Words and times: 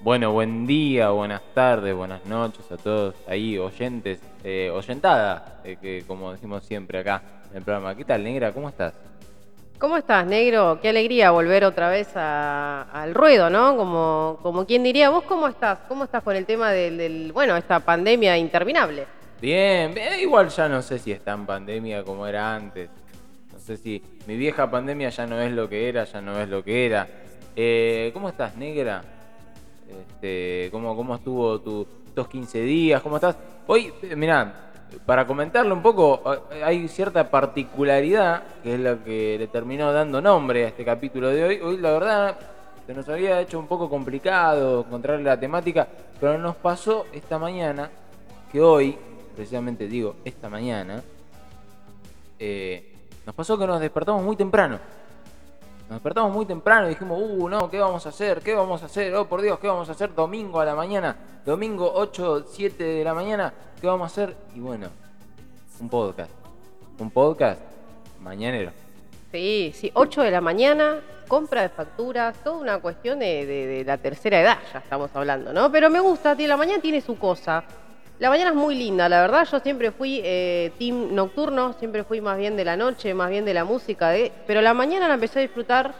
Bueno, 0.00 0.32
buen 0.32 0.66
día, 0.66 1.10
buenas 1.10 1.42
tardes, 1.54 1.94
buenas 1.94 2.24
noches 2.24 2.70
a 2.72 2.76
todos 2.78 3.14
ahí, 3.28 3.58
oyentes, 3.58 4.18
eh, 4.44 4.70
oyentada, 4.72 5.60
eh, 5.62 5.76
que 5.80 6.04
como 6.06 6.32
decimos 6.32 6.64
siempre 6.64 6.98
acá 7.00 7.22
en 7.50 7.58
el 7.58 7.62
programa. 7.62 7.94
¿Qué 7.94 8.04
tal, 8.04 8.24
negra? 8.24 8.52
¿Cómo 8.52 8.70
estás? 8.70 8.94
¿Cómo 9.78 9.96
estás, 9.98 10.26
negro? 10.26 10.78
Qué 10.80 10.88
alegría 10.90 11.30
volver 11.30 11.64
otra 11.64 11.90
vez 11.90 12.08
a- 12.14 12.82
al 12.92 13.14
ruedo, 13.14 13.50
¿no? 13.50 13.76
Como, 13.76 14.38
como 14.42 14.66
quien 14.66 14.82
diría, 14.82 15.10
¿vos 15.10 15.24
cómo 15.24 15.48
estás? 15.48 15.78
¿Cómo 15.88 16.04
estás 16.04 16.22
con 16.22 16.34
el 16.36 16.46
tema 16.46 16.70
del, 16.70 16.96
del- 16.96 17.32
bueno, 17.32 17.56
esta 17.56 17.80
pandemia 17.80 18.36
interminable? 18.38 19.06
Bien, 19.40 19.92
bien, 19.94 20.20
igual 20.20 20.48
ya 20.48 20.68
no 20.68 20.80
sé 20.82 20.98
si 20.98 21.12
es 21.12 21.22
tan 21.22 21.46
pandemia 21.46 22.04
como 22.04 22.26
era 22.26 22.54
antes. 22.54 22.90
No 23.52 23.58
sé 23.58 23.76
si 23.76 24.02
mi 24.26 24.36
vieja 24.36 24.70
pandemia 24.70 25.10
ya 25.10 25.26
no 25.26 25.38
es 25.40 25.52
lo 25.52 25.68
que 25.68 25.88
era, 25.88 26.04
ya 26.04 26.20
no 26.22 26.38
es 26.40 26.48
lo 26.48 26.62
que 26.62 26.86
era. 26.86 27.06
Eh, 27.56 28.10
¿Cómo 28.14 28.28
estás, 28.30 28.56
negra? 28.56 29.02
Este, 29.90 30.68
¿cómo, 30.70 30.94
¿Cómo 30.96 31.16
estuvo 31.16 31.60
tu, 31.60 31.86
estos 32.06 32.28
15 32.28 32.60
días? 32.62 33.02
¿Cómo 33.02 33.16
estás? 33.16 33.36
Hoy, 33.66 33.92
eh, 34.02 34.14
mirá, 34.14 34.70
para 35.06 35.26
comentarlo 35.26 35.74
un 35.74 35.82
poco, 35.82 36.22
eh, 36.52 36.62
hay 36.62 36.88
cierta 36.88 37.28
particularidad 37.30 38.42
que 38.62 38.74
es 38.74 38.80
lo 38.80 39.02
que 39.02 39.36
le 39.38 39.46
terminó 39.48 39.92
dando 39.92 40.20
nombre 40.20 40.64
a 40.64 40.68
este 40.68 40.84
capítulo 40.84 41.28
de 41.28 41.44
hoy. 41.44 41.60
Hoy, 41.60 41.76
la 41.78 41.90
verdad, 41.92 42.38
se 42.86 42.94
nos 42.94 43.08
había 43.08 43.40
hecho 43.40 43.58
un 43.58 43.66
poco 43.66 43.88
complicado 43.88 44.84
encontrar 44.86 45.20
la 45.20 45.38
temática, 45.38 45.86
pero 46.20 46.38
nos 46.38 46.56
pasó 46.56 47.06
esta 47.12 47.38
mañana 47.38 47.90
que 48.50 48.60
hoy, 48.60 48.96
precisamente 49.34 49.86
digo, 49.86 50.16
esta 50.24 50.48
mañana, 50.48 51.02
eh, 52.38 52.92
nos 53.24 53.34
pasó 53.34 53.58
que 53.58 53.66
nos 53.66 53.80
despertamos 53.80 54.22
muy 54.22 54.36
temprano. 54.36 54.78
Nos 55.90 55.96
despertamos 55.96 56.32
muy 56.32 56.46
temprano 56.46 56.86
y 56.86 56.90
dijimos, 56.90 57.20
uh, 57.20 57.48
no, 57.48 57.68
¿qué 57.68 57.80
vamos 57.80 58.06
a 58.06 58.10
hacer? 58.10 58.40
¿Qué 58.42 58.54
vamos 58.54 58.80
a 58.80 58.86
hacer? 58.86 59.12
Oh, 59.16 59.26
por 59.26 59.42
Dios, 59.42 59.58
¿qué 59.58 59.66
vamos 59.66 59.88
a 59.88 59.92
hacer 59.92 60.14
domingo 60.14 60.60
a 60.60 60.64
la 60.64 60.76
mañana? 60.76 61.16
Domingo 61.44 61.90
8, 61.92 62.44
7 62.48 62.84
de 62.84 63.02
la 63.02 63.12
mañana, 63.12 63.52
¿qué 63.80 63.88
vamos 63.88 64.04
a 64.04 64.06
hacer? 64.06 64.36
Y 64.54 64.60
bueno, 64.60 64.86
un 65.80 65.88
podcast. 65.88 66.30
Un 67.00 67.10
podcast 67.10 67.60
mañanero. 68.20 68.70
Sí, 69.32 69.72
sí, 69.74 69.90
8 69.92 70.22
de 70.22 70.30
la 70.30 70.40
mañana, 70.40 71.00
compra 71.26 71.62
de 71.62 71.70
facturas, 71.70 72.36
toda 72.44 72.58
una 72.58 72.78
cuestión 72.78 73.18
de, 73.18 73.44
de- 73.44 73.84
la 73.84 73.98
tercera 73.98 74.40
edad, 74.40 74.58
ya 74.72 74.78
estamos 74.78 75.10
hablando, 75.14 75.52
¿no? 75.52 75.72
Pero 75.72 75.90
me 75.90 75.98
gusta, 75.98 76.36
la 76.36 76.56
mañana 76.56 76.80
tiene 76.80 77.00
su 77.00 77.18
cosa. 77.18 77.64
La 78.20 78.28
mañana 78.28 78.50
es 78.50 78.56
muy 78.56 78.74
linda, 78.74 79.08
la 79.08 79.22
verdad, 79.22 79.48
yo 79.50 79.60
siempre 79.60 79.92
fui 79.92 80.20
eh, 80.22 80.72
team 80.78 81.14
nocturno, 81.14 81.72
siempre 81.78 82.04
fui 82.04 82.20
más 82.20 82.36
bien 82.36 82.54
de 82.54 82.66
la 82.66 82.76
noche, 82.76 83.14
más 83.14 83.30
bien 83.30 83.46
de 83.46 83.54
la 83.54 83.64
música, 83.64 84.10
de, 84.10 84.30
pero 84.46 84.60
la 84.60 84.74
mañana 84.74 85.08
la 85.08 85.14
empecé 85.14 85.38
a 85.38 85.42
disfrutar 85.42 85.94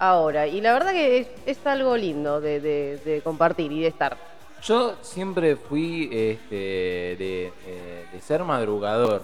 ahora. 0.00 0.48
Y 0.48 0.60
la 0.60 0.72
verdad 0.72 0.90
que 0.90 1.28
es, 1.46 1.66
algo 1.66 1.96
lindo 1.96 2.40
de, 2.40 3.20
compartir 3.22 3.70
y 3.70 3.82
de 3.82 3.86
estar. 3.86 4.16
Yo 4.64 4.96
siempre 5.00 5.54
fui 5.54 6.10
este, 6.12 6.56
de, 7.16 7.52
eh, 7.64 8.04
de 8.12 8.20
ser 8.20 8.42
madrugador, 8.42 9.22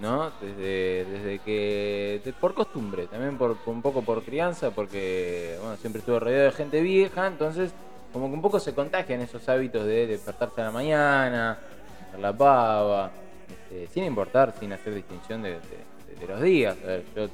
¿no? 0.00 0.32
Desde, 0.40 1.04
desde 1.04 1.38
que. 1.40 2.32
por 2.40 2.54
costumbre, 2.54 3.06
también 3.06 3.36
por 3.36 3.54
un 3.66 3.82
poco 3.82 4.00
por 4.00 4.22
crianza, 4.22 4.70
porque 4.70 5.58
bueno, 5.60 5.76
siempre 5.76 6.00
estuve 6.00 6.20
rodeado 6.20 6.44
de 6.44 6.52
gente 6.52 6.80
vieja, 6.80 7.26
entonces 7.26 7.74
como 8.14 8.28
que 8.28 8.34
un 8.34 8.42
poco 8.42 8.60
se 8.60 8.74
contagian 8.74 9.20
esos 9.20 9.46
hábitos 9.48 9.86
de 9.86 10.06
despertarse 10.06 10.60
a 10.60 10.64
la 10.64 10.70
mañana, 10.70 11.58
hacer 12.12 12.20
la 12.20 12.32
pava, 12.36 13.10
este, 13.50 13.86
sin 13.88 14.04
importar, 14.04 14.54
sin 14.58 14.72
hacer 14.72 14.94
distinción 14.94 15.42
de, 15.42 15.50
de- 15.52 16.16
de 16.20 16.26
los 16.28 16.40
días. 16.40 16.76
A 16.84 16.86
ver, 16.86 17.04
yo 17.16 17.26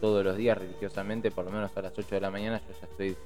todos 0.00 0.24
los 0.24 0.36
días 0.36 0.56
religiosamente, 0.56 1.30
por 1.30 1.44
lo 1.44 1.50
menos 1.50 1.76
a 1.76 1.82
las 1.82 1.92
8 1.96 2.14
de 2.14 2.20
la 2.20 2.30
mañana, 2.30 2.60
yo 2.66 2.74
ya 2.80 2.86
estoy 2.86 3.16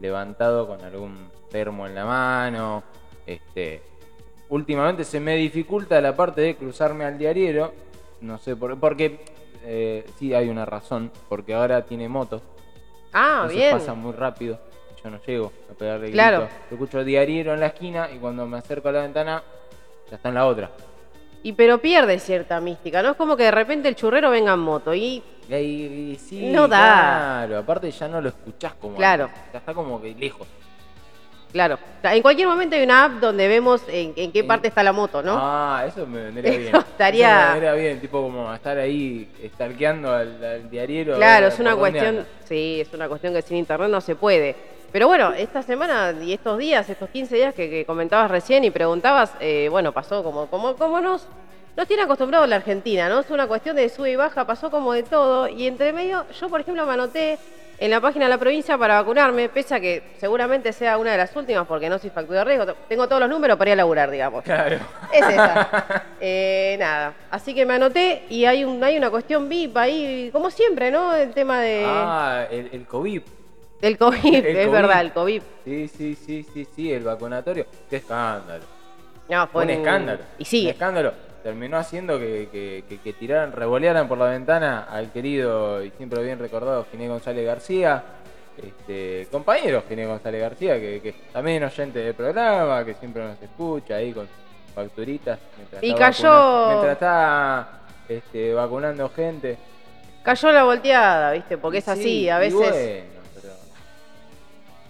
levantado 0.00 0.66
con 0.66 0.80
algún 0.82 1.28
termo 1.50 1.86
en 1.86 1.94
la 1.94 2.04
mano. 2.04 2.82
Este, 3.26 3.82
últimamente 4.48 5.04
se 5.04 5.18
me 5.20 5.36
dificulta 5.36 6.00
la 6.00 6.14
parte 6.14 6.40
de 6.40 6.56
cruzarme 6.56 7.04
al 7.04 7.18
diariero. 7.18 7.72
No 8.20 8.38
sé 8.38 8.54
por 8.56 8.78
porque 8.78 9.20
eh, 9.64 10.04
sí 10.18 10.34
hay 10.34 10.48
una 10.48 10.64
razón, 10.66 11.10
porque 11.28 11.54
ahora 11.54 11.84
tiene 11.84 12.08
moto. 12.08 12.42
Ah, 13.12 13.40
Entonces 13.42 13.58
bien. 13.58 13.72
pasa 13.78 13.94
muy 13.94 14.12
rápido. 14.12 14.58
Yo 15.02 15.10
no 15.10 15.18
llego 15.26 15.52
a 15.70 15.74
pegarle 15.74 16.10
Claro. 16.10 16.40
grito. 16.40 16.54
Yo 16.70 16.74
escucho 16.76 17.04
diariero 17.04 17.54
en 17.54 17.60
la 17.60 17.66
esquina 17.68 18.10
y 18.14 18.18
cuando 18.18 18.46
me 18.46 18.58
acerco 18.58 18.88
a 18.88 18.92
la 18.92 19.02
ventana 19.02 19.42
ya 20.10 20.16
está 20.16 20.28
en 20.28 20.34
la 20.34 20.46
otra. 20.46 20.70
Y 21.42 21.52
pero 21.54 21.78
pierde 21.78 22.18
cierta 22.18 22.60
mística, 22.60 23.02
¿no? 23.02 23.12
Es 23.12 23.16
como 23.16 23.36
que 23.36 23.44
de 23.44 23.50
repente 23.50 23.88
el 23.88 23.94
churrero 23.96 24.30
venga 24.30 24.52
en 24.52 24.58
moto 24.60 24.92
y 24.94 25.22
Y 25.48 25.54
y 25.54 26.18
sí, 26.20 26.50
No 26.50 26.68
da. 26.68 27.44
Claro, 27.46 27.58
aparte 27.58 27.90
ya 27.90 28.08
no 28.08 28.20
lo 28.20 28.28
escuchás 28.28 28.74
como 28.74 28.96
Claro. 28.96 29.24
antes, 29.24 29.40
Ya 29.52 29.58
está 29.60 29.72
como 29.74 30.00
que 30.00 30.14
lejos. 30.14 30.46
Claro, 31.52 31.80
en 32.04 32.22
cualquier 32.22 32.46
momento 32.46 32.76
hay 32.76 32.84
una 32.84 33.06
app 33.06 33.12
donde 33.14 33.48
vemos 33.48 33.82
en, 33.88 34.12
en 34.14 34.30
qué 34.30 34.44
parte 34.44 34.68
está 34.68 34.84
la 34.84 34.92
moto, 34.92 35.20
¿no? 35.20 35.36
Ah, 35.36 35.84
eso 35.84 36.06
me 36.06 36.22
vendría 36.24 36.52
Eso 36.52 36.60
bien. 36.60 36.76
estaría- 36.76 37.28
Eso 37.30 37.38
me 37.46 37.50
vendría 37.60 37.72
bien, 37.72 38.00
tipo 38.00 38.22
como 38.22 38.54
estar 38.54 38.78
ahí 38.78 39.28
stalkeando 39.54 40.12
al, 40.14 40.44
al 40.44 40.70
diariero. 40.70 41.16
claro, 41.16 41.48
es 41.48 41.58
una 41.58 41.74
cuestión, 41.74 42.24
sí, 42.44 42.78
es 42.82 42.92
una 42.94 43.08
cuestión 43.08 43.34
que 43.34 43.42
sin 43.42 43.56
internet 43.56 43.88
no 43.90 44.00
se 44.00 44.14
puede. 44.14 44.54
Pero 44.92 45.06
bueno, 45.06 45.32
esta 45.32 45.62
semana 45.62 46.12
y 46.20 46.32
estos 46.32 46.58
días, 46.58 46.88
estos 46.88 47.08
15 47.10 47.36
días 47.36 47.54
que, 47.54 47.70
que 47.70 47.84
comentabas 47.84 48.30
recién 48.30 48.64
y 48.64 48.70
preguntabas, 48.70 49.32
eh, 49.38 49.68
bueno, 49.70 49.92
pasó 49.92 50.24
como, 50.24 50.46
como, 50.46 50.74
como 50.74 51.00
nos, 51.00 51.26
nos 51.76 51.86
tiene 51.86 52.02
acostumbrado 52.02 52.44
la 52.46 52.56
Argentina, 52.56 53.08
¿no? 53.08 53.20
Es 53.20 53.30
una 53.30 53.46
cuestión 53.46 53.76
de 53.76 53.88
sube 53.88 54.10
y 54.10 54.16
baja, 54.16 54.44
pasó 54.46 54.70
como 54.70 54.92
de 54.92 55.04
todo. 55.04 55.46
Y 55.46 55.66
entre 55.68 55.92
medio, 55.92 56.24
yo 56.40 56.48
por 56.48 56.60
ejemplo 56.60 56.84
me 56.86 56.92
anoté 56.94 57.38
en 57.78 57.90
la 57.90 58.00
página 58.00 58.26
de 58.26 58.30
la 58.30 58.38
provincia 58.38 58.76
para 58.76 58.96
vacunarme, 59.00 59.48
pese 59.48 59.74
a 59.76 59.80
que 59.80 60.02
seguramente 60.18 60.72
sea 60.72 60.98
una 60.98 61.12
de 61.12 61.16
las 61.18 61.34
últimas 61.34 61.66
porque 61.66 61.88
no 61.88 61.98
soy 61.98 62.10
factura 62.10 62.40
de 62.40 62.44
riesgo. 62.44 62.74
Tengo 62.88 63.06
todos 63.06 63.20
los 63.20 63.30
números 63.30 63.56
para 63.56 63.70
ir 63.70 63.72
a 63.74 63.76
laburar, 63.76 64.10
digamos. 64.10 64.42
Claro. 64.44 64.76
Es 65.12 65.26
esa. 65.28 66.04
Eh, 66.22 66.76
nada. 66.78 67.14
Así 67.30 67.54
que 67.54 67.64
me 67.64 67.72
anoté 67.72 68.24
y 68.28 68.44
hay, 68.44 68.62
un, 68.62 68.84
hay 68.84 68.98
una 68.98 69.08
cuestión 69.08 69.48
VIP 69.48 69.74
ahí, 69.78 70.28
como 70.30 70.50
siempre, 70.50 70.90
¿no? 70.90 71.14
El 71.14 71.32
tema 71.32 71.62
de, 71.62 71.82
Ah, 71.86 72.44
el, 72.50 72.68
el 72.72 72.86
COVID. 72.86 73.22
Del 73.80 73.96
COVID. 73.98 74.34
el 74.34 74.46
es 74.46 74.66
COVID. 74.66 74.72
verdad, 74.72 75.00
el 75.00 75.12
COVID. 75.12 75.42
Sí, 75.64 75.88
sí, 75.88 76.14
sí, 76.14 76.46
sí, 76.52 76.66
sí, 76.74 76.92
el 76.92 77.04
vacunatorio. 77.04 77.66
Qué 77.88 77.96
escándalo. 77.96 78.64
No, 79.28 79.46
fue 79.48 79.64
un 79.64 79.70
escándalo. 79.70 80.20
Y 80.38 80.44
sigue. 80.44 80.68
Un 80.68 80.72
escándalo. 80.72 81.12
Terminó 81.42 81.78
haciendo 81.78 82.18
que, 82.18 82.48
que, 82.52 82.84
que- 82.88 82.98
que 82.98 83.12
tiraran, 83.14 83.52
revolearan 83.52 84.06
por 84.08 84.18
la 84.18 84.26
ventana 84.26 84.86
al 84.90 85.10
querido 85.10 85.82
y 85.82 85.90
siempre 85.92 86.22
bien 86.22 86.38
recordado 86.38 86.86
Ginés 86.90 87.08
González 87.08 87.46
García. 87.46 88.02
Este, 88.62 89.26
compañero 89.30 89.82
Ginés 89.88 90.06
González 90.08 90.40
García, 90.42 90.74
que, 90.78 91.14
también 91.32 91.62
es 91.62 91.72
oyente 91.72 92.00
del 92.00 92.12
programa, 92.14 92.84
que 92.84 92.92
siempre 92.94 93.22
nos 93.24 93.40
escucha 93.40 93.94
ahí 93.94 94.12
con 94.12 94.28
facturitas. 94.74 95.38
Mientras 95.56 95.82
Y 95.82 95.94
cayó- 95.94 96.66
Mientras 96.68 96.92
está 96.92 97.68
este, 98.08 98.52
vacunando 98.52 99.08
gente. 99.08 99.56
Cayó 100.22 100.52
la 100.52 100.64
volteada, 100.64 101.32
¿viste? 101.32 101.56
Porque 101.56 101.78
es 101.78 101.88
así, 101.88 102.02
sí, 102.02 102.28
a 102.28 102.36
y 102.36 102.40
veces. 102.52 102.58
bueno, 102.58 103.19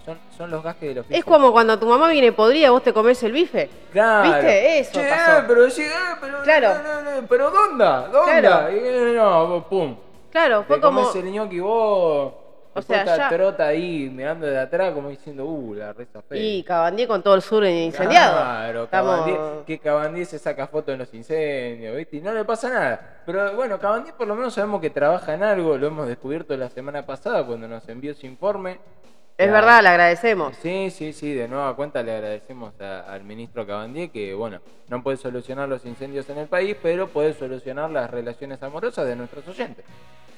son, 0.05 0.17
son 0.37 0.49
los 0.51 0.63
gajes 0.63 0.89
de 0.89 0.95
los 0.95 1.05
Es 1.09 1.23
como 1.23 1.51
cuando 1.51 1.77
tu 1.79 1.85
mamá 1.85 2.09
viene 2.09 2.31
podrida, 2.31 2.71
vos 2.71 2.83
te 2.83 2.93
comés 2.93 3.21
el 3.23 3.31
bife. 3.31 3.69
Claro. 3.91 4.29
¿Viste? 4.31 4.79
Eso 4.79 4.91
Che, 4.93 5.09
pasó. 5.09 5.37
eh, 5.39 5.43
pero 5.47 5.69
sí, 5.69 5.83
eh, 5.83 5.89
pero, 6.19 6.41
Claro. 6.43 6.69
no, 6.83 7.01
no, 7.03 7.21
no, 7.21 7.27
pero 7.27 7.51
¿dónde? 7.51 7.85
¿Dónde? 8.11 8.39
Claro. 8.41 8.71
Y, 8.75 8.79
eh, 8.79 9.13
no, 9.15 9.65
pum. 9.69 9.95
Claro, 10.31 10.63
fue 10.63 10.77
Te 10.77 10.81
como. 10.81 11.01
comés 11.01 11.15
el 11.23 11.31
ñoqui 11.31 11.59
vos. 11.59 12.33
O 12.73 12.81
sea, 12.81 13.03
ya- 13.03 13.27
trota 13.27 13.65
ahí 13.67 14.09
mirando 14.09 14.47
de 14.47 14.57
atrás 14.57 14.93
como 14.93 15.09
diciendo, 15.09 15.43
uh, 15.43 15.73
la 15.73 15.91
reza 15.91 16.21
fea. 16.21 16.37
Y 16.41 16.63
Cabandí 16.63 17.05
con 17.05 17.21
todo 17.21 17.35
el 17.35 17.41
sur 17.41 17.65
incendiado. 17.65 18.31
Claro, 18.37 18.83
Estamos- 18.85 19.15
Cabandí, 19.25 19.63
que 19.67 19.77
Cabandí 19.79 20.23
se 20.23 20.39
saca 20.39 20.67
fotos 20.67 20.93
en 20.93 20.99
los 20.99 21.13
incendios, 21.13 21.97
¿viste? 21.97 22.15
Y 22.15 22.21
no 22.21 22.31
le 22.33 22.45
pasa 22.45 22.69
nada. 22.69 23.19
Pero 23.25 23.53
bueno, 23.57 23.77
Cabandí 23.77 24.13
por 24.17 24.25
lo 24.25 24.35
menos 24.37 24.53
sabemos 24.53 24.79
que 24.79 24.89
trabaja 24.89 25.33
en 25.33 25.43
algo, 25.43 25.77
lo 25.77 25.87
hemos 25.87 26.07
descubierto 26.07 26.55
la 26.55 26.69
semana 26.69 27.05
pasada 27.05 27.45
cuando 27.45 27.67
nos 27.67 27.89
envió 27.89 28.13
su 28.13 28.25
informe. 28.25 28.79
Es 29.41 29.47
La- 29.47 29.53
verdad, 29.53 29.81
le 29.81 29.89
agradecemos. 29.89 30.55
Sí, 30.61 30.89
sí, 30.91 31.13
sí, 31.13 31.33
de 31.33 31.47
nueva 31.47 31.75
cuenta 31.75 32.03
le 32.03 32.13
agradecemos 32.15 32.79
a- 32.79 33.01
al 33.11 33.23
ministro 33.23 33.65
Cabandier 33.65 34.11
que, 34.11 34.33
bueno, 34.35 34.59
no 34.87 35.01
puede 35.01 35.17
solucionar 35.17 35.67
los 35.67 35.83
incendios 35.85 36.29
en 36.29 36.37
el 36.37 36.47
país, 36.47 36.75
pero 36.81 37.07
puede 37.07 37.33
solucionar 37.33 37.89
las 37.89 38.09
relaciones 38.09 38.61
amorosas 38.61 39.07
de 39.07 39.15
nuestros 39.15 39.47
oyentes. 39.47 39.83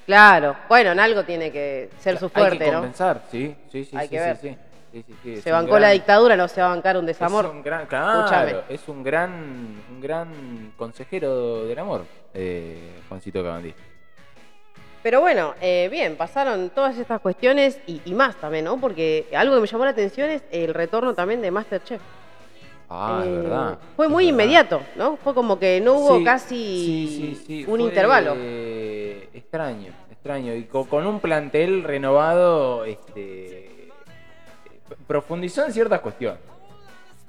Claro. 0.06 0.56
Bueno, 0.70 0.92
en 0.92 1.00
algo 1.00 1.24
tiene 1.24 1.52
que 1.52 1.90
ser 2.00 2.18
su 2.18 2.26
Hay 2.26 2.32
fuerte, 2.32 2.60
que 2.60 2.66
¿no? 2.68 2.74
compensar, 2.80 3.24
sí, 3.30 3.56
sí, 3.72 3.84
sí, 3.86 3.98
Hay 3.98 4.08
sí, 4.08 4.12
que 4.12 4.20
sí, 4.20 4.24
ver. 4.26 4.38
sí. 4.38 4.58
Sí, 4.94 5.04
sí, 5.08 5.16
sí, 5.24 5.34
es 5.34 5.44
Se 5.44 5.52
bancó 5.52 5.80
la 5.80 5.90
dictadura, 5.90 6.36
no 6.38 6.48
se 6.48 6.62
va 6.62 6.68
a 6.68 6.70
bancar 6.76 6.98
un 6.98 7.06
desamor. 7.08 7.46
Es 7.46 7.52
un 7.52 7.64
gran, 7.64 7.88
claro, 7.88 8.64
es 8.70 8.88
un 8.88 9.04
gran, 9.04 9.32
un 9.90 10.00
gran 10.00 10.72
consejero 10.78 11.66
del 11.66 11.80
amor, 11.80 12.06
eh, 12.34 13.00
Juancito 13.10 13.44
Cabandí. 13.44 13.74
Pero 15.04 15.20
bueno, 15.20 15.54
eh, 15.62 15.90
bien, 15.92 16.16
pasaron 16.16 16.70
todas 16.70 16.98
estas 16.98 17.20
cuestiones 17.20 17.78
y, 17.86 18.02
y 18.06 18.14
más 18.14 18.36
también, 18.38 18.64
¿no? 18.66 18.80
Porque 18.80 19.28
algo 19.36 19.54
que 19.56 19.62
me 19.62 19.68
llamó 19.68 19.84
la 19.84 19.92
atención 19.92 20.30
es 20.30 20.42
el 20.50 20.74
retorno 20.74 21.14
también 21.14 21.42
de 21.42 21.52
Masterchef. 21.52 22.02
Ah, 22.90 23.20
es 23.24 23.28
Eh, 23.28 23.32
verdad. 23.38 23.78
Fue 23.98 24.08
muy 24.08 24.26
verdad. 24.26 24.34
inmediato, 24.44 24.82
¿no? 24.96 25.18
Fue 25.18 25.34
como 25.34 25.60
que 25.60 25.82
no 25.82 25.96
hubo 25.96 26.18
Sí, 26.20 26.24
casi 26.24 26.46
sí, 26.56 27.36
sí, 27.36 27.44
sí, 27.46 27.66
un 27.68 27.80
fue 27.80 27.90
intervalo. 27.90 28.34
Extraño, 29.34 29.92
extraño. 30.12 30.56
Y 30.56 30.64
co- 30.66 30.86
con, 30.86 31.06
un 31.06 31.20
plantel 31.20 31.84
renovado, 31.84 32.86
este, 32.86 33.90
profundizó 35.06 35.66
en 35.66 35.74
ciertas 35.74 36.00
cuestiones. 36.00 36.40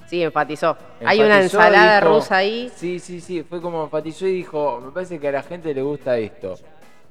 Sí, 0.07 0.23
enfatizó. 0.23 0.77
Hay 1.05 1.21
una 1.23 1.41
ensalada 1.41 2.01
dijo- 2.01 2.15
rusa 2.15 2.37
ahí. 2.37 2.71
Sí, 2.77 2.99
sí, 2.99 3.21
sí. 3.21 3.43
Fue 3.43 3.61
como 3.61 3.85
enfatizó 3.85 4.27
y 4.27 4.33
dijo, 4.33 4.81
me 4.85 4.93
parece 4.93 5.19
que 5.19 5.29
a 5.29 5.33
la 5.33 5.43
gente 5.43 5.73
le 5.75 5.83
gusta 5.83 6.19
esto. 6.19 6.55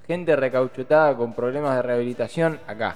Gente 0.07 0.35
recauchutada 0.35 1.15
con 1.15 1.33
problemas 1.33 1.75
de 1.77 1.81
rehabilitación 1.81 2.59
acá. 2.67 2.95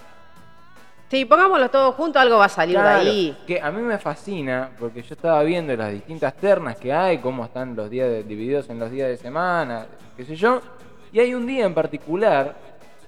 Sí, 1.10 1.24
pongámoslo 1.24 1.70
todos 1.70 1.96
juntos, 1.96 2.22
algo 2.22 2.38
va 2.38 2.46
a 2.46 2.50
salir 2.50 2.76
Claro, 2.76 3.04
de 3.06 3.10
ahí. 3.10 3.38
Que 3.48 3.62
a 3.62 3.72
mí 3.72 3.82
me 3.82 3.98
fascina 3.98 4.72
porque 4.78 5.02
yo 5.02 5.14
estaba 5.16 5.42
viendo 5.44 5.74
las 5.78 5.92
distintas 5.94 6.34
ternas 6.36 6.76
que 6.78 6.92
hay, 6.92 7.20
cómo 7.20 7.46
están 7.46 7.78
los 7.78 7.90
días 7.90 8.10
de- 8.10 8.24
divididos 8.24 8.70
en 8.70 8.78
los 8.78 8.92
días 8.92 9.08
de 9.08 9.16
semana, 9.16 9.86
qué 10.18 10.26
sé 10.26 10.36
yo. 10.36 10.60
Y 11.14 11.22
hay 11.22 11.34
un 11.34 11.46
día 11.48 11.66
en 11.66 11.74
particular 11.74 12.56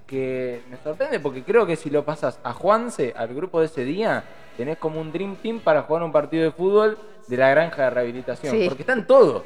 que 0.08 0.62
me 0.70 0.78
sorprende 0.78 1.20
porque 1.20 1.44
creo 1.44 1.66
que 1.66 1.76
si 1.76 1.90
lo 1.90 2.06
pasas 2.06 2.40
a 2.42 2.54
Juanse, 2.54 3.14
al 3.18 3.34
grupo 3.36 3.60
de 3.60 3.66
ese 3.66 3.84
día, 3.84 4.24
tenés 4.56 4.78
como 4.78 5.02
un 5.02 5.12
Dream 5.12 5.36
Team 5.36 5.60
para 5.60 5.82
jugar 5.82 6.04
un 6.04 6.12
partido 6.14 6.44
de 6.46 6.52
fútbol 6.52 6.98
de 7.28 7.36
la 7.38 7.50
granja 7.50 7.84
de 7.84 7.90
rehabilitación. 7.90 8.56
Sí. 8.56 8.66
Porque 8.70 8.84
están 8.84 9.06
todos. 9.06 9.44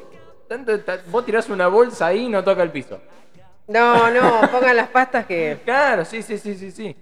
Vos 1.10 1.26
tirás 1.26 1.48
una 1.50 1.66
bolsa 1.66 2.06
ahí 2.06 2.26
y 2.26 2.28
no 2.28 2.44
toca 2.44 2.62
el 2.62 2.70
piso. 2.70 3.00
No, 3.68 4.10
no, 4.10 4.40
pongan 4.52 4.76
las 4.76 4.88
pastas 4.88 5.26
que. 5.26 5.58
Claro, 5.64 6.04
sí, 6.04 6.22
sí, 6.22 6.38
sí, 6.38 6.54
sí, 6.54 6.70
sí. 6.70 6.96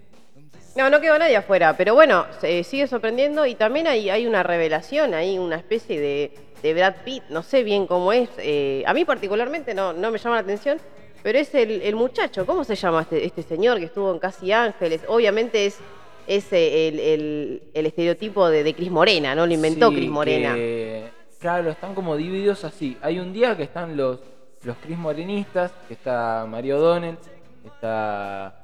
No, 0.75 0.89
no 0.89 0.99
quedó 1.01 1.19
nadie 1.19 1.35
afuera, 1.35 1.75
pero 1.77 1.93
bueno, 1.93 2.25
se 2.41 2.63
sigue 2.63 2.87
sorprendiendo 2.87 3.45
y 3.45 3.53
también 3.53 3.85
hay, 3.85 4.09
hay 4.09 4.25
una 4.25 4.41
revelación, 4.41 5.13
hay 5.13 5.37
una 5.37 5.55
especie 5.57 5.99
de, 5.99 6.31
de 6.63 6.73
Brad 6.73 6.95
Pitt, 7.05 7.23
no 7.29 7.43
sé 7.43 7.63
bien 7.63 7.85
cómo 7.85 8.11
es, 8.11 8.27
eh, 8.39 8.83
a 8.87 8.93
mí 8.95 9.05
particularmente 9.05 9.75
no, 9.75 9.93
no 9.93 10.09
me 10.09 10.17
llama 10.17 10.37
la 10.37 10.41
atención, 10.41 10.79
pero 11.21 11.37
es 11.37 11.53
el, 11.53 11.83
el 11.83 11.95
muchacho, 11.95 12.47
¿cómo 12.47 12.63
se 12.63 12.73
llama 12.75 13.01
este, 13.03 13.23
este 13.23 13.43
señor 13.43 13.77
que 13.77 13.85
estuvo 13.85 14.11
en 14.11 14.17
Casi 14.17 14.51
Ángeles? 14.51 15.01
Obviamente 15.07 15.67
es, 15.67 15.77
es 16.25 16.51
eh, 16.51 16.87
el, 16.87 16.99
el- 16.99 17.63
el 17.75 17.85
estereotipo 17.85 18.49
de, 18.49 18.63
de 18.63 18.73
Cris 18.73 18.89
Morena, 18.89 19.35
¿no? 19.35 19.45
Lo 19.45 19.53
inventó 19.53 19.89
Sí, 19.89 19.95
Cris 19.97 20.09
Morena. 20.09 20.55
que- 20.55 21.05
claro, 21.39 21.69
están 21.69 21.93
como 21.93 22.17
divididos 22.17 22.63
así. 22.63 22.97
Hay 23.03 23.19
un 23.19 23.31
día 23.31 23.55
que 23.55 23.61
están 23.63 23.95
los, 23.95 24.19
los 24.63 24.77
Cris 24.77 24.97
Morenistas, 24.97 25.71
que 25.87 25.93
está 25.93 26.45
Mario 26.47 26.79
Donel, 26.79 27.17
está 27.65 28.61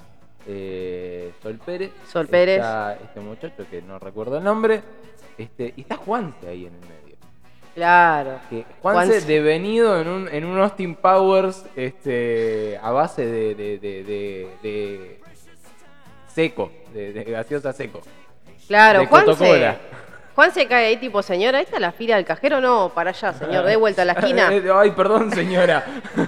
eh, 0.47 1.31
Sol 1.41 1.59
Pérez. 1.63 1.91
Sol 2.11 2.27
Pérez. 2.27 2.57
Está 2.57 2.93
este 2.95 3.19
muchacho 3.19 3.65
que 3.69 3.81
no 3.81 3.99
recuerdo 3.99 4.37
el 4.37 4.43
nombre. 4.43 4.81
Este, 5.37 5.73
y 5.75 5.81
está 5.81 5.95
Juanse 5.97 6.47
ahí 6.47 6.65
en 6.65 6.73
el 6.73 6.81
medio. 6.81 7.15
Claro. 7.75 8.39
Que 8.49 8.65
Juanse, 8.81 9.11
Juanse. 9.11 9.27
devenido 9.27 9.99
en 10.01 10.07
un, 10.07 10.27
en 10.27 10.45
un 10.45 10.59
Austin 10.59 10.95
Powers 10.95 11.65
este, 11.75 12.77
a 12.81 12.91
base 12.91 13.25
de, 13.25 13.55
de, 13.55 13.79
de- 14.61 15.19
seco, 16.27 16.71
de, 16.93 17.23
gaseosa 17.23 17.73
seco. 17.73 18.01
Claro, 18.67 18.99
de 18.99 19.77
Juan 20.39 20.53
se, 20.53 20.69
cae 20.69 20.85
ahí 20.85 20.95
tipo, 20.95 21.21
señora, 21.21 21.59
¿esta 21.59 21.75
es 21.75 21.81
la 21.81 21.91
fila 21.91 22.15
del 22.15 22.23
cajero? 22.23 22.61
No, 22.61 22.93
para 22.95 23.09
allá, 23.09 23.33
señor, 23.33 23.65
de 23.65 23.75
vuelta 23.75 24.03
a 24.03 24.05
la 24.05 24.13
esquina. 24.13 24.49
Eh, 24.53 24.71
Ay, 24.73 24.91
perdón, 24.91 25.33
señora. 25.33 25.83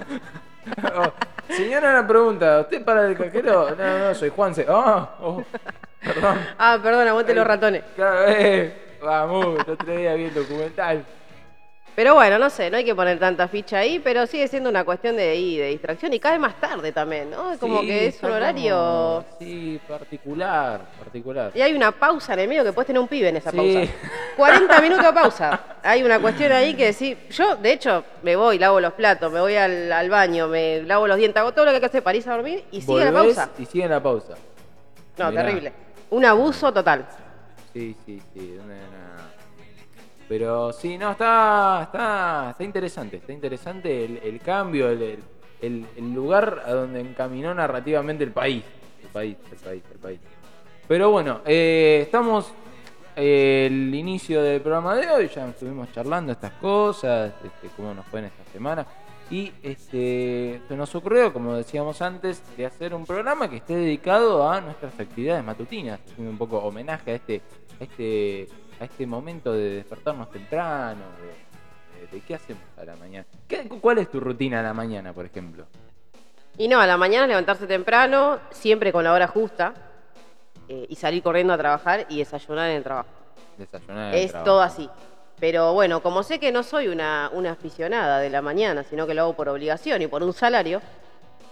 Oh, 0.94 1.12
señora, 1.48 1.92
una 1.92 2.06
pregunta. 2.06 2.60
¿Usted 2.60 2.84
para 2.84 3.06
el 3.06 3.16
cajero? 3.16 3.74
No, 3.74 3.98
no, 3.98 4.14
soy 4.14 4.28
Juanse. 4.28 4.66
Oh, 4.68 5.08
oh, 5.22 5.44
perdón. 6.02 6.46
Ah, 6.58 6.78
perdón, 6.82 7.08
aguante 7.08 7.34
los 7.34 7.46
ratones. 7.46 7.84
Eh, 7.96 8.98
vamos, 9.02 9.58
el 9.66 9.72
otro 9.72 9.96
día 9.96 10.12
vi 10.12 10.24
el 10.24 10.34
documental. 10.34 11.04
Pero 11.94 12.14
bueno, 12.14 12.38
no 12.38 12.48
sé, 12.48 12.70
no 12.70 12.78
hay 12.78 12.84
que 12.86 12.94
poner 12.94 13.18
tanta 13.18 13.48
ficha 13.48 13.76
ahí, 13.78 13.98
pero 13.98 14.26
sigue 14.26 14.48
siendo 14.48 14.70
una 14.70 14.82
cuestión 14.82 15.14
de, 15.14 15.24
de 15.26 15.66
distracción 15.68 16.10
y 16.14 16.18
cae 16.18 16.38
más 16.38 16.58
tarde 16.58 16.90
también, 16.90 17.30
¿no? 17.30 17.52
Como 17.60 17.80
Sí, 17.82 17.86
que 17.86 18.06
es 18.06 18.22
un 18.22 18.30
horario... 18.30 18.74
como- 18.76 19.24
Sí, 19.38 19.78
particular, 19.86 20.80
particular. 20.98 21.52
Y 21.54 21.60
hay 21.60 21.74
una 21.74 21.92
pausa 21.92 22.32
en 22.32 22.40
el 22.40 22.48
medio 22.48 22.64
que 22.64 22.72
puedes 22.72 22.86
tener 22.86 23.00
un 23.00 23.08
pibe 23.08 23.28
en 23.28 23.36
esa 23.36 23.50
Sí. 23.50 23.56
pausa. 23.58 23.92
40 24.36 24.80
minutos 24.80 25.04
de 25.04 25.12
pausa. 25.12 25.60
Hay 25.82 26.02
una 26.02 26.18
cuestión 26.18 26.50
ahí 26.52 26.72
que 26.74 26.94
sí. 26.94 27.14
Yo, 27.30 27.56
de 27.56 27.72
hecho, 27.72 28.04
me 28.22 28.36
voy, 28.36 28.58
lavo 28.58 28.80
los 28.80 28.94
platos, 28.94 29.30
me 29.30 29.40
voy 29.40 29.56
al, 29.56 29.92
al 29.92 30.08
baño, 30.08 30.48
me 30.48 30.80
lavo 30.82 31.06
los 31.06 31.18
dientes, 31.18 31.38
hago 31.40 31.52
todo 31.52 31.66
lo 31.66 31.72
que 31.72 31.74
hay 31.76 31.80
que 31.80 31.86
hacer 31.88 32.02
para 32.02 32.16
irse 32.16 32.30
a 32.30 32.32
dormir 32.32 32.64
y 32.72 32.80
sigue 32.80 33.04
la 33.04 33.12
pausa. 33.12 33.50
Y 33.58 33.66
sigue 33.66 33.86
la 33.86 34.02
pausa. 34.02 34.32
No, 35.18 35.28
Mirá. 35.30 35.44
terrible. 35.44 35.72
Un 36.08 36.24
abuso 36.24 36.72
total. 36.72 37.06
Sí, 37.74 37.94
sí, 38.06 38.18
sí. 38.32 38.54
una- 38.54 38.64
una- 38.64 39.12
Pero 40.32 40.72
sí, 40.72 40.96
no, 40.96 41.10
está, 41.10 41.82
está, 41.82 42.48
está 42.52 42.64
interesante. 42.64 43.18
Está 43.18 43.34
interesante 43.34 44.02
el, 44.06 44.16
el 44.16 44.40
cambio, 44.40 44.88
el, 44.88 45.18
el- 45.60 46.14
lugar 46.14 46.62
a 46.64 46.72
donde 46.72 47.00
encaminó 47.00 47.52
narrativamente 47.52 48.24
el 48.24 48.30
país. 48.32 48.64
El 49.02 49.08
país, 49.10 49.36
el 49.50 49.58
país, 49.58 49.82
el 49.92 49.98
país. 49.98 50.20
Pero 50.88 51.10
bueno, 51.10 51.42
eh, 51.44 52.00
estamos 52.04 52.50
eh, 53.14 53.68
el 53.70 53.94
inicio 53.94 54.42
del 54.42 54.62
programa 54.62 54.96
de 54.96 55.06
hoy. 55.10 55.28
Ya 55.28 55.46
estuvimos 55.50 55.92
charlando 55.92 56.32
estas 56.32 56.52
cosas, 56.52 57.34
este, 57.44 57.68
cómo 57.76 57.92
nos 57.92 58.06
fue 58.06 58.20
en 58.20 58.24
esta 58.24 58.44
semana. 58.54 58.86
Y 59.30 59.52
este, 59.62 60.62
se 60.66 60.76
nos 60.78 60.94
ocurrió, 60.94 61.30
como 61.30 61.52
decíamos 61.56 62.00
antes, 62.00 62.42
de 62.56 62.64
hacer 62.64 62.94
un 62.94 63.04
programa 63.04 63.50
que 63.50 63.56
esté 63.56 63.76
dedicado 63.76 64.50
a 64.50 64.62
nuestras 64.62 64.98
actividades 64.98 65.44
matutinas, 65.44 66.00
un 66.16 66.38
poco 66.38 66.56
homenaje 66.56 67.10
a 67.10 67.14
este, 67.16 67.42
a 67.78 67.84
este, 67.84 68.48
a 68.82 68.84
este 68.84 69.06
momento 69.06 69.52
de 69.52 69.76
despertarnos 69.76 70.28
temprano, 70.30 71.02
de, 71.20 72.00
de- 72.00 72.06
de 72.12 72.20
qué 72.20 72.34
hacemos 72.34 72.62
a 72.76 72.84
la 72.84 72.96
mañana. 72.96 73.24
¿Qué- 73.46 73.68
¿Cuál 73.80 73.98
es 73.98 74.10
tu 74.10 74.18
rutina 74.18 74.58
a 74.58 74.62
la 74.62 74.74
mañana, 74.74 75.12
por 75.12 75.24
ejemplo? 75.24 75.66
Y 76.58 76.66
no, 76.66 76.80
a 76.80 76.86
la 76.86 76.96
mañana 76.96 77.26
levantarse 77.28 77.66
temprano, 77.68 78.40
siempre 78.50 78.92
con 78.92 79.04
la 79.04 79.12
hora 79.12 79.28
justa, 79.28 79.72
eh, 80.68 80.86
y 80.88 80.96
salir 80.96 81.22
corriendo 81.22 81.52
a 81.52 81.58
trabajar 81.58 82.06
y 82.08 82.18
desayunar 82.18 82.70
en 82.70 82.76
el 82.78 82.82
trabajo. 82.82 83.08
Desayunar. 83.56 84.08
en 84.08 84.18
el 84.18 84.24
Es 84.24 84.30
trabajo. 84.32 84.50
todo 84.50 84.62
así. 84.62 84.90
Pero 85.38 85.72
bueno, 85.74 86.02
como 86.02 86.22
sé 86.24 86.38
que 86.40 86.50
no 86.52 86.62
soy 86.64 86.88
una, 86.88 87.30
una 87.32 87.52
aficionada 87.52 88.18
de 88.18 88.30
la 88.30 88.42
mañana, 88.42 88.82
sino 88.82 89.06
que 89.06 89.14
lo 89.14 89.22
hago 89.22 89.34
por 89.36 89.48
obligación 89.48 90.02
y 90.02 90.08
por 90.08 90.22
un 90.24 90.32
salario, 90.32 90.80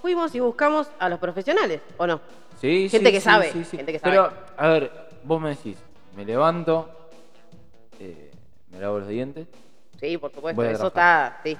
fuimos 0.03 0.35
y 0.35 0.41
buscamos 0.41 0.89
a 0.99 1.09
los 1.09 1.19
profesionales, 1.21 1.81
¿o 1.97 2.07
no? 2.09 2.21
Sí, 2.61 2.89
Gente 2.89 3.07
sí, 3.09 3.13
que 3.15 3.21
sí, 3.21 3.25
sabe, 3.25 3.53
sí, 3.53 3.65
gente 3.65 3.93
que 3.93 3.99
sabe. 4.01 4.11
Pero, 4.17 4.33
a 4.57 4.69
ver, 4.69 4.91
vos 5.25 5.41
me 5.41 5.51
decís, 5.51 5.77
me 6.17 6.25
levanto, 6.25 7.00
me 8.71 8.79
lavo 8.81 8.99
los 9.01 9.09
dientes, 9.09 9.47
Sí, 9.99 10.17
por 10.17 10.33
supuesto, 10.33 10.57
Voy 10.63 10.69
a 10.69 10.71
eso 10.73 10.91
trabajar. 10.91 11.33
está, 11.37 11.43
sí. 11.45 11.59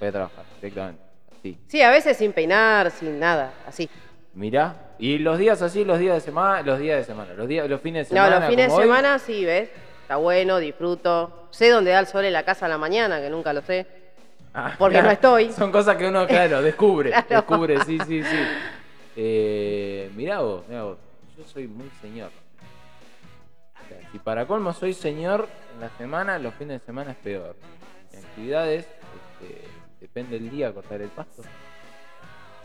voy 0.00 0.08
a 0.08 0.12
trabajar 0.12 0.44
directamente. 0.62 1.02
Así. 1.38 1.58
Sí, 1.68 1.82
a 1.82 1.90
veces 1.90 2.16
sin 2.16 2.32
peinar, 2.32 2.90
sin 2.90 3.18
nada, 3.18 3.52
así. 3.66 3.88
Mirá. 4.32 4.94
Y 4.98 5.18
los 5.18 5.36
días 5.38 5.60
así, 5.60 5.84
los 5.84 5.98
días 5.98 6.14
de 6.14 6.20
semana, 6.20 6.62
los 6.62 6.78
días 6.78 6.96
de 6.98 7.04
semana, 7.04 7.34
los 7.34 7.46
días, 7.46 7.68
los 7.68 7.80
fines 7.82 8.08
de 8.08 8.14
No, 8.14 8.24
semana. 8.24 8.40
los 8.40 8.48
fines 8.48 8.68
de 8.68 8.72
hoy, 8.74 8.82
semana 8.82 9.18
sí, 9.18 9.44
¿ves? 9.44 9.68
Está 10.02 10.16
bueno, 10.16 10.56
disfruto. 10.58 11.48
Sé 11.50 11.68
dónde 11.68 11.90
da 11.90 11.98
el 12.00 12.06
sol 12.06 12.24
en 12.24 12.32
la 12.32 12.44
casa 12.44 12.64
a 12.64 12.68
la 12.70 12.78
mañana, 12.78 13.20
que 13.20 13.28
nunca 13.28 13.52
lo 13.52 13.60
sé. 13.60 13.86
Ah, 14.54 14.74
porque 14.78 14.94
claro, 14.94 15.08
no 15.08 15.12
estoy. 15.12 15.52
Son 15.56 15.70
cosas 15.70 15.96
que 15.96 16.06
uno, 16.08 16.26
claro, 16.26 16.62
descubre. 16.62 17.10
Claro. 17.26 17.26
Descubre, 17.28 17.76
sí, 17.84 17.98
sí, 18.06 18.22
sí. 18.22 18.38
Eh, 19.16 20.10
mirá 20.14 20.40
vos, 20.40 20.62
mirá 20.68 20.84
vos. 20.84 20.98
Yo 21.36 21.44
soy 21.44 21.66
muy 21.68 21.90
señor. 22.00 22.30
O 23.84 23.88
sea, 23.88 24.10
si 24.10 24.18
para 24.18 24.46
colmo 24.46 24.72
soy 24.72 24.94
señor 24.94 25.46
en 25.76 25.80
la 25.80 25.90
semana, 25.90 26.38
los 26.38 26.54
fines 26.54 26.80
de 26.80 26.86
semana 26.86 27.10
es 27.12 27.16
peor. 27.18 27.54
En 28.12 28.24
actividades, 28.24 28.86
este, 28.86 29.68
depende 30.00 30.38
del 30.38 30.50
día, 30.50 30.72
cortar 30.72 31.02
el 31.02 31.10
pasto. 31.10 31.42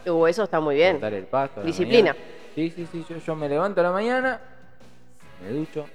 Uh, 0.05 0.27
eso 0.27 0.43
está 0.43 0.59
muy 0.59 0.75
bien. 0.75 0.93
Cortar 0.93 1.13
el 1.13 1.25
pasto. 1.25 1.61
Disciplina. 1.61 2.15
Sí, 2.55 2.71
sí, 2.73 2.87
sí. 2.89 3.05
Yo, 3.07 3.17
yo 3.17 3.35
me 3.35 3.49
levanto 3.49 3.81
a 3.81 3.83
la 3.83 3.91
mañana, 3.91 4.39
me 5.43 5.51
ducho, 5.51 5.85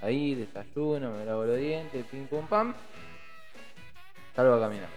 ahí 0.00 0.34
desayuno, 0.36 1.10
me 1.10 1.24
lavo 1.24 1.44
los 1.44 1.58
dientes, 1.58 2.04
pim 2.06 2.26
pum 2.26 2.46
pam. 2.46 2.72
Salgo 4.34 4.54
a 4.54 4.60
caminar. 4.60 4.88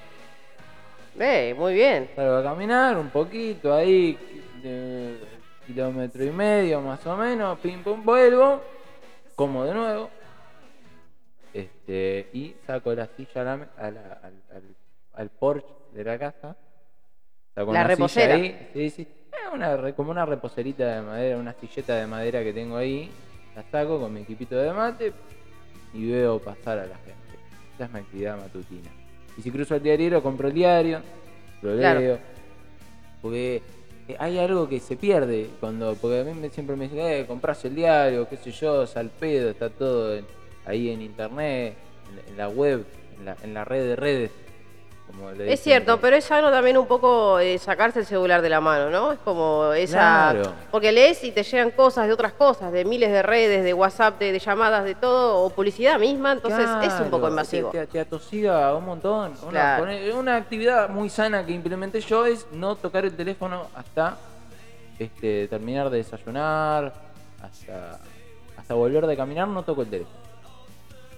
Eh, 1.20 1.56
muy 1.58 1.74
bien. 1.74 2.10
Salgo 2.16 2.38
a 2.38 2.44
caminar 2.44 2.98
un 2.98 3.10
poquito 3.10 3.74
ahí, 3.74 4.18
de 4.62 5.18
kilómetro 5.66 6.24
y 6.24 6.30
medio 6.30 6.82
más 6.82 7.06
o 7.08 7.18
menos, 7.18 7.58
pim 7.60 7.82
pum, 7.82 8.04
vuelvo, 8.06 8.62
como 9.36 9.66
de 9.66 9.74
nuevo. 9.74 10.10
Este, 11.60 12.28
y 12.34 12.54
saco 12.68 12.94
la 12.94 13.08
silla 13.16 13.42
a 13.42 13.44
la 13.46 13.54
a 13.78 13.92
la- 13.92 14.20
al, 14.24 14.34
al- 14.54 14.76
al 15.14 15.30
porche 15.30 15.66
de 15.94 16.04
la 16.04 16.20
casa. 16.20 16.54
Saco 17.56 17.72
La 17.72 17.80
una 17.80 17.84
silla 17.84 17.96
reposera. 17.96 18.36
ahí, 18.36 18.70
sí, 18.74 18.90
sí. 18.90 19.02
Eh, 19.32 19.54
una 19.54 19.94
como 19.94 20.12
una 20.12 20.26
reposerita 20.26 20.96
de 20.96 21.02
madera, 21.02 21.38
una 21.38 21.54
silleta 21.54 21.96
de 21.96 22.08
madera 22.08 22.44
que 22.44 22.52
tengo 22.52 22.76
ahí. 22.76 23.10
la 23.56 23.64
saco 23.72 24.02
con 24.02 24.14
mi 24.14 24.20
equipito 24.20 24.58
de 24.58 24.74
mate 24.74 25.14
y 25.94 26.12
veo 26.12 26.40
pasar 26.40 26.78
a 26.80 26.86
la 26.88 26.98
gente. 26.98 27.40
Esa 27.76 27.86
es 27.86 27.92
mi 27.92 28.00
actividad 28.00 28.38
matutina. 28.38 28.90
Y 29.38 29.42
si 29.42 29.50
cruzo 29.50 29.76
el 29.76 29.82
diario, 29.84 30.22
compro 30.22 30.50
el 30.50 30.54
diario, 30.54 31.00
lo 31.62 31.78
Claro. 31.78 32.00
leo. 32.02 32.20
Porque 33.22 33.62
eh, 34.10 34.16
hay 34.20 34.38
algo 34.40 34.68
que 34.68 34.82
se 34.82 34.98
pierde 34.98 35.50
cuando. 35.62 35.96
Porque 35.96 36.20
a 36.20 36.24
mí 36.26 36.34
me- 36.34 36.50
siempre 36.50 36.76
me 36.76 36.90
dicen, 36.90 37.00
eh, 37.00 37.26
compras 37.26 37.64
el 37.64 37.76
diario, 37.76 38.28
qué 38.28 38.36
sé 38.36 38.52
yo, 38.52 38.86
salpedo, 38.86 39.52
está 39.52 39.70
todo 39.70 40.18
en- 40.18 40.26
ahí 40.66 40.90
en 40.92 41.02
internet, 41.02 41.76
en, 42.28 42.38
la- 42.38 42.50
web, 42.50 42.86
en 43.20 43.26
la, 43.26 43.38
en 43.44 43.54
la 43.54 43.66
red 43.66 43.88
de 43.88 43.96
redes. 43.96 44.32
como 45.08 45.32
le 45.32 45.54
Es 45.54 45.62
cierto, 45.62 46.00
pero 46.02 46.16
es 46.16 46.30
algo 46.32 46.50
también 46.50 46.78
un 46.78 46.88
poco 46.88 47.40
eh, 47.40 47.58
sacarse 47.60 48.00
el 48.00 48.06
celular 48.06 48.42
de 48.42 48.50
la 48.50 48.60
mano, 48.60 48.90
¿no? 48.90 49.12
Es 49.12 49.20
como 49.20 49.72
esa... 49.74 50.32
Claro. 50.34 50.54
Porque 50.72 50.92
lees 50.92 51.24
y 51.24 51.32
te 51.32 51.44
llegan 51.44 51.72
cosas 51.72 52.08
de 52.08 52.14
otras 52.14 52.34
cosas, 52.34 52.72
de 52.72 52.84
miles 52.86 53.12
de 53.12 53.22
redes, 53.22 53.64
de 53.64 53.74
WhatsApp, 53.74 54.20
de, 54.20 54.32
de 54.32 54.40
llamadas, 54.40 54.84
de 54.84 54.96
todo, 54.96 55.44
o 55.44 55.50
publicidad 55.52 56.00
misma, 56.00 56.32
entonces 56.34 56.68
es 56.84 56.94
un 57.00 57.10
poco 57.12 57.30
invasivo. 57.30 57.70
Te, 57.70 57.80
te- 57.82 57.88
te 57.88 58.00
atosiga 58.00 58.74
un 58.76 58.86
montón. 58.86 59.34
Una, 59.44 59.50
Claro. 59.52 59.84
pone- 59.86 60.14
una 60.14 60.36
actividad 60.38 60.90
muy 60.90 61.10
sana 61.10 61.46
que 61.46 61.54
implementé 61.54 62.02
yo 62.02 62.26
es 62.26 62.48
no 62.52 62.76
tocar 62.76 63.06
el 63.06 63.16
teléfono 63.16 63.68
hasta 63.76 64.18
este, 64.98 65.48
terminar 65.48 65.90
de 65.90 65.98
desayunar, 65.98 66.94
hasta, 67.42 68.00
hasta 68.58 68.74
volver 68.74 69.06
de 69.06 69.16
caminar, 69.16 69.48
no 69.48 69.62
toco 69.64 69.84
el 69.84 69.90
teléfono. 69.90 70.25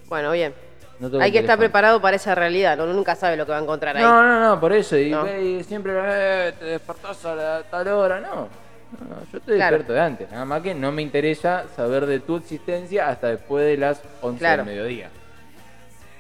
Bueno, 0.08 0.32
bien. 0.32 0.54
No 1.00 1.20
Hay 1.20 1.32
que 1.32 1.40
estar 1.40 1.60
preparado 1.60 2.02
para 2.02 2.16
esa 2.16 2.34
realidad, 2.34 2.76
¿no? 2.76 2.86
uno 2.86 2.94
nunca 2.94 3.16
sabe 3.16 3.38
lo 3.38 3.46
que 3.46 3.52
va 3.52 3.60
a 3.60 3.62
encontrar 3.62 3.96
ahí. 3.96 4.02
No, 4.04 4.24
no, 4.24 4.40
no, 4.40 4.60
por 4.60 4.74
eso. 4.74 4.98
Y, 4.98 5.12
No. 5.12 5.28
y 5.40 5.64
siempre 5.64 5.94
eh, 5.96 6.54
te 6.58 6.66
despertás 6.66 7.24
a 7.26 7.36
la, 7.36 7.64
tal 7.70 7.88
hora. 7.90 8.20
No, 8.20 8.36
no, 8.36 9.16
yo 9.32 9.38
estoy 9.38 9.58
Claro. 9.58 9.78
despierto 9.78 9.94
de 9.94 10.00
antes. 10.02 10.32
Nada 10.32 10.46
más 10.46 10.62
que 10.64 10.74
no 10.74 10.92
me 10.92 11.04
interesa 11.04 11.66
saber 11.76 12.08
de 12.08 12.20
tu 12.20 12.38
existencia 12.38 13.10
hasta 13.10 13.28
después 13.28 13.64
de 13.66 13.78
las 13.78 14.02
11 14.22 14.40
Claro. 14.40 14.64
del 14.66 14.74
mediodía. 14.74 15.10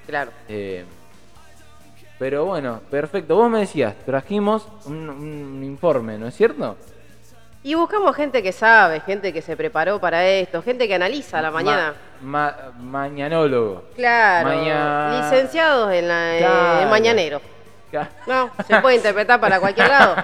Claro. 0.05 0.31
Eh, 0.47 0.85
pero 2.19 2.45
bueno, 2.45 2.81
perfecto. 2.91 3.35
Vos 3.35 3.49
me 3.49 3.59
decías, 3.61 3.95
trajimos 4.05 4.67
un, 4.85 5.09
un 5.09 5.63
informe, 5.63 6.19
¿no 6.19 6.27
es 6.27 6.35
cierto? 6.35 6.77
Y 7.67 7.75
buscamos 7.75 8.15
gente 8.15 8.41
que 8.41 8.53
sabe, 8.53 9.01
gente 9.01 9.33
que 9.33 9.41
se 9.41 9.57
preparó 9.57 9.99
para 9.99 10.25
esto, 10.25 10.61
gente 10.63 10.87
que 10.87 10.95
analiza 10.95 11.39
a 11.39 11.41
la 11.41 11.51
mañana. 11.51 11.95
Ma- 12.21 12.55
ma- 12.71 12.71
mañanólogo. 12.79 13.83
Claro. 13.93 14.47
Maña- 14.47 15.19
Licenciados 15.21 15.93
en, 15.93 16.07
la, 16.07 16.35
eh, 16.35 16.39
Claro. 16.39 16.81
en 16.83 16.89
mañanero. 16.89 17.41
No, 18.25 18.51
se 18.65 18.79
puede 18.79 18.95
interpretar 19.01 19.37
para 19.41 19.59
cualquier 19.59 19.89
lado. 19.89 20.15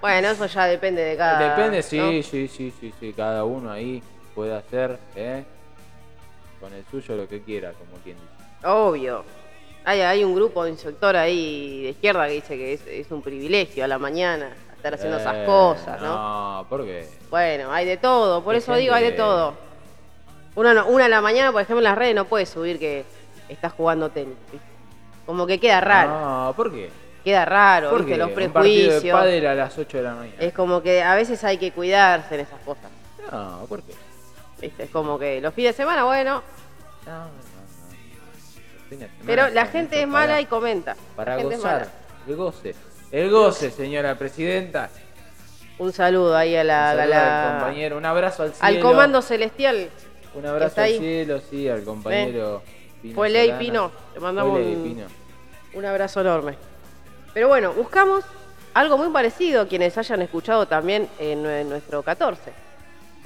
Bueno, 0.00 0.26
eso 0.30 0.46
ya 0.46 0.66
depende 0.66 1.00
de 1.02 1.16
cada. 1.16 1.50
Depende, 1.54 1.84
sí, 1.84 1.98
¿no? 1.98 2.08
sí, 2.10 2.48
sí, 2.48 2.72
sí, 2.80 2.92
sí. 2.98 3.12
Cada 3.16 3.44
uno 3.44 3.70
ahí 3.70 4.02
puede 4.34 4.56
hacer 4.56 4.98
¿eh? 5.14 5.44
con 6.58 6.72
el 6.74 6.84
suyo 6.90 7.14
lo 7.14 7.28
que 7.28 7.42
quiera, 7.42 7.70
como 7.74 7.92
quien 8.02 8.16
dice. 8.16 8.66
Obvio. 8.66 9.24
Hay, 9.84 10.00
hay 10.00 10.24
un 10.24 10.34
grupo 10.34 10.64
de 10.64 10.70
instructor 10.70 11.14
ahí 11.14 11.84
de 11.84 11.90
izquierda 11.90 12.26
que 12.26 12.32
dice 12.32 12.56
que 12.56 12.72
es, 12.72 12.84
es 12.88 13.08
un 13.12 13.22
privilegio 13.22 13.84
a 13.84 13.86
la 13.86 13.98
mañana 13.98 14.50
estar 14.78 14.94
haciendo 14.94 15.18
esas 15.18 15.34
Eh, 15.36 15.44
cosas, 15.44 16.00
¿no? 16.00 16.08
No, 16.62 16.66
¿por 16.68 16.84
qué? 16.84 17.08
Bueno, 17.30 17.72
hay 17.72 17.84
de 17.86 17.96
todo, 17.98 18.42
por 18.42 18.54
Hay 18.54 18.58
eso 18.60 18.74
digo, 18.76 18.94
hay 18.94 19.04
de 19.04 19.12
todo. 19.12 19.54
Una, 20.54 20.72
no- 20.74 20.86
una 20.86 21.04
a 21.04 21.08
la 21.08 21.20
mañana, 21.20 21.52
por 21.52 21.60
ejemplo, 21.62 21.78
en 21.80 21.84
las 21.84 21.98
redes 21.98 22.14
no 22.14 22.24
puede 22.24 22.46
subir 22.46 22.78
que 22.78 23.04
estás 23.48 23.72
jugando 23.72 24.10
tenis. 24.10 24.34
¿viste? 24.50 24.66
Como 25.26 25.46
que 25.46 25.60
queda 25.60 25.80
raro, 25.80 26.10
No, 26.10 26.52
¿por 26.56 26.72
qué? 26.72 26.90
queda 27.22 27.44
raro, 27.44 27.90
¿Por 27.90 27.98
¿viste? 28.00 28.12
qué? 28.14 28.18
los 28.18 28.28
Un 28.28 28.34
partido 28.52 28.94
de 28.94 29.00
prejuicios. 29.00 29.50
a 29.50 29.54
las 29.54 29.78
8 29.78 29.96
de 29.98 30.02
la 30.02 30.14
mañana. 30.14 30.36
Es 30.40 30.52
como 30.54 30.82
que 30.82 31.02
a 31.02 31.14
veces 31.14 31.44
hay 31.44 31.58
que 31.58 31.70
cuidarse 31.72 32.34
en 32.36 32.40
esas 32.40 32.60
cosas. 32.64 32.90
No, 33.30 33.66
¿por 33.68 33.82
qué? 33.82 33.92
¿viste? 34.60 34.84
Es 34.84 34.90
como 34.90 35.18
que 35.18 35.40
los 35.40 35.52
fines 35.54 35.74
de 35.76 35.82
semana, 35.82 36.04
bueno, 36.04 36.42
No, 37.06 37.12
no, 37.12 37.26
no. 39.00 39.06
Pero 39.26 39.48
la 39.50 39.66
gente 39.66 40.00
es 40.00 40.08
mala 40.08 40.26
para- 40.28 40.40
y 40.40 40.46
comenta. 40.46 40.96
Para 41.14 41.34
La 41.34 41.40
gente 41.40 41.54
es 41.56 41.60
gozar, 41.60 41.88
mala. 42.26 42.36
goce. 42.36 42.74
El 43.10 43.30
goce, 43.30 43.70
señora 43.70 44.14
presidenta. 44.16 44.90
Un 45.78 45.92
saludo 45.92 46.36
ahí 46.36 46.56
a 46.56 46.64
la, 46.64 46.74
Un 46.78 46.82
a 46.84 46.88
saludo 46.96 47.08
la- 47.08 47.46
al 47.54 47.58
compañero, 47.60 47.96
un 47.96 48.04
abrazo 48.04 48.42
al 48.42 48.52
cielo. 48.52 48.66
al 48.66 48.80
comando 48.80 49.22
celestial. 49.22 49.88
Un 50.34 50.46
abrazo 50.46 50.80
al 50.82 50.90
cielo, 50.90 51.40
sí, 51.40 51.68
al 51.68 51.84
compañero. 51.84 52.62
Pino 53.00 53.14
Fue 53.14 53.30
ley. 53.30 53.52
Pino. 53.58 53.90
Le 54.14 54.20
mandamos 54.20 54.58
ley, 54.58 54.74
un- 54.74 54.82
Pino. 54.82 55.06
Un 55.74 55.84
abrazo 55.84 56.20
enorme. 56.20 56.56
Pero 57.32 57.48
bueno, 57.48 57.72
buscamos 57.72 58.24
algo 58.74 58.98
muy 58.98 59.08
parecido 59.10 59.68
quienes 59.68 59.96
hayan 59.96 60.20
escuchado 60.22 60.66
también 60.66 61.08
en, 61.18 61.42
nue- 61.44 61.64
nuestro 61.64 62.02
14. 62.02 62.52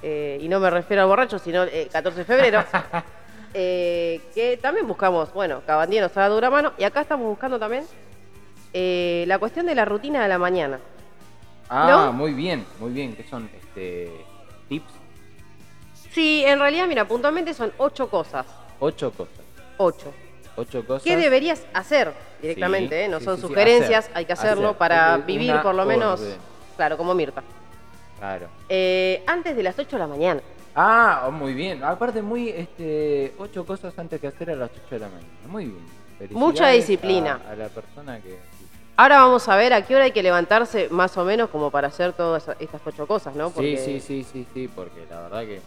Eh, 0.03 0.39
y 0.43 0.49
no 0.49 0.61
me 0.61 0.69
refiero 0.69 1.03
al 1.03 1.09
borracho, 1.09 1.39
sino 1.39 1.63
el 1.63 1.89
14 1.89 2.21
de 2.21 2.25
febrero. 2.25 2.65
Eh, 3.55 4.19
que 4.35 4.57
también 4.57 4.89
buscamos, 4.89 5.31
bueno, 5.35 5.61
Cabandía 5.67 6.01
nos 6.01 6.17
ha 6.17 6.23
dado 6.23 6.39
una 6.39 6.49
mano. 6.49 6.73
Y 6.79 6.85
acá 6.85 7.03
estamos 7.03 7.27
buscando 7.27 7.59
también 7.59 7.85
eh, 8.73 9.25
la 9.27 9.39
cuestión 9.39 9.67
de 9.67 9.75
la 9.75 9.85
rutina 9.85 10.23
de 10.23 10.29
la 10.29 10.39
mañana. 10.39 10.81
Ah, 11.69 11.87
¿No? 12.07 12.13
muy 12.13 12.33
bien, 12.33 12.65
muy 12.81 12.91
bien. 12.93 13.15
¿Qué 13.17 13.25
son 13.25 13.49
este 13.55 14.11
tips? 14.69 14.93
Sí, 16.13 16.45
en 16.45 16.59
realidad, 16.59 16.87
mira, 16.87 17.07
puntualmente 17.07 17.55
son 17.55 17.73
ocho 17.79 18.09
cosas. 18.11 18.47
Ocho 18.81 19.11
cosas. 19.13 19.45
Ocho. 19.79 20.13
Ocho 20.57 20.85
cosas. 20.87 21.03
¿Qué 21.03 21.17
deberías 21.17 21.65
hacer 21.73 22.13
directamente? 22.43 22.99
Sí, 22.99 23.05
eh? 23.05 23.09
No 23.09 23.19
sí, 23.21 23.25
son 23.25 23.37
sí, 23.37 23.43
sugerencias, 23.43 24.05
hacer, 24.05 24.17
hay 24.17 24.25
que 24.27 24.33
hacerlo 24.35 24.69
hacer. 24.69 24.79
para 24.79 25.17
vivir 25.19 25.55
por 25.63 25.75
lo 25.75 25.87
menos, 25.87 26.21
orden. 26.21 26.37
claro, 26.77 26.99
como 26.99 27.15
Mirta. 27.15 27.43
Claro. 28.19 28.49
Eh, 28.69 29.23
antes 29.27 29.57
de 29.57 29.63
las 29.63 29.79
8 29.79 29.97
de 29.97 29.99
la 29.99 30.07
mañana. 30.07 30.41
Ah, 30.75 31.25
oh, 31.27 31.31
muy 31.31 31.55
bien. 31.55 31.83
Aparte, 31.83 32.21
muy, 32.23 32.51
este, 32.51 33.35
ocho 33.39 33.65
cosas 33.65 33.99
antes 33.99 34.21
que 34.21 34.27
hacer 34.27 34.51
a 34.51 34.57
las 34.57 34.71
8 34.71 34.83
de 34.91 34.99
la 34.99 35.09
mañana. 35.09 35.29
Muy 35.49 35.67
bien. 35.67 36.03
Mucha 36.31 36.69
disciplina. 36.69 37.41
A, 37.49 37.53
a 37.53 37.57
la 37.57 37.69
persona 37.69 38.21
que. 38.21 38.39
Ahora 38.97 39.19
vamos 39.23 39.49
a 39.49 39.57
ver 39.57 39.73
a 39.73 39.83
qué 39.83 39.95
hora 39.97 40.05
hay 40.05 40.13
que 40.13 40.23
levantarse 40.23 40.89
más 40.91 41.17
o 41.17 41.25
menos 41.25 41.49
como 41.51 41.71
para 41.71 41.89
hacer 41.89 42.13
todas 42.13 42.47
estas 42.61 42.81
ocho 42.87 43.07
cosas, 43.07 43.35
¿no? 43.35 43.51
Porque- 43.51 43.79
Sí, 43.79 44.01
sí, 44.01 44.23
sí, 44.23 44.25
sí, 44.25 44.47
sí, 44.53 44.69
porque 44.69 45.07
la 45.09 45.23
verdad 45.23 45.41
que. 45.45 45.61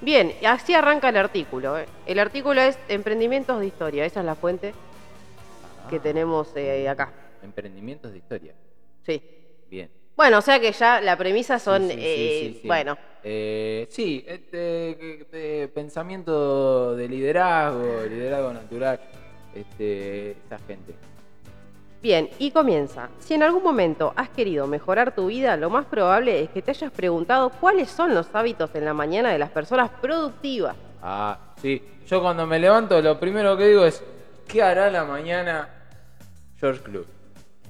Bien, 0.00 0.32
así 0.46 0.74
arranca 0.74 1.08
el 1.08 1.16
artículo. 1.16 1.78
¿eh? 1.78 1.86
El 2.06 2.18
artículo 2.18 2.60
es 2.60 2.78
Emprendimientos 2.88 3.58
de 3.58 3.66
Historia. 3.66 4.04
Esa 4.04 4.20
es 4.20 4.26
la 4.26 4.34
fuente 4.36 4.72
que 5.90 5.96
Ah, 5.96 6.02
tenemos 6.02 6.52
eh, 6.54 6.88
acá. 6.88 7.12
Emprendimientos 7.42 8.12
de 8.12 8.18
historia. 8.18 8.54
Sí. 9.04 9.20
Bien. 9.68 9.90
Bueno, 10.16 10.38
o 10.38 10.42
sea 10.42 10.60
que 10.60 10.70
ya 10.72 11.00
la 11.00 11.16
premisa 11.16 11.58
son, 11.58 11.82
Sí, 11.88 11.94
sí, 11.94 11.98
eh, 12.00 12.58
sí, 12.62 12.68
bueno, 12.68 12.96
Eh, 13.24 13.86
sí, 13.90 14.24
este, 14.28 15.68
pensamiento 15.74 16.94
de 16.94 17.08
liderazgo, 17.08 18.02
liderazgo 18.08 18.52
natural, 18.52 19.00
este, 19.54 20.32
esa 20.32 20.58
gente. 20.66 20.94
Bien, 22.00 22.30
y 22.38 22.52
comienza. 22.52 23.08
Si 23.18 23.34
en 23.34 23.42
algún 23.42 23.62
momento 23.62 24.12
has 24.14 24.28
querido 24.28 24.68
mejorar 24.68 25.14
tu 25.14 25.26
vida, 25.26 25.56
lo 25.56 25.68
más 25.68 25.84
probable 25.86 26.42
es 26.42 26.50
que 26.50 26.62
te 26.62 26.70
hayas 26.70 26.92
preguntado 26.92 27.50
cuáles 27.50 27.90
son 27.90 28.14
los 28.14 28.32
hábitos 28.34 28.70
en 28.74 28.84
la 28.84 28.94
mañana 28.94 29.30
de 29.30 29.38
las 29.38 29.50
personas 29.50 29.90
productivas. 30.00 30.76
Ah, 31.02 31.38
sí. 31.60 31.82
Yo 32.06 32.22
cuando 32.22 32.46
me 32.46 32.58
levanto, 32.58 33.00
lo 33.02 33.18
primero 33.18 33.56
que 33.56 33.66
digo 33.66 33.84
es, 33.84 34.02
¿qué 34.46 34.62
hará 34.62 34.90
la 34.90 35.04
mañana 35.04 35.68
George 36.58 36.82
Clooney? 36.82 37.08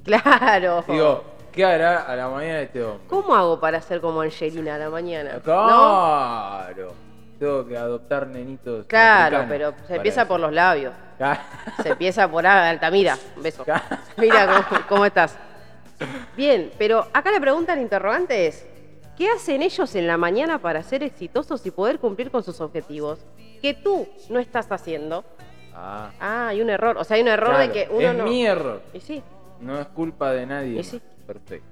Claro. 0.05 0.85
Digo, 0.89 1.25
¿qué 1.53 1.65
hará 1.65 2.03
a 2.03 2.17
la 2.17 2.29
mañana 2.29 2.61
este 2.61 2.83
hombre? 2.83 3.07
¿Cómo 3.09 3.35
hago 3.35 3.61
para 3.61 3.81
ser 3.83 4.01
como 4.01 4.21
Angelina 4.23 4.77
a 4.77 4.79
la 4.79 4.91
mañana? 4.91 5.41
¿No? 5.45 6.63
Tengo 7.39 7.67
que 7.67 7.77
adoptar 7.77 8.27
nenitos. 8.27 8.87
Claro, 8.87 9.45
pero 9.49 9.73
se 9.87 9.97
empieza 9.97 10.23
eso. 10.23 10.29
por 10.29 10.41
los 10.41 10.53
labios. 10.53 10.93
Claro. 11.17 11.41
Se 11.83 11.91
empieza 11.91 12.29
por 12.29 12.47
Altamira. 12.47 13.17
Un 13.37 13.43
beso. 13.43 13.65
Claro. 13.65 13.85
Mira 14.17 14.65
cómo, 14.69 14.81
cómo 14.89 15.05
estás. 15.05 15.37
Bien, 16.37 16.71
pero 16.79 17.07
acá 17.13 17.31
la 17.31 17.41
pregunta 17.41 17.73
el 17.75 17.81
interrogante 17.81 18.47
es, 18.47 18.67
¿qué 19.17 19.29
hacen 19.31 19.63
ellos 19.63 19.95
en 19.95 20.07
la 20.07 20.17
mañana 20.17 20.59
para 20.59 20.83
ser 20.83 21.03
exitosos 21.03 21.65
y 21.67 21.71
poder 21.71 21.99
cumplir 21.99 22.31
con 22.31 22.43
sus 22.43 22.61
objetivos 22.61 23.19
que 23.61 23.75
tú 23.75 24.09
no 24.31 24.39
estás 24.39 24.71
haciendo? 24.71 25.25
Ah, 25.75 26.11
Ah, 26.21 26.49
hay 26.49 26.61
un 26.61 26.71
error. 26.71 26.97
O 26.99 27.05
sea, 27.05 27.17
hay 27.17 27.23
un 27.23 27.29
error 27.29 27.57
de 27.59 27.71
que 27.71 27.89
uno 27.91 28.01
es 28.11 28.17
no... 28.17 28.25
mi 28.25 28.45
error. 28.47 28.83
Y 28.93 29.01
sí. 29.01 29.23
No 29.61 29.79
es 29.81 29.87
culpa 29.89 30.33
de 30.33 30.47
nadie. 30.47 30.81
Y 30.81 30.85
sí. 30.85 31.01
Perfecto. 31.27 31.67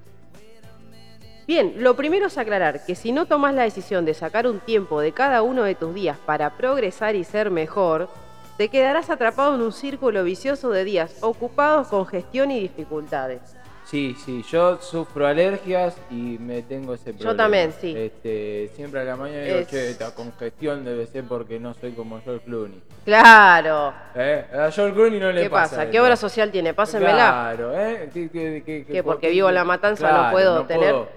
Bien, 1.47 1.75
lo 1.77 1.95
primero 1.95 2.27
es 2.27 2.37
aclarar 2.37 2.85
que 2.85 2.93
si 2.93 3.13
no 3.13 3.25
tomas 3.25 3.53
la 3.55 3.63
decisión 3.63 4.03
de 4.03 4.13
sacar 4.13 4.47
un 4.47 4.59
tiempo 4.59 4.99
de 4.99 5.13
cada 5.13 5.41
uno 5.43 5.63
de 5.63 5.75
tus 5.75 5.93
días 5.95 6.17
para 6.25 6.57
progresar 6.57 7.15
y 7.15 7.23
ser 7.23 7.49
mejor, 7.51 8.09
te 8.57 8.67
quedarás 8.67 9.09
atrapado 9.09 9.55
en 9.55 9.61
un 9.61 9.71
círculo 9.71 10.25
vicioso 10.25 10.71
de 10.71 10.83
días 10.83 11.15
ocupados 11.21 11.87
con 11.87 12.05
gestión 12.05 12.51
y 12.51 12.59
dificultades. 12.59 13.39
Sí, 13.85 14.17
sí, 14.25 14.43
yo 14.51 14.81
sufro 14.81 15.25
alergias 15.25 15.95
y 16.11 16.37
me 16.37 16.61
tengo 16.63 16.93
ese 16.95 17.13
problema. 17.13 17.37
también, 17.37 17.71
sí. 17.79 17.93
Este, 17.95 18.69
siempre 18.75 18.99
a 18.99 19.03
la 19.05 19.15
mañana 19.15 19.43
digo, 19.45 19.59
Es- 19.59 19.67
che, 19.69 19.89
esta 19.91 20.13
congestión 20.13 20.83
debe 20.83 21.07
ser 21.07 21.23
porque 21.23 21.57
no 21.57 21.73
soy 21.75 21.93
como 21.93 22.19
George 22.19 22.43
Clooney. 22.43 22.81
Claro. 23.05 23.93
¿Eh? 24.13 24.43
A 24.51 24.69
George 24.71 24.93
Clooney 24.93 25.19
no 25.21 25.31
le 25.31 25.43
¿Qué 25.43 25.49
pasa. 25.49 25.89
¿Qué 25.89 26.01
obra 26.01 26.17
social 26.17 26.51
tiene? 26.51 26.73
Pásenmela. 26.73 27.13
Claro, 27.55 27.79
¿eh? 27.79 28.09
¿Qué, 28.13 28.29
qué- 28.29 28.61
qué- 28.65 28.83
qué- 28.85 28.91
Que 28.91 29.03
porque 29.03 29.27
qué- 29.27 29.33
vivo 29.33 29.47
en 29.47 29.55
La 29.55 29.63
Matanza 29.63 30.11
no 30.25 30.31
puedo 30.31 30.65
tener- 30.65 30.91
puedo 30.91 31.09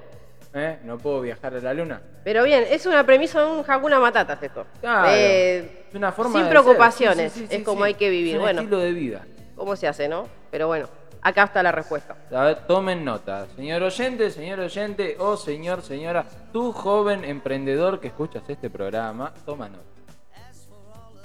¿Eh? 0.52 0.78
No 0.84 0.98
puedo 0.98 1.20
viajar 1.20 1.54
a 1.54 1.60
la 1.60 1.72
luna. 1.72 2.00
Pero 2.24 2.42
bien, 2.42 2.64
es 2.68 2.84
una 2.86 3.04
premisa, 3.06 3.46
un 3.46 3.64
Hakuna 3.66 4.00
Matata 4.00 4.38
esto. 4.42 4.66
Claro, 4.80 5.08
Eh, 5.12 5.84
es 5.88 5.94
una 5.94 6.10
forma 6.10 6.32
sin 6.34 6.44
de 6.44 6.50
preocupaciones, 6.50 7.32
Sí, 7.32 7.40
sí, 7.40 7.46
sí, 7.48 7.56
es 7.56 7.62
como 7.62 7.84
hay 7.84 7.94
que 7.94 8.10
vivir. 8.10 8.32
Es 8.32 8.36
un 8.38 8.42
Bueno, 8.42 8.60
estilo 8.62 8.78
de 8.80 8.92
vida. 8.92 9.24
¿cómo 9.54 9.76
se 9.76 9.86
hace, 9.86 10.08
no? 10.08 10.26
Pero 10.50 10.66
bueno, 10.66 10.88
acá 11.22 11.44
está 11.44 11.62
la 11.62 11.70
respuesta. 11.70 12.16
A 12.32 12.44
ver, 12.44 12.66
tomen 12.66 13.04
nota. 13.04 13.46
Señor 13.54 13.82
oyente, 13.82 14.30
señor 14.30 14.58
oyente 14.58 15.16
o 15.20 15.36
señor, 15.36 15.82
señora, 15.82 16.24
tú 16.52 16.72
joven 16.72 17.24
emprendedor 17.24 18.00
que 18.00 18.08
escuchas 18.08 18.42
este 18.48 18.70
programa, 18.70 19.32
toma 19.46 19.68
nota. 19.68 19.84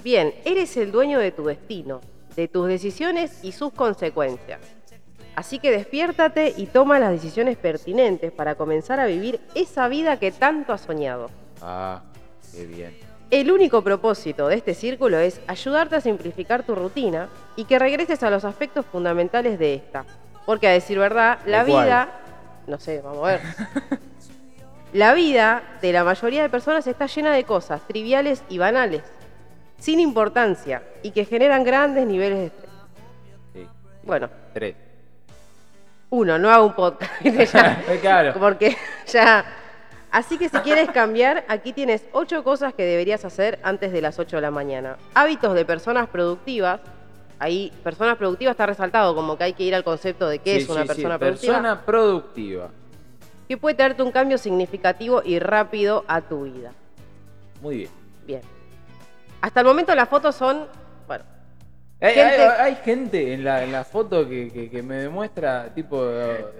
Bien, 0.04 0.32
eres 0.44 0.76
el 0.76 0.92
dueño 0.92 1.18
de 1.18 1.32
tu 1.32 1.46
destino, 1.46 2.00
de 2.36 2.46
tus 2.46 2.68
decisiones 2.68 3.42
y 3.42 3.50
sus 3.52 3.72
consecuencias. 3.72 4.60
Así 5.36 5.58
que 5.58 5.70
despiértate 5.70 6.54
y 6.56 6.64
toma 6.64 6.98
las 6.98 7.10
decisiones 7.10 7.58
pertinentes 7.58 8.32
para 8.32 8.54
comenzar 8.54 8.98
a 9.00 9.06
vivir 9.06 9.38
esa 9.54 9.86
vida 9.86 10.18
que 10.18 10.32
tanto 10.32 10.72
has 10.72 10.80
soñado. 10.80 11.30
Ah, 11.60 12.02
qué 12.52 12.64
bien. 12.64 12.96
El 13.30 13.52
único 13.52 13.82
propósito 13.82 14.48
de 14.48 14.56
este 14.56 14.72
círculo 14.72 15.18
es 15.18 15.42
ayudarte 15.46 15.96
a 15.96 16.00
simplificar 16.00 16.62
tu 16.62 16.74
rutina 16.74 17.28
y 17.54 17.64
que 17.64 17.78
regreses 17.78 18.22
a 18.22 18.30
los 18.30 18.46
aspectos 18.46 18.86
fundamentales 18.86 19.58
de 19.58 19.74
esta. 19.74 20.06
Porque 20.46 20.68
a 20.68 20.72
decir 20.72 20.98
verdad, 20.98 21.38
la 21.44 21.64
vida, 21.64 22.08
no 22.66 22.80
sé, 22.80 23.02
vamos 23.02 23.28
a 23.28 23.32
ver. 23.32 23.40
la 24.94 25.12
vida 25.12 25.62
de 25.82 25.92
la 25.92 26.02
mayoría 26.02 26.42
de 26.42 26.48
personas 26.48 26.86
está 26.86 27.06
llena 27.06 27.34
de 27.34 27.44
cosas 27.44 27.82
triviales 27.86 28.42
y 28.48 28.56
banales, 28.56 29.02
sin 29.78 30.00
importancia 30.00 30.82
y 31.02 31.10
que 31.10 31.26
generan 31.26 31.62
grandes 31.62 32.06
niveles 32.06 32.38
de 32.38 32.46
estrés. 32.46 32.70
Sí. 33.52 33.66
Bueno, 34.02 34.30
Tres. 34.54 34.85
Uno, 36.10 36.38
no 36.38 36.50
hago 36.50 36.66
un 36.66 36.74
podcast. 36.74 37.12
ya. 37.52 37.82
claro. 38.00 38.34
Porque 38.38 38.76
ya. 39.06 39.44
Así 40.10 40.38
que 40.38 40.48
si 40.48 40.56
quieres 40.58 40.90
cambiar, 40.90 41.44
aquí 41.48 41.72
tienes 41.72 42.04
ocho 42.12 42.42
cosas 42.42 42.72
que 42.72 42.84
deberías 42.84 43.24
hacer 43.24 43.58
antes 43.62 43.92
de 43.92 44.00
las 44.00 44.18
8 44.18 44.36
de 44.36 44.42
la 44.42 44.50
mañana. 44.50 44.96
Hábitos 45.14 45.54
de 45.54 45.64
personas 45.64 46.08
productivas. 46.08 46.80
Ahí, 47.38 47.70
personas 47.84 48.16
productivas 48.16 48.52
está 48.52 48.64
resaltado 48.64 49.14
como 49.14 49.36
que 49.36 49.44
hay 49.44 49.52
que 49.52 49.64
ir 49.64 49.74
al 49.74 49.84
concepto 49.84 50.26
de 50.26 50.38
qué 50.38 50.56
Sí, 50.56 50.62
es 50.62 50.68
una 50.70 50.82
sí, 50.82 50.88
sí, 50.88 50.94
persona 50.94 51.18
productiva. 51.18 51.52
Persona 51.54 51.82
productiva. 51.84 52.70
Que 53.46 53.56
puede 53.58 53.74
traerte 53.74 54.02
un 54.02 54.10
cambio 54.10 54.38
significativo 54.38 55.22
y 55.22 55.38
rápido 55.38 56.04
a 56.08 56.22
tu 56.22 56.44
vida. 56.44 56.72
Muy 57.60 57.76
bien. 57.76 57.90
Bien. 58.26 58.40
Hasta 59.42 59.60
el 59.60 59.66
momento 59.66 59.94
las 59.94 60.08
fotos 60.08 60.34
son. 60.34 60.66
Bueno, 61.06 61.24
Hay 62.06 62.14
Gente- 62.14 62.42
hay- 62.42 62.60
hay 62.60 62.74
gente 62.76 63.32
en 63.34 63.44
la, 63.44 63.62
en 63.64 63.72
la 63.72 63.84
foto 63.84 64.28
que, 64.28 64.50
que- 64.52 64.70
que 64.70 64.82
me 64.82 64.96
demuestra, 64.96 65.72
tipo, 65.74 66.04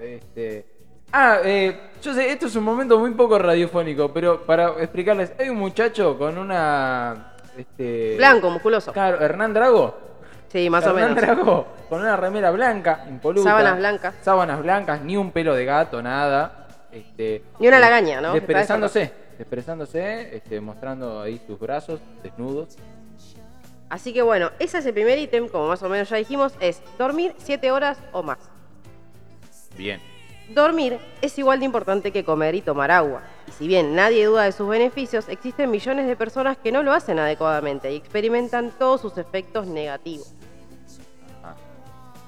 este... 0.02 0.66
Ah, 1.12 1.38
eh, 1.44 1.78
yo 2.02 2.12
sé, 2.12 2.30
esto 2.30 2.46
es 2.46 2.56
un 2.56 2.64
momento 2.64 2.98
muy 2.98 3.12
poco 3.12 3.38
radiofónico, 3.38 4.12
pero 4.12 4.42
para 4.42 4.70
explicarles, 4.80 5.32
hay 5.38 5.48
un 5.48 5.56
muchacho 5.58 6.18
con 6.18 6.36
una... 6.36 7.32
Este, 7.56 8.16
blanco, 8.16 8.50
musculoso. 8.50 8.92
Claro, 8.92 9.20
Hernán 9.20 9.54
Drago. 9.54 9.96
Sí, 10.48 10.68
más 10.68 10.84
o 10.86 10.90
Hernán 10.90 11.14
menos. 11.14 11.22
Drago, 11.22 11.66
con 11.88 12.00
una 12.00 12.16
remera 12.16 12.50
blanca, 12.50 13.04
impoluta. 13.08 13.48
Sábanas 13.48 13.78
blancas. 13.78 14.14
Sábanas 14.22 14.62
blancas, 14.62 15.00
ni 15.02 15.16
un 15.16 15.30
pelo 15.30 15.54
de 15.54 15.64
gato, 15.64 16.02
nada. 16.02 16.66
Este, 16.92 17.42
Ni 17.58 17.68
una 17.68 17.78
lagaña, 17.78 18.20
¿no? 18.20 18.32
Desperezándose, 18.34 19.10
desperezándose, 19.38 20.36
este, 20.36 20.60
mostrando 20.60 21.20
ahí 21.20 21.40
sus 21.46 21.58
brazos 21.58 22.00
desnudos. 22.22 22.76
Así 23.88 24.12
que 24.12 24.22
bueno, 24.22 24.50
ese 24.58 24.78
es 24.78 24.86
el 24.86 24.94
primer 24.94 25.18
ítem, 25.18 25.48
como 25.48 25.68
más 25.68 25.82
o 25.82 25.88
menos 25.88 26.08
ya 26.08 26.16
dijimos, 26.16 26.54
es 26.60 26.82
dormir 26.98 27.34
7 27.38 27.70
horas 27.70 27.98
o 28.12 28.22
más. 28.22 28.38
Bien. 29.76 30.00
Dormir 30.48 30.98
es 31.22 31.38
igual 31.38 31.58
de 31.58 31.66
importante 31.66 32.12
que 32.12 32.24
comer 32.24 32.54
y 32.54 32.62
tomar 32.62 32.90
agua. 32.90 33.22
Y 33.48 33.52
si 33.52 33.66
bien 33.66 33.94
nadie 33.94 34.26
duda 34.26 34.44
de 34.44 34.52
sus 34.52 34.68
beneficios, 34.68 35.28
existen 35.28 35.70
millones 35.70 36.06
de 36.06 36.16
personas 36.16 36.56
que 36.56 36.72
no 36.72 36.82
lo 36.82 36.92
hacen 36.92 37.18
adecuadamente 37.18 37.92
y 37.92 37.96
experimentan 37.96 38.70
todos 38.78 39.00
sus 39.00 39.18
efectos 39.18 39.66
negativos. 39.66 40.34
Ajá. 41.42 41.56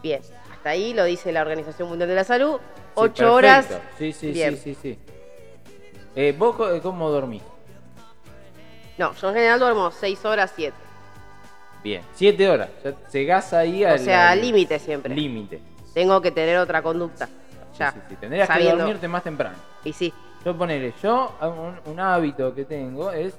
Bien, 0.03 0.21
hasta 0.53 0.71
ahí 0.71 0.95
lo 0.95 1.05
dice 1.05 1.33
la 1.33 1.43
Organización 1.43 1.89
Mundial 1.89 2.09
de 2.09 2.15
la 2.17 2.25
Salud. 2.25 2.59
Sí, 2.59 2.93
8 2.95 3.35
horas. 3.35 3.69
Sí, 3.99 4.13
sí, 4.13 4.33
Bien. 4.33 4.57
sí, 4.57 4.75
sí, 4.75 4.79
sí. 4.81 4.99
Eh, 6.17 6.35
¿Vos 6.37 6.57
eh, 6.73 6.81
cómo 6.83 7.11
dormís? 7.11 7.43
No, 8.97 9.15
yo 9.15 9.29
en 9.29 9.35
general 9.35 9.61
duermo 9.61 9.93
6 9.93 10.25
horas, 10.25 10.53
7. 10.57 10.88
Bien. 11.83 12.03
Siete 12.13 12.49
horas. 12.49 12.71
Ya 12.85 12.95
llegás 13.13 13.53
ahí 13.53 13.85
O 13.85 13.89
al 13.89 13.99
sea, 13.99 14.31
al 14.31 14.41
límite 14.41 14.79
siempre. 14.79 15.15
Límite. 15.15 15.61
Tengo 15.95 16.21
que 16.21 16.31
tener 16.31 16.59
otra 16.59 16.83
conducta. 16.83 17.29
Ya. 17.79 17.93
Sí, 17.93 17.99
sí, 17.99 18.07
sí. 18.11 18.17
Tendrías 18.17 18.49
que 18.49 18.65
dormirte 18.65 19.09
más 19.09 19.23
temprano. 19.23 19.57
Y 19.85 19.93
sí, 19.93 20.13
Yo 20.45 20.57
ponele, 20.57 20.93
yo 21.03 21.35
un, 21.43 21.93
un 21.93 22.01
hábito 22.01 22.55
que 22.55 22.65
tengo 22.65 23.13
es 23.13 23.35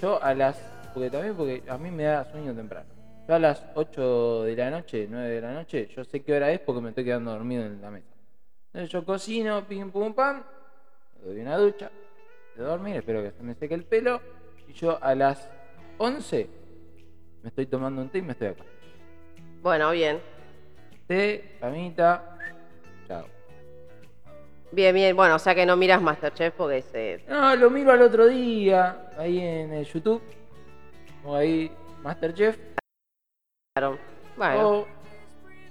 yo 0.00 0.22
a 0.22 0.34
las 0.34 0.60
porque 0.94 1.10
también 1.10 1.34
porque 1.34 1.62
a 1.68 1.78
mí 1.78 1.90
me 1.90 2.04
da 2.04 2.24
sueño 2.24 2.54
temprano. 2.54 2.86
Yo 3.28 3.34
a 3.34 3.38
las 3.38 3.62
8 3.74 4.44
de 4.44 4.56
la 4.56 4.70
noche, 4.70 5.06
9 5.08 5.28
de 5.28 5.40
la 5.40 5.52
noche, 5.52 5.88
yo 5.94 6.04
sé 6.04 6.22
qué 6.22 6.34
hora 6.34 6.50
es 6.50 6.60
porque 6.60 6.80
me 6.80 6.88
estoy 6.88 7.04
quedando 7.04 7.30
dormido 7.30 7.64
en 7.64 7.80
la 7.80 7.90
mesa. 7.90 8.06
Entonces 8.72 8.90
yo 8.90 9.04
cocino, 9.04 9.64
pim 9.66 9.90
pum 9.90 10.14
pam, 10.14 10.42
me 11.20 11.28
doy 11.28 11.40
una 11.40 11.56
ducha, 11.56 11.90
de 12.56 12.62
dormir, 12.62 12.96
espero 12.96 13.22
que 13.22 13.32
se 13.32 13.42
me 13.42 13.54
seque 13.54 13.74
el 13.74 13.84
pelo 13.84 14.20
y 14.66 14.72
yo 14.72 14.98
a 15.02 15.14
las 15.14 15.48
11 15.98 16.48
me 17.42 17.48
estoy 17.48 17.66
tomando 17.66 18.02
un 18.02 18.08
té 18.08 18.18
y 18.18 18.22
me 18.22 18.32
estoy 18.32 18.48
acá. 18.48 18.64
bueno, 19.62 19.90
bien. 19.90 20.20
Té, 21.06 21.56
camita, 21.60 22.36
chao. 23.06 23.24
Bien, 24.72 24.94
bien. 24.94 25.16
Bueno, 25.16 25.36
o 25.36 25.38
sea 25.38 25.54
que 25.54 25.64
no 25.64 25.76
miras 25.76 26.02
Masterchef 26.02 26.54
porque 26.54 26.82
se... 26.82 27.24
No, 27.28 27.56
lo 27.56 27.70
miro 27.70 27.92
al 27.92 28.02
otro 28.02 28.26
día, 28.26 29.10
ahí 29.16 29.38
en 29.40 29.72
el 29.72 29.86
YouTube. 29.86 30.22
O 31.24 31.34
ahí, 31.34 31.70
Masterchef. 32.02 32.58
Bueno, 34.36 34.68
O, 34.68 34.86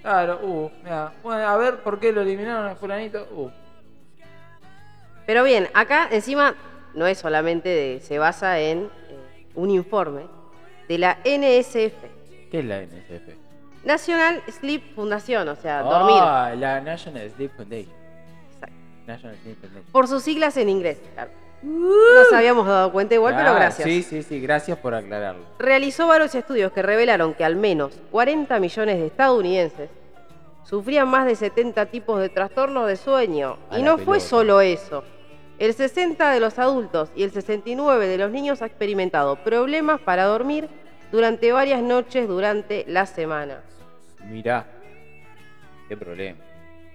claro, 0.02 0.40
uh, 0.42 0.72
mira. 0.84 1.14
Bueno, 1.22 1.48
a 1.48 1.58
ver 1.58 1.84
por 1.84 2.00
qué 2.00 2.12
lo 2.12 2.22
eliminaron 2.22 2.68
a 2.68 2.76
fulanito. 2.76 3.28
Uh, 3.32 3.52
Pero 5.26 5.44
bien, 5.44 5.68
acá 5.74 6.08
encima 6.12 6.56
no 6.96 7.06
es 7.06 7.20
solamente 7.20 7.70
de, 7.70 8.00
se 8.02 8.18
basa 8.18 8.60
en 8.60 8.90
eh, 9.10 9.48
un 9.56 9.70
informe 9.70 10.28
de 10.88 10.97
la 10.97 11.17
NSF, 11.26 11.93
¿Qué 12.52 12.60
es 12.60 12.65
la 12.65 12.82
NSF? 12.82 13.36
National 13.84 14.41
Sleep 14.50 14.95
Fundación, 14.95 15.47
o 15.50 15.56
sea, 15.56 15.82
dormir. 15.82 16.17
Ah, 16.19 16.54
la 16.58 16.82
National 16.82 17.30
Sleep 17.32 17.52
Foundation. 17.56 17.93
Exacto. 18.54 18.76
National 19.06 19.36
Sleep 19.43 19.58
Foundation. 19.60 19.91
Por 19.91 20.08
sus 20.08 20.23
siglas 20.23 20.58
en 20.58 20.69
inglés, 20.69 21.00
claro. 21.13 21.32
Nos 21.63 22.32
habíamos 22.34 22.67
dado 22.67 22.91
cuenta 22.91 23.15
igual, 23.15 23.36
pero 23.36 23.50
Ah, 23.50 23.54
gracias. 23.56 23.88
Sí, 23.88 24.04
sí, 24.04 24.21
sí, 24.23 24.39
gracias 24.39 24.78
por 24.78 24.93
aclararlo. 24.93 25.43
Realizó 25.58 26.08
varios 26.08 26.36
estudios 26.36 26.71
que 26.71 26.82
revelaron 26.82 27.34
que 27.34 27.43
al 27.43 27.56
menos 27.56 28.00
40 28.12 28.60
millones 28.60 29.00
de 29.00 29.08
estadounidenses 29.08 29.89
sufrían 30.63 31.08
más 31.08 31.26
de 31.26 31.36
70 31.36 31.88
tipos 31.88 32.19
de 32.19 32.30
trastornos 32.30 32.88
de 32.88 32.95
sueño. 32.95 33.58
A 33.71 33.80
y 33.80 33.84
no 33.84 33.97
fue 33.97 34.19
solo 34.19 34.62
eso. 34.62 35.04
El 35.60 35.74
60 35.74 36.32
de 36.32 36.39
los 36.39 36.60
adultos 36.60 37.10
y 37.15 37.24
el 37.24 37.32
69 37.32 38.08
de 38.08 38.17
los 38.17 38.32
niños 38.32 38.62
ha 38.62 38.67
experimentado 38.67 39.38
problemas 39.38 40.00
para 40.02 40.26
dormir 40.26 40.67
durante 41.12 41.52
varias 41.52 41.82
noches 41.82 42.28
durante 42.28 42.86
la 42.88 43.06
semana. 43.06 43.62
Mirá, 44.26 44.65
qué 45.89 45.98
problema. 45.98 46.38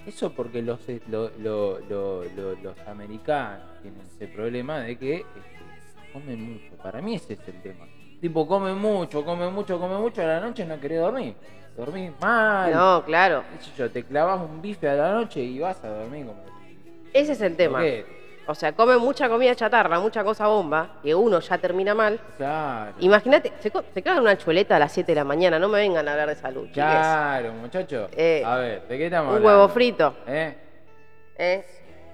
Eso 0.07 0.33
porque 0.33 0.63
los, 0.63 0.89
eh, 0.89 1.01
lo- 1.09 1.31
lo- 1.39 1.79
lo- 1.89 2.25
lo- 2.25 2.55
los 2.63 2.79
americanos 2.87 3.67
tienen 3.83 4.01
ese 4.07 4.27
problema 4.29 4.81
de 4.81 4.97
que 4.97 5.15
este, 5.17 5.27
comen 6.13 6.53
mucho. 6.53 6.77
Para 6.83 7.01
mí 7.01 7.15
ese 7.17 7.35
es 7.35 7.41
el 7.49 7.61
tema. 7.63 7.87
Tipo, 8.21 8.47
come 8.47 8.75
mucho, 8.75 9.25
come 9.25 9.49
mucho, 9.51 9.79
come 9.81 9.97
mucho, 9.99 10.23
a 10.23 10.27
la 10.27 10.41
noche 10.41 10.65
no 10.65 10.79
querés 10.81 11.01
dormir. 11.01 11.35
Dormís 11.77 12.13
mal. 12.21 12.73
No, 12.73 13.03
claro. 13.05 13.43
yo, 13.77 13.91
te 13.91 14.05
clavas 14.05 14.41
un 14.41 14.61
bife 14.63 14.89
a 14.89 14.95
la 14.95 15.13
noche 15.15 15.41
y 15.43 15.59
vas 15.59 15.83
a 15.83 15.89
dormir 15.89 16.27
como... 16.27 16.45
Ese 17.13 17.33
es 17.33 17.41
el 17.41 17.57
tema. 17.57 17.81
¿Qué? 17.81 18.22
O 18.47 18.55
sea, 18.55 18.73
comen 18.73 18.99
mucha 18.99 19.29
comida 19.29 19.55
chatarra, 19.55 20.01
mucha 20.01 20.25
cosa 20.25 20.49
bomba, 20.49 20.97
que 21.03 21.15
uno 21.15 21.39
ya 21.39 21.59
termina 21.59 21.95
mal. 21.95 22.19
Claro. 22.37 22.93
Imagínate, 22.99 23.53
se, 23.61 23.71
se 23.71 24.11
una 24.21 24.37
chuleta 24.37 24.77
a 24.77 24.79
las 24.81 24.91
7 24.93 25.13
de 25.13 25.17
la 25.17 25.25
mañana, 25.25 25.59
no 25.61 25.69
me 25.69 25.79
vengan 25.79 26.09
a 26.09 26.13
hablar 26.13 26.29
de 26.29 26.35
salud. 26.37 26.69
Claro, 26.73 27.53
muchacho. 27.53 28.09
Eh, 28.17 28.43
a 28.45 28.57
ver, 28.57 28.83
¿de 28.89 28.99
qué 28.99 29.05
estamos 29.07 29.31
Un 29.31 29.37
hablando? 29.37 29.59
huevo 29.59 29.69
frito, 29.73 30.15
¿Eh? 30.27 30.55
¿eh? 31.39 31.65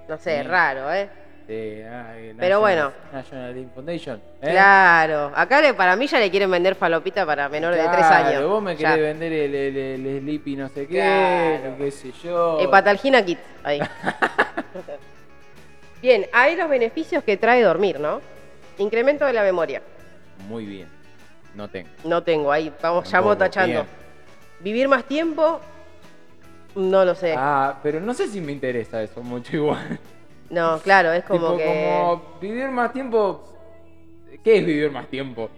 No 0.07 0.19
sé, 0.19 0.43
Sí. 0.43 0.47
raro, 0.49 0.93
¿eh? 0.93 1.09
Sí, 1.47 1.55
ay, 1.55 2.35
Pero 2.39 2.61
National- 2.61 2.61
bueno. 2.61 2.93
National 3.11 3.71
Foundation. 3.75 4.17
¿eh? 4.43 4.51
Claro. 4.51 5.33
Acá 5.35 5.63
le- 5.63 5.73
para 5.73 5.97
mí 5.97 6.07
ya 6.07 6.19
le 6.19 6.31
quieren 6.31 6.51
vender 6.51 6.75
falopita 6.75 7.25
para 7.25 7.49
menores 7.49 7.83
de 7.83 7.89
3 7.89 8.07
Claro, 8.07 8.27
años. 8.29 8.49
Vos 8.51 8.63
me 8.63 8.77
Ya. 8.77 8.91
querés 8.91 9.05
vender 9.19 9.33
el, 9.33 9.55
el, 9.55 9.77
el, 9.79 10.07
el 10.07 10.21
Sleepy 10.21 10.57
no 10.57 10.69
sé 10.69 10.87
qué, 10.87 10.95
Claro. 10.97 11.77
qué 11.79 11.91
sé 11.91 12.13
yo. 12.23 12.61
Hepatalgina 12.61 13.25
Kit, 13.25 13.39
ahí. 13.65 13.81
Bien, 16.01 16.27
hay 16.33 16.57
los 16.57 16.69
beneficios 16.69 17.25
que 17.25 17.37
trae 17.37 17.63
dormir, 17.63 17.99
¿no? 17.99 18.21
Incremento 18.79 19.25
de 19.25 19.33
la 19.33 19.43
memoria. 19.43 19.83
Muy 20.49 20.65
bien. 20.65 20.89
No 21.55 21.69
tengo. 21.69 21.89
No 22.05 22.23
tengo, 22.23 22.53
ahí 22.53 22.73
vamos, 22.81 23.11
ya 23.11 23.21
vamos 23.21 23.39
tachando. 23.39 23.73
bien. 23.83 23.87
Vivir 24.61 24.89
más 24.89 25.05
tiempo, 25.05 25.61
no 26.77 27.05
lo 27.05 27.15
sé. 27.15 27.35
Ah, 27.37 27.79
pero 27.83 28.01
no 28.01 28.15
sé 28.15 28.29
si 28.29 28.41
me 28.41 28.53
interesa 28.53 29.03
eso 29.03 29.23
mucho 29.23 29.57
igual. 29.57 29.99
No, 30.51 30.79
claro, 30.81 31.13
es 31.13 31.25
como 31.25 31.41
Tipo, 31.53 31.57
que. 31.59 31.65
como 31.65 32.39
vivir 32.41 32.69
más 32.69 32.93
tiempo. 32.93 33.45
¿Qué 34.45 34.59
es 34.59 34.67
vivir 34.67 34.91
más 34.91 35.09
tiempo? 35.09 35.51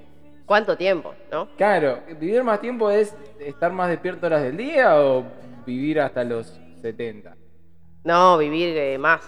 ¿Cuánto 0.47 0.77
tiempo, 0.77 1.15
no? 1.31 1.49
Claro, 1.57 2.01
vivir 2.19 2.43
más 2.43 2.61
tiempo 2.61 2.91
es 2.91 3.15
estar 3.39 3.73
más 3.73 3.89
despierto 3.89 4.27
horas 4.27 4.43
del 4.43 4.57
día 4.57 5.01
o 5.01 5.25
vivir 5.65 6.01
hasta 6.01 6.25
los 6.25 6.59
70. 6.83 7.37
No, 8.05 8.37
vivir 8.39 8.77
eh, 8.77 8.99
más. 8.99 9.21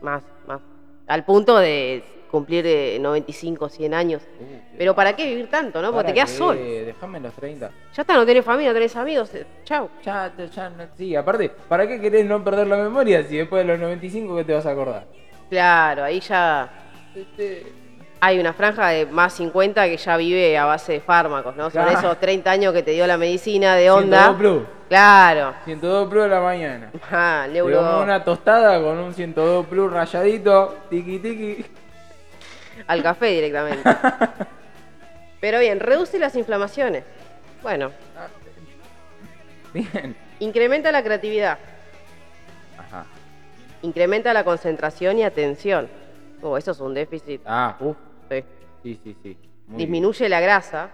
Más, 0.00 0.22
más. 0.46 0.60
Al 1.06 1.24
punto 1.24 1.56
de 1.58 2.02
cumplir 2.30 2.66
eh, 2.66 2.98
95, 3.00 3.68
100 3.70 3.94
años. 3.94 4.22
Uh, 4.38 4.76
Pero 4.76 4.94
¿para 4.94 5.16
qué 5.16 5.24
vivir 5.26 5.48
tanto, 5.48 5.80
no? 5.80 5.88
Porque 5.92 5.96
¿para 6.04 6.08
te 6.08 6.14
quedas 6.14 6.30
qué? 6.30 6.36
solo. 6.36 6.60
Déjame 6.60 7.20
los 7.20 7.32
30. 7.34 7.70
Ya 7.94 8.02
está, 8.02 8.14
no 8.14 8.26
tenés 8.26 8.44
familia, 8.44 8.70
no 8.70 8.74
tenés 8.74 8.94
amigos. 8.96 9.34
eh, 9.34 9.46
Chau. 9.64 9.88
Ya, 10.04 10.30
ya, 10.54 10.68
no- 10.70 10.86
sí, 10.96 11.16
aparte, 11.16 11.50
¿para 11.68 11.88
qué 11.88 11.98
querés 12.00 12.26
no 12.26 12.44
perder 12.44 12.66
la 12.66 12.76
memoria 12.76 13.22
si 13.22 13.38
después 13.38 13.64
de 13.66 13.72
los 13.72 13.80
95 13.80 14.36
que 14.36 14.44
te 14.44 14.52
vas 14.52 14.66
a 14.66 14.70
acordar? 14.72 15.06
Claro, 15.48 16.04
ahí 16.04 16.20
ya 16.20 16.68
Este, 17.14 17.64
hay 18.20 18.38
una 18.38 18.52
franja 18.52 18.88
de 18.88 19.06
más 19.06 19.34
50 19.34 19.84
que 19.86 19.96
ya 19.96 20.16
vive 20.16 20.56
a 20.58 20.64
base 20.64 20.94
de 20.94 21.00
fármacos, 21.00 21.54
¿no? 21.56 21.70
Son 21.70 21.86
esos 21.88 22.18
30 22.18 22.50
años 22.50 22.72
que 22.72 22.82
te 22.82 22.90
dio 22.92 23.06
la 23.06 23.16
medicina 23.16 23.76
de 23.76 23.90
onda. 23.90 24.24
102 24.34 24.36
Plus. 24.38 24.62
Claro. 24.88 25.54
102 25.64 26.08
Plus 26.08 26.22
de 26.24 26.28
la 26.28 26.40
mañana. 26.40 26.90
Ah, 27.10 27.46
neuro... 27.50 28.02
una 28.02 28.24
tostada 28.24 28.80
con 28.82 28.98
un 28.98 29.14
102 29.14 29.66
Plus 29.66 29.92
rayadito, 29.92 30.76
tiki 30.90 31.18
tiki. 31.18 31.66
al 32.86 33.02
café 33.02 33.26
directamente. 33.26 33.88
Pero 35.40 35.60
bien, 35.60 35.78
reduce 35.78 36.18
las 36.18 36.34
inflamaciones. 36.34 37.04
Bueno, 37.62 37.92
Bien. 39.72 40.16
incrementa 40.40 40.90
la 40.90 41.02
creatividad, 41.02 41.58
Ajá. 42.78 43.04
incrementa 43.82 44.32
la 44.32 44.42
concentración 44.44 45.18
y 45.18 45.24
atención. 45.24 45.88
Oh, 46.42 46.56
eso 46.56 46.70
es 46.70 46.80
un 46.80 46.94
déficit. 46.94 47.40
Ah, 47.44 47.76
uff. 47.80 47.96
Sí. 48.30 48.44
Sí, 48.82 49.00
sí, 49.02 49.16
sí. 49.22 49.36
Muy 49.66 49.78
Disminuye 49.78 50.28
la 50.28 50.40
grasa 50.40 50.90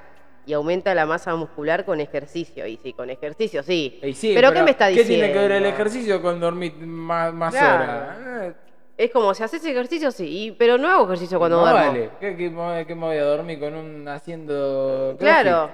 y 0.46 0.52
aumenta 0.52 0.94
la 0.94 1.06
masa 1.06 1.34
muscular 1.36 1.84
con 1.84 2.00
ejercicio. 2.00 2.66
Y 2.66 2.76
sí, 2.78 2.92
con 2.92 3.08
ejercicio 3.10 3.62
sí. 3.62 4.00
sí, 4.14 4.32
pero, 4.34 4.52
¿qué 4.52 4.62
me 4.62 4.70
está 4.72 4.88
diciendo? 4.88 5.08
¿Qué 5.12 5.18
tiene 5.20 5.32
que 5.32 5.38
ver 5.38 5.52
el 5.52 5.66
ejercicio 5.66 6.20
con 6.20 6.40
dormir 6.40 6.74
más, 6.78 7.32
más 7.32 7.54
Claro. 7.54 7.84
horas? 7.84 8.54
Es 8.96 9.10
como 9.10 9.34
si 9.34 9.42
haces 9.42 9.64
ejercicio, 9.64 10.10
sí, 10.12 10.24
y- 10.46 10.50
pero 10.52 10.78
no 10.78 10.88
hago 10.88 11.04
ejercicio 11.06 11.38
cuando 11.38 11.56
no 11.56 11.62
duermo. 11.62 11.80
vale. 11.88 12.10
¿Qué, 12.20 12.36
qué, 12.36 12.48
me- 12.50 12.86
qué 12.86 12.94
me 12.94 13.00
voy 13.06 13.16
a 13.16 13.24
dormir 13.24 13.58
con 13.58 13.74
un 13.74 14.06
haciendo 14.08 15.16
Claro. 15.18 15.70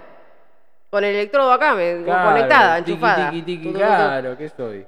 Con 0.91 1.05
el 1.05 1.15
electrodo 1.15 1.53
acá, 1.53 1.75
me, 1.75 2.03
Claro, 2.03 2.31
conectada, 2.31 2.79
enchufada. 2.79 3.31
Tiki, 3.31 3.43
tiki, 3.59 3.73
claro, 3.73 4.37
¿qué 4.37 4.49
soy? 4.49 4.87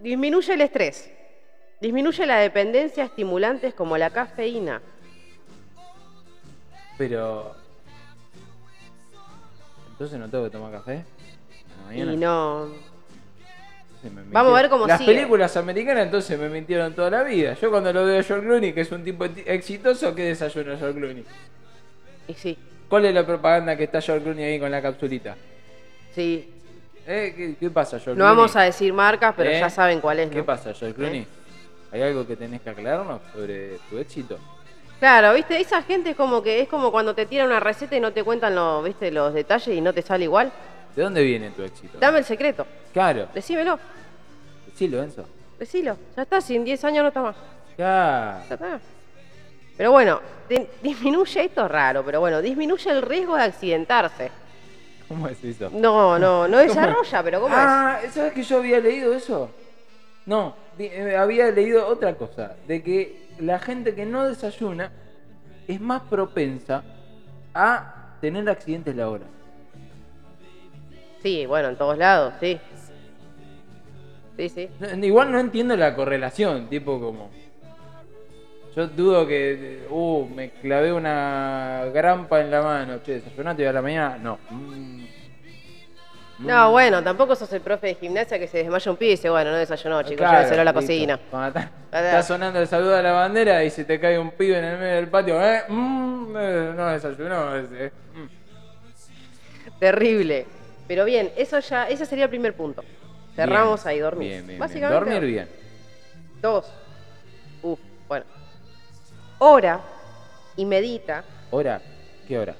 Disminuye 0.00 0.52
el 0.54 0.60
estrés. 0.60 1.10
Disminuye 1.80 2.26
la 2.26 2.38
dependencia 2.38 3.04
a 3.04 3.06
estimulantes 3.06 3.72
como 3.74 3.96
la 3.96 4.10
cafeína. 4.10 4.82
Pero. 6.98 7.54
Entonces 9.92 10.18
no 10.18 10.28
tengo 10.28 10.44
que 10.44 10.50
tomar 10.50 10.72
café. 10.72 11.04
Y 11.92 12.02
no. 12.02 12.68
Vamos 14.32 14.52
a 14.52 14.60
ver 14.62 14.68
cómo 14.70 14.86
Las 14.86 14.98
sigue. 15.00 15.14
películas 15.14 15.56
americanas 15.56 16.04
entonces 16.04 16.38
me 16.38 16.48
mintieron 16.50 16.92
toda 16.94 17.08
la 17.10 17.22
vida. 17.22 17.54
Yo 17.54 17.70
cuando 17.70 17.90
lo 17.92 18.04
veo 18.04 18.20
a 18.20 18.22
George 18.22 18.44
Clooney, 18.46 18.72
que 18.74 18.82
es 18.82 18.92
un 18.92 19.02
tipo 19.02 19.28
ti- 19.30 19.42
exitoso, 19.46 20.14
¿qué 20.14 20.24
desayuno 20.24 20.76
George 20.76 20.98
Clooney? 20.98 21.24
Y 22.28 22.34
sí, 22.34 22.58
¿Cuál 22.88 23.06
es 23.06 23.14
la 23.14 23.24
propaganda 23.24 23.74
que 23.78 23.84
está 23.84 24.02
George 24.02 24.24
Clooney 24.24 24.44
ahí 24.44 24.60
con 24.60 24.70
la 24.70 24.82
capsulita? 24.82 25.36
sí. 26.14 26.50
¿Eh? 27.06 27.34
¿Qué, 27.36 27.56
qué 27.60 27.70
pasa, 27.70 27.92
George 27.98 28.10
No 28.10 28.14
Clooney? 28.24 28.36
vamos 28.36 28.56
a 28.56 28.62
decir 28.62 28.92
marcas, 28.92 29.34
pero 29.36 29.50
¿Eh? 29.50 29.60
ya 29.60 29.68
saben 29.70 30.00
cuál 30.00 30.20
es. 30.20 30.30
¿Qué 30.30 30.38
¿no? 30.38 30.44
pasa, 30.44 30.72
George 30.74 30.94
Clooney? 30.94 31.20
¿Eh? 31.20 31.26
¿Hay 31.92 32.02
algo 32.02 32.26
que 32.26 32.34
tenés 32.36 32.60
que 32.62 32.70
aclararnos 32.70 33.20
sobre 33.32 33.78
tu 33.90 33.96
éxito? 33.98 34.38
Claro, 35.04 35.34
viste, 35.34 35.60
esa 35.60 35.82
gente 35.82 36.08
es 36.12 36.16
como 36.16 36.42
que 36.42 36.62
es 36.62 36.66
como 36.66 36.90
cuando 36.90 37.14
te 37.14 37.26
tiran 37.26 37.48
una 37.48 37.60
receta 37.60 37.94
y 37.94 38.00
no 38.00 38.10
te 38.14 38.24
cuentan 38.24 38.54
los, 38.54 38.82
viste, 38.82 39.10
los 39.10 39.34
detalles 39.34 39.68
y 39.76 39.82
no 39.82 39.92
te 39.92 40.00
sale 40.00 40.24
igual. 40.24 40.50
¿De 40.96 41.02
dónde 41.02 41.22
viene 41.22 41.50
tu 41.50 41.62
éxito? 41.62 41.98
Dame 41.98 42.20
el 42.20 42.24
secreto. 42.24 42.66
Claro, 42.90 43.28
Decímelo, 43.34 43.78
decilo, 44.66 45.02
Enzo. 45.02 45.26
decilo. 45.58 45.98
Ya 46.16 46.22
está, 46.22 46.40
si 46.40 46.56
en 46.56 46.64
10 46.64 46.82
años 46.84 47.02
no 47.02 47.08
está 47.08 47.20
más. 47.20 47.36
Claro. 47.76 48.44
Ya 48.48 48.54
está. 48.54 48.80
Pero 49.76 49.92
bueno, 49.92 50.22
di- 50.48 50.66
disminuye, 50.82 51.44
esto 51.44 51.66
es 51.66 51.70
raro, 51.70 52.02
pero 52.02 52.20
bueno, 52.20 52.40
disminuye 52.40 52.90
el 52.90 53.02
riesgo 53.02 53.36
de 53.36 53.42
accidentarse. 53.42 54.30
¿Cómo 55.06 55.28
es 55.28 55.44
eso? 55.44 55.68
No, 55.70 56.18
no, 56.18 56.48
no 56.48 56.56
desarrolla, 56.66 57.22
pero 57.22 57.42
¿cómo 57.42 57.54
es? 57.54 57.62
ah, 57.62 58.00
¿sabes 58.10 58.32
que 58.32 58.42
yo 58.42 58.56
había 58.56 58.80
leído 58.80 59.12
eso? 59.12 59.50
No, 60.24 60.56
di- 60.78 60.86
eh, 60.86 61.14
había 61.14 61.50
leído 61.50 61.86
otra 61.86 62.14
cosa, 62.14 62.54
de 62.66 62.82
que 62.82 63.23
la 63.38 63.58
gente 63.58 63.94
que 63.94 64.06
no 64.06 64.24
desayuna 64.24 64.90
es 65.66 65.80
más 65.80 66.02
propensa 66.02 66.82
a 67.54 68.16
tener 68.20 68.48
accidentes 68.48 68.94
laborales. 68.94 69.32
Sí, 71.22 71.46
bueno, 71.46 71.68
en 71.68 71.76
todos 71.76 71.96
lados, 71.96 72.34
sí. 72.40 72.60
Sí, 74.36 74.48
sí. 74.48 74.68
Igual 75.02 75.32
no 75.32 75.38
entiendo 75.38 75.76
la 75.76 75.94
correlación, 75.94 76.68
tipo 76.68 77.00
como... 77.00 77.30
Yo 78.74 78.88
dudo 78.88 79.26
que... 79.26 79.86
Uh, 79.88 80.26
me 80.34 80.50
clavé 80.50 80.92
una 80.92 81.84
grampa 81.94 82.40
en 82.40 82.50
la 82.50 82.60
mano. 82.60 82.98
Che, 83.04 83.14
¿desayunaste 83.14 83.62
hoy 83.62 83.68
a 83.68 83.72
la 83.72 83.82
mañana? 83.82 84.18
No. 84.18 84.38
Mm. 84.50 84.93
No, 86.44 86.70
bueno, 86.70 87.02
tampoco 87.02 87.34
sos 87.34 87.52
el 87.52 87.60
profe 87.60 87.88
de 87.88 87.94
gimnasia 87.94 88.38
que 88.38 88.46
se 88.46 88.58
desmaya 88.58 88.90
un 88.90 88.96
pibe 88.96 89.12
y 89.12 89.14
dice, 89.16 89.30
bueno, 89.30 89.50
no 89.50 89.56
desayunó, 89.56 90.02
chicos, 90.02 90.18
Claro, 90.18 90.36
lléveselo 90.38 90.60
a 90.60 90.64
la 90.64 90.70
listo. 90.72 90.80
cocina. 90.86 91.20
Cuando 91.30 91.58
está, 91.58 92.22
sonando 92.24 92.60
el 92.60 92.68
saludo 92.68 92.96
a 92.96 93.02
la 93.02 93.12
bandera 93.12 93.64
y 93.64 93.70
se 93.70 93.84
te 93.84 93.98
cae 93.98 94.18
un 94.18 94.30
pibe 94.32 94.58
en 94.58 94.64
el 94.64 94.78
medio 94.78 94.94
del 94.96 95.08
patio, 95.08 95.42
¿eh? 95.42 95.62
Mm, 95.68 96.36
eh, 96.36 96.72
no 96.76 96.86
desayunó 96.88 97.56
ese. 97.56 97.92
Mm. 98.14 99.78
Terrible. 99.78 100.46
Pero 100.86 101.04
bien, 101.04 101.32
eso 101.36 101.58
ya, 101.60 101.88
ese 101.88 102.04
sería 102.06 102.24
el 102.24 102.30
primer 102.30 102.54
punto. 102.54 102.82
Cerramos 103.34 103.82
Bien, 103.82 103.88
ahí, 103.90 103.98
dormir. 104.00 104.28
Bien, 104.28 104.38
bien, 104.38 104.46
bien. 104.48 104.58
Básicamente, 104.60 104.94
Dormir 104.94 105.20
bien. 105.30 105.48
Dos. 106.40 106.66
Uf, 107.62 107.78
bueno. 108.06 108.24
Ora 109.38 109.80
y 110.56 110.64
medita. 110.64 111.24
¿Hora? 111.50 111.80
¿Qué 112.28 112.38
hora? 112.38 112.54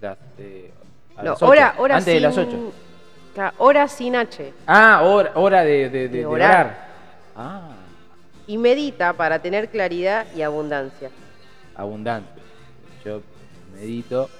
Las, 0.00 0.16
eh, 0.38 0.70
a 1.16 1.22
No, 1.22 1.30
las 1.30 1.42
ocho. 1.42 1.50
hora, 1.50 1.74
hora 1.78 1.96
Antes 1.96 2.14
de 2.14 2.20
las 2.20 2.36
8. 2.38 2.72
Claro, 3.34 3.54
hora 3.58 3.88
sin 3.88 4.14
H. 4.16 4.52
Ah, 4.66 5.02
hora, 5.02 5.32
hora 5.34 5.62
de, 5.64 5.90
de, 5.90 5.90
de- 5.90 6.08
De 6.08 6.18
de 6.18 6.26
orar. 6.26 6.50
orar. 6.66 6.88
Ah, 7.36 7.70
Y 8.46 8.56
medita 8.58 9.12
para 9.12 9.40
tener 9.40 9.68
claridad 9.70 10.26
y 10.36 10.42
abundancia. 10.42 11.10
abundante. 11.74 12.28
Yo 13.04 13.20
medito. 13.74 14.30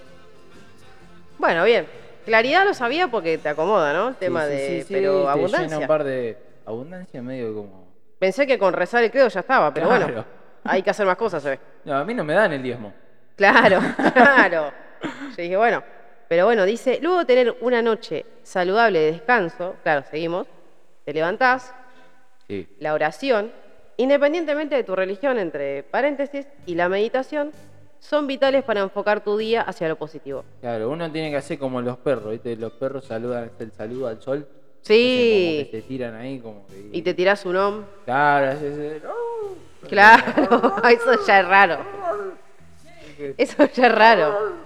Bueno, 1.38 1.64
bien. 1.64 1.86
Claridad 2.24 2.64
lo 2.64 2.72
sabía 2.72 3.08
porque 3.08 3.36
te 3.36 3.48
acomoda, 3.48 3.92
¿no? 3.92 4.08
El 4.10 4.14
tema 4.14 4.46
Sí, 4.46 4.50
sí, 4.52 4.56
de. 4.56 4.68
sí, 4.68 4.82
sí, 4.88 4.94
pero 4.94 5.18
llena 5.20 5.32
abundancia. 5.32 5.78
un 5.78 5.86
par 5.86 6.04
de. 6.04 6.38
Abundancia 6.64 7.20
medio 7.22 7.54
como. 7.54 7.84
Pensé 8.18 8.46
que 8.46 8.58
con 8.58 8.72
rezar 8.72 9.02
el 9.04 9.10
credo 9.10 9.28
ya 9.28 9.40
estaba, 9.40 9.74
pero 9.74 9.88
Claro. 9.88 10.04
bueno. 10.06 10.24
Hay 10.64 10.82
que 10.82 10.88
hacer 10.90 11.04
más 11.04 11.16
cosas, 11.16 11.44
ve. 11.44 11.58
No, 11.84 11.94
a 11.96 12.04
mí 12.04 12.14
no 12.14 12.24
me 12.24 12.32
dan 12.32 12.52
el 12.52 12.62
diezmo. 12.62 12.94
Claro, 13.36 13.80
claro. 14.14 14.72
Yo 15.02 15.42
dije, 15.42 15.56
bueno. 15.56 15.82
Pero 16.28 16.46
bueno, 16.46 16.64
dice, 16.64 16.98
luego 17.02 17.18
de 17.20 17.24
tener 17.24 17.56
una 17.60 17.82
noche 17.82 18.24
saludable 18.42 18.98
de 19.00 19.12
descanso, 19.12 19.76
claro, 19.82 20.04
seguimos, 20.10 20.46
te 21.04 21.12
levantás, 21.12 21.74
Sí. 22.48 22.66
la 22.78 22.92
oración, 22.94 23.50
independientemente 23.96 24.74
de 24.74 24.84
tu 24.84 24.94
religión, 24.94 25.38
entre 25.38 25.82
paréntesis, 25.82 26.46
y 26.66 26.74
la 26.74 26.88
meditación, 26.88 27.52
son 28.00 28.26
vitales 28.26 28.62
para 28.64 28.80
enfocar 28.80 29.22
tu 29.24 29.36
día 29.38 29.62
hacia 29.62 29.88
lo 29.88 29.96
positivo. 29.96 30.44
Claro, 30.60 30.90
uno 30.90 31.10
tiene 31.10 31.30
que 31.30 31.36
hacer 31.38 31.58
como 31.58 31.80
los 31.80 31.96
perros, 31.98 32.32
¿viste? 32.32 32.54
Los 32.56 32.72
perros 32.72 33.04
saludan 33.06 33.50
el 33.58 33.72
saludo 33.72 34.08
al 34.08 34.20
sol. 34.20 34.46
Sí. 34.82 35.60
Como 35.62 35.70
que 35.70 35.80
se 35.80 35.88
tiran 35.88 36.14
ahí 36.14 36.38
como 36.38 36.66
que... 36.66 36.90
Y 36.92 37.00
te 37.00 37.14
tirás 37.14 37.46
un 37.46 37.56
om. 37.56 37.84
Claro, 38.04 38.50
ese-. 38.52 39.00
Claro, 39.88 40.22
eso 40.90 41.26
ya 41.26 41.40
es 41.40 41.48
raro. 41.48 41.78
Eso 43.38 43.64
ya 43.72 43.86
es 43.86 43.94
raro. 43.94 44.63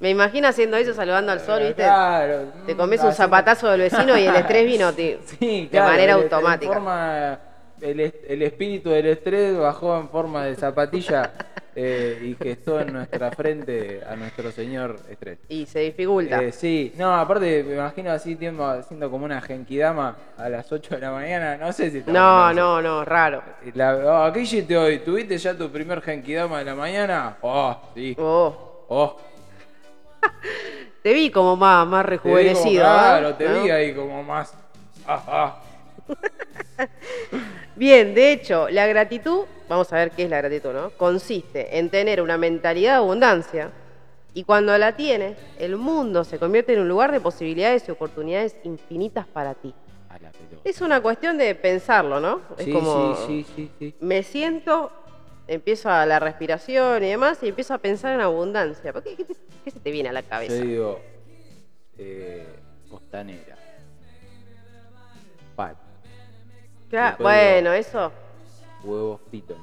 Me 0.00 0.10
imagino 0.10 0.48
haciendo 0.48 0.76
eso, 0.76 0.92
saludando 0.94 1.32
al 1.32 1.40
sol, 1.40 1.60
¿viste? 1.60 1.82
Claro. 1.82 2.44
Te 2.66 2.76
comes 2.76 3.02
un 3.02 3.12
zapatazo 3.12 3.70
del 3.70 3.80
vecino 3.82 4.16
y 4.18 4.26
el 4.26 4.36
estrés 4.36 4.66
vino, 4.66 4.92
tío. 4.92 5.18
Sí, 5.26 5.62
de 5.62 5.68
claro, 5.68 5.90
manera 5.92 6.12
el- 6.14 6.22
automática. 6.22 6.66
en 6.66 6.72
forma- 6.74 7.38
el, 7.80 8.00
es- 8.00 8.14
el 8.28 8.42
espíritu 8.42 8.90
del 8.90 9.06
estrés 9.06 9.56
bajó 9.56 9.98
en 9.98 10.08
forma 10.08 10.44
de 10.46 10.54
zapatilla 10.56 11.30
eh, 11.74 12.18
y 12.22 12.34
gestó 12.42 12.80
en 12.80 12.92
nuestra 12.92 13.30
frente 13.32 14.00
a 14.08 14.16
nuestro 14.16 14.50
señor 14.50 14.96
estrés. 15.10 15.38
Y 15.48 15.66
se 15.66 15.80
dificulta. 15.80 16.42
Eh, 16.42 16.52
sí, 16.52 16.92
no, 16.96 17.14
aparte 17.14 17.62
me 17.64 17.74
imagino 17.74 18.10
así 18.12 18.34
tiempo 18.36 18.64
haciendo 18.64 19.10
como 19.10 19.24
una 19.26 19.40
genkidama 19.42 20.16
a 20.38 20.48
las 20.48 20.70
8 20.72 20.94
de 20.94 21.00
la 21.02 21.10
mañana, 21.10 21.56
no 21.58 21.70
sé 21.72 21.90
si 21.90 22.02
no, 22.06 22.52
no, 22.54 22.80
no, 22.82 23.04
raro. 23.04 23.42
La, 23.74 24.26
oh, 24.28 24.32
¿Qué 24.32 24.40
hiciste 24.40 24.76
hoy? 24.76 24.98
¿Tuviste 25.00 25.36
ya 25.36 25.54
tu 25.54 25.70
primer 25.70 26.00
genkidama 26.02 26.58
de 26.60 26.64
la 26.66 26.74
mañana? 26.74 27.36
Oh, 27.42 27.76
sí. 27.94 28.14
Oh, 28.18 28.84
Oh, 28.88 29.16
te 31.02 31.12
vi 31.12 31.30
como 31.30 31.56
más, 31.56 31.86
más 31.86 32.04
te 32.06 32.12
vi 32.12 32.18
como- 32.18 32.34
rejuvenecido. 32.36 32.82
claro, 32.84 33.28
¿eh? 33.30 33.34
te 33.38 33.48
¿No? 33.48 33.62
vi 33.62 33.70
ahí 33.70 33.94
como 33.94 34.22
más. 34.22 34.54
Ah, 35.06 35.22
ah. 35.28 35.62
Bien, 37.74 38.14
de 38.14 38.32
hecho, 38.32 38.68
la 38.70 38.86
gratitud, 38.86 39.44
vamos 39.68 39.92
a 39.92 39.96
ver 39.96 40.10
qué 40.12 40.24
es 40.24 40.30
la 40.30 40.38
gratitud, 40.38 40.72
¿no? 40.72 40.90
Consiste 40.90 41.78
en 41.78 41.90
tener 41.90 42.22
una 42.22 42.38
mentalidad 42.38 42.92
de 42.92 42.96
abundancia 42.98 43.70
y 44.34 44.44
cuando 44.44 44.76
la 44.78 44.92
tienes, 44.96 45.36
el 45.58 45.76
mundo 45.76 46.24
se 46.24 46.38
convierte 46.38 46.72
en 46.74 46.80
un 46.80 46.88
lugar 46.88 47.12
de 47.12 47.20
posibilidades 47.20 47.86
y 47.88 47.90
oportunidades 47.90 48.56
infinitas 48.64 49.26
para 49.26 49.54
ti. 49.54 49.74
Es 50.64 50.80
una 50.80 51.00
cuestión 51.00 51.38
de 51.38 51.54
pensarlo, 51.54 52.18
¿no? 52.18 52.40
Es 52.58 52.64
Sí, 52.64 52.72
como 52.72 53.14
sí, 53.26 53.44
sí, 53.44 53.46
sí, 53.54 53.70
sí. 53.78 53.94
me 54.00 54.22
siento, 54.22 54.90
empiezo 55.48 55.90
a 55.90 56.04
la 56.06 56.18
respiración 56.18 57.02
y 57.04 57.08
demás 57.10 57.38
y 57.42 57.48
empiezo 57.48 57.74
a 57.74 57.78
pensar 57.78 58.12
en 58.14 58.20
abundancia. 58.20 58.92
¿Por 58.92 59.02
¿Qué, 59.02 59.16
qué 59.16 59.24
te- 59.24 59.34
qué 59.64 59.70
se 59.70 59.80
te 59.80 59.90
viene 59.90 60.08
a 60.08 60.12
la 60.12 60.22
cabeza? 60.22 60.54
Yo 60.56 60.62
digo, 60.64 61.00
eh, 61.98 62.46
costanera. 62.90 63.56
Pat, 65.54 65.76
Cla- 66.90 67.08
después 67.08 67.18
bueno, 67.22 67.72
eso. 67.72 68.12
huevos 68.84 69.20
fritos. 69.28 69.56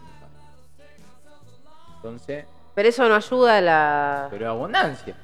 Entonces, 1.98 2.46
Pero 2.76 2.89
eso 2.89 3.08
no 3.08 3.15
ayuda 3.15 3.58
a 3.58 3.62
la. 3.62 4.28
pero 4.32 4.50
abundancia. 4.50 5.15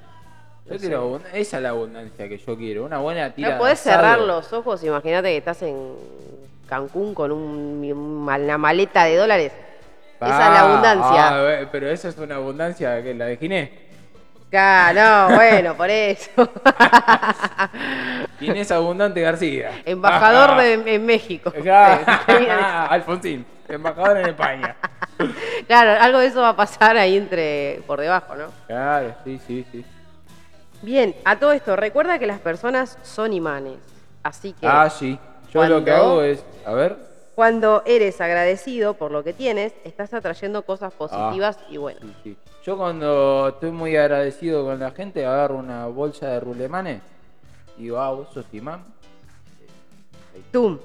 Yo 0.65 0.73
No 0.75 0.79
quiero 0.79 1.03
abund- 1.19 1.25
esa 1.33 1.57
es 1.57 1.63
la 1.63 1.69
abundancia 1.69 2.29
que 2.29 2.37
yo 2.37 2.55
quiero. 2.55 2.85
Una 2.85 2.99
buena 2.99 3.33
tira 3.33 3.53
No 3.53 3.57
podés 3.57 3.79
asado. 3.81 3.95
cerrar 3.97 4.19
los 4.19 4.53
ojos, 4.53 4.83
imagínate 4.83 5.29
que 5.29 5.37
estás 5.37 5.61
en 5.63 5.95
Cancún 6.67 7.15
con 7.15 7.31
un- 7.31 7.83
una 8.29 8.57
maleta 8.59 9.05
de 9.05 9.15
dólares. 9.17 9.51
Esa 10.21 10.33
es 10.33 10.39
la 10.39 10.59
Ah, 10.59 10.69
abundancia. 10.69 11.27
ah, 11.29 11.61
eh, 11.61 11.67
pero 11.71 11.89
esa 11.89 12.09
es 12.09 12.17
una 12.17 12.35
abundancia 12.35 13.01
que 13.01 13.13
la 13.13 13.25
de 13.25 13.37
Ginés. 13.37 13.69
Claro, 14.49 15.29
no, 15.29 15.35
bueno, 15.35 15.75
por 15.75 15.89
eso. 15.89 16.49
Ginés 18.39 18.71
Abundante 18.71 19.21
García. 19.21 19.81
Embajador 19.85 20.57
de, 20.61 20.73
en 20.95 21.05
México. 21.05 21.51
viene- 21.55 22.51
Alfonsín, 22.51 23.45
embajador 23.67 24.17
en 24.17 24.25
España. 24.29 24.75
Claro, 25.67 26.01
algo 26.01 26.19
de 26.19 26.27
eso 26.27 26.41
va 26.41 26.49
a 26.49 26.55
pasar 26.55 26.97
ahí 26.97 27.17
entre 27.17 27.81
por 27.85 27.99
debajo, 27.99 28.35
¿no? 28.35 28.47
Claro, 28.67 29.13
sí, 29.23 29.39
sí, 29.45 29.65
sí. 29.71 29.85
Bien, 30.81 31.13
a 31.25 31.35
todo 31.37 31.51
esto, 31.51 31.75
recuerda 31.75 32.19
que 32.19 32.25
las 32.27 32.39
personas 32.39 32.97
son 33.03 33.33
imanes. 33.33 33.77
Así 34.23 34.53
que 34.53 34.65
Ah, 34.67 34.89
sí. 34.89 35.19
Yo 35.53 35.65
lo 35.65 35.83
que 35.83 35.91
hago 35.91 36.21
es, 36.21 36.43
a 36.65 36.73
ver, 36.73 36.95
cuando 37.39 37.83
eres 37.85 38.19
agradecido 38.19 38.95
por 38.95 39.11
lo 39.11 39.23
que 39.23 39.31
tienes, 39.31 39.71
estás 39.85 40.13
atrayendo 40.13 40.63
cosas 40.63 40.91
positivas 40.91 41.57
y 41.69 41.77
buenas. 41.77 42.03
sí, 42.03 42.13
sí. 42.21 42.37
Yo 42.65 42.75
cuando 42.75 43.47
estoy 43.47 43.71
muy 43.71 43.95
agradecido 43.95 44.65
con 44.65 44.77
la 44.77 44.91
gente, 44.91 45.25
agarro 45.25 45.55
una 45.55 45.85
bolsa 45.85 46.27
de 46.27 46.41
rulemanes 46.41 47.01
y 47.77 47.83
digo, 47.83 47.97
ah, 47.97 48.11
vos 48.11 48.27
sos 48.33 48.45
imán. 48.51 48.83
Ahí, 50.35 50.43
¡Tum! 50.51 50.79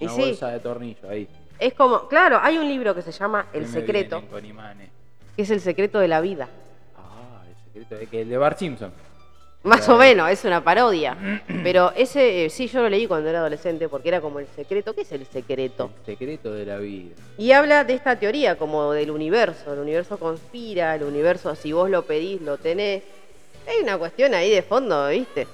Y 0.00 0.06
Una 0.06 0.14
sí, 0.14 0.20
bolsa 0.22 0.48
de 0.48 0.58
tornillo 0.58 1.08
ahí. 1.08 1.28
es 1.60 1.72
como, 1.74 2.08
claro, 2.08 2.40
hay 2.42 2.58
un 2.58 2.66
libro 2.66 2.96
que 2.96 3.02
se 3.02 3.12
llama 3.12 3.46
El 3.52 3.68
Secreto, 3.68 4.16
vienen 4.16 4.32
Con 4.34 4.44
imanes. 4.44 4.90
que 5.36 5.42
es 5.42 5.50
el 5.50 5.60
secreto 5.60 6.00
de 6.00 6.08
la 6.08 6.20
vida. 6.20 6.48
Ah, 6.98 7.44
el 7.48 7.54
secreto 7.64 7.94
de 7.94 8.06
que 8.08 8.22
el 8.22 8.28
de 8.28 8.38
Bart 8.38 8.58
Simpson. 8.58 8.92
Más 9.64 9.88
o 9.88 9.96
menos, 9.96 10.28
es 10.30 10.44
una 10.44 10.62
parodia. 10.62 11.16
Pero 11.62 11.92
ese, 11.94 12.46
eh, 12.46 12.50
sí, 12.50 12.66
yo 12.66 12.82
lo 12.82 12.88
leí 12.88 13.06
cuando 13.06 13.28
era 13.28 13.38
adolescente 13.38 13.88
porque 13.88 14.08
era 14.08 14.20
como 14.20 14.40
el 14.40 14.46
secreto. 14.56 14.94
¿Qué 14.94 15.02
es 15.02 15.12
el 15.12 15.24
secreto? 15.26 15.90
El 16.00 16.06
secreto 16.06 16.52
de 16.52 16.66
la 16.66 16.78
vida. 16.78 17.14
Y 17.38 17.52
habla 17.52 17.84
de 17.84 17.94
esta 17.94 18.18
teoría 18.18 18.56
como 18.56 18.92
del 18.92 19.10
universo. 19.10 19.72
El 19.72 19.78
universo 19.78 20.18
conspira, 20.18 20.94
el 20.96 21.04
universo 21.04 21.54
si 21.54 21.72
vos 21.72 21.88
lo 21.88 22.02
pedís, 22.04 22.40
lo 22.40 22.58
tenés. 22.58 23.02
Hay 23.68 23.82
una 23.82 23.96
cuestión 23.98 24.34
ahí 24.34 24.50
de 24.50 24.62
fondo, 24.62 25.08
¿viste? 25.08 25.46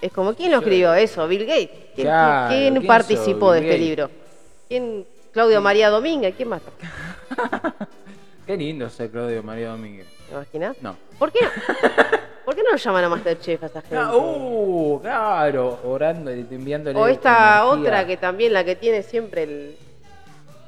Es 0.00 0.10
como, 0.12 0.34
¿quién 0.34 0.50
lo 0.50 0.58
escribió 0.58 0.94
eso? 0.94 1.26
¿Bill 1.28 1.44
Gates? 1.46 1.70
¿Quién, 1.94 2.06
Claro, 2.06 2.48
quién 2.54 2.74
¿quién 2.74 2.86
participó 2.86 3.52
de 3.52 3.58
este 3.58 3.68
Gates? 3.70 3.86
libro? 3.86 4.10
¿Quién? 4.68 5.06
Claudio 5.32 5.60
María 5.60 5.90
Domínguez, 5.90 6.34
¿quién 6.36 6.48
más? 6.48 6.62
Qué 8.46 8.56
lindo 8.56 8.88
ser 8.88 9.10
Claudio 9.10 9.42
María 9.42 9.70
Domínguez. 9.70 10.06
¿Te 10.28 10.34
imaginas? 10.34 10.76
No. 10.80 10.96
¿Por 11.18 11.30
qué? 11.32 11.40
¿Por 12.44 12.54
qué 12.54 12.62
no 12.62 12.72
lo 12.72 12.76
llaman 12.76 13.04
a 13.04 13.08
Masterchef 13.08 13.62
a 13.62 13.66
esa 13.66 13.80
gente? 13.80 13.96
Ah, 13.96 14.14
uh, 14.14 15.00
claro, 15.00 15.78
orando 15.84 16.34
y 16.34 16.46
enviándole. 16.50 16.98
O 16.98 17.06
esta 17.08 17.62
energía. 17.62 17.66
otra 17.66 18.06
que 18.06 18.16
también, 18.16 18.52
la 18.52 18.64
que 18.64 18.76
tiene 18.76 19.02
siempre 19.02 19.44
el. 19.44 19.76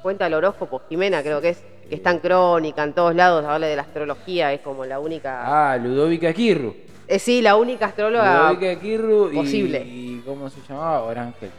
Cuenta 0.01 0.27
el 0.27 0.33
horóscopo, 0.33 0.81
Jimena, 0.89 1.21
creo 1.21 1.41
que 1.41 1.49
es. 1.49 1.63
Que 1.87 1.95
está 1.95 2.11
en 2.11 2.19
crónica, 2.19 2.83
en 2.83 2.91
todos 2.93 3.15
lados, 3.15 3.45
habla 3.45 3.67
de 3.67 3.75
la 3.77 3.83
astrología, 3.83 4.51
es 4.51 4.59
como 4.59 4.83
la 4.83 4.99
única. 4.99 5.71
Ah, 5.71 5.77
Ludovica 5.77 6.33
Kirru. 6.33 6.75
Eh, 7.07 7.17
sí, 7.17 7.41
la 7.41 7.55
única 7.55 7.85
astróloga. 7.85 8.51
Ludovica 8.51 8.79
Kirru 8.81 9.31
y, 9.31 9.35
posible. 9.35 9.79
y. 9.85 10.21
¿Cómo 10.25 10.49
se 10.49 10.59
llamaba? 10.67 11.03
Orangel. 11.03 11.51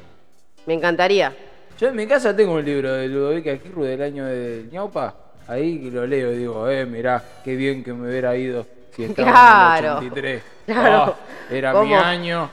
Me 0.67 0.75
encantaría. 0.75 1.35
Yo 1.79 1.89
en 1.89 1.97
mi 1.97 2.07
casa 2.07 2.35
tengo 2.37 2.55
un 2.55 2.65
libro 2.65 2.93
de 2.93 3.09
Ludovica 3.09 3.57
Kirru 3.57 3.85
del 3.85 4.03
año 4.03 4.27
del 4.27 4.69
ñaupa. 4.71 5.15
Ahí 5.49 5.91
lo 5.91 6.07
leo 6.07 6.33
y 6.33 6.37
digo, 6.37 6.69
eh, 6.69 6.85
mirá, 6.87 7.23
qué 7.43 7.57
bien 7.57 7.83
que 7.83 7.93
me 7.95 8.09
hubiera 8.09 8.37
ido 8.37 8.67
si 8.95 9.05
estaba 9.05 9.31
Claro. 9.31 9.79
en 9.79 10.05
el 10.05 10.13
83. 10.13 10.43
Claro. 10.69 11.17
Ah, 11.19 11.45
era 11.51 11.73
mi 11.73 11.79
¿Cómo? 11.79 11.99
año. 12.01 12.51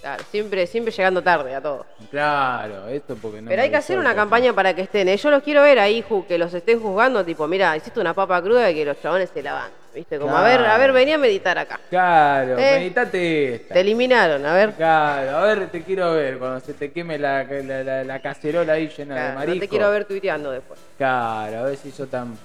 Claro, 0.00 0.24
siempre, 0.30 0.66
siempre 0.66 0.92
llegando 0.94 1.22
tarde 1.22 1.54
a 1.54 1.60
todo. 1.60 1.84
Claro, 2.10 2.88
esto 2.88 3.16
porque 3.20 3.42
no 3.42 3.50
Pero 3.50 3.60
hay 3.60 3.68
que 3.70 3.76
hacer 3.76 3.98
una 3.98 4.14
campaña 4.14 4.54
para 4.54 4.72
que 4.74 4.80
estén. 4.82 5.08
¿eh? 5.10 5.16
Yo 5.18 5.30
los 5.30 5.42
quiero 5.42 5.62
ver 5.62 5.78
ahí, 5.78 6.02
ju- 6.08 6.26
que 6.26 6.38
los 6.38 6.54
estén 6.54 6.80
juzgando, 6.80 7.22
tipo, 7.22 7.46
mira, 7.46 7.76
hiciste 7.76 8.00
una 8.00 8.14
papa 8.14 8.40
cruda 8.40 8.70
y 8.70 8.74
que 8.76 8.84
los 8.86 8.98
chabones 9.02 9.28
se 9.28 9.42
la 9.42 9.52
van. 9.52 9.70
¿Viste? 9.94 10.18
Como, 10.18 10.34
a 10.34 10.42
ver, 10.42 10.60
a 10.60 10.62
ver, 10.62 10.76
Claro. 10.78 10.92
vení 10.94 11.12
a 11.12 11.18
meditar 11.18 11.58
acá. 11.58 11.78
Claro, 11.90 12.56
Eh. 12.58 12.78
meditate 12.78 13.54
esta. 13.56 13.74
Te 13.74 13.80
eliminaron, 13.80 14.46
a 14.46 14.54
ver. 14.54 14.72
Claro, 14.72 15.36
a 15.36 15.42
ver, 15.42 15.68
te 15.68 15.82
quiero 15.82 16.12
ver 16.14 16.38
cuando 16.38 16.60
se 16.60 16.72
te 16.74 16.92
queme 16.92 17.18
la, 17.18 17.42
la, 17.44 17.82
la- 17.84 18.04
la 18.04 18.22
cacerola 18.22 18.74
ahí 18.74 18.88
llena 18.96 19.16
de 19.28 19.34
marisco. 19.34 19.54
no 19.56 19.60
te 19.60 19.68
quiero 19.68 19.90
ver 19.90 20.04
tuiteando 20.06 20.50
después. 20.52 20.80
Claro, 20.96 21.58
a 21.58 21.62
ver 21.64 21.76
si 21.76 21.90
sos 21.90 22.08
tan, 22.08 22.38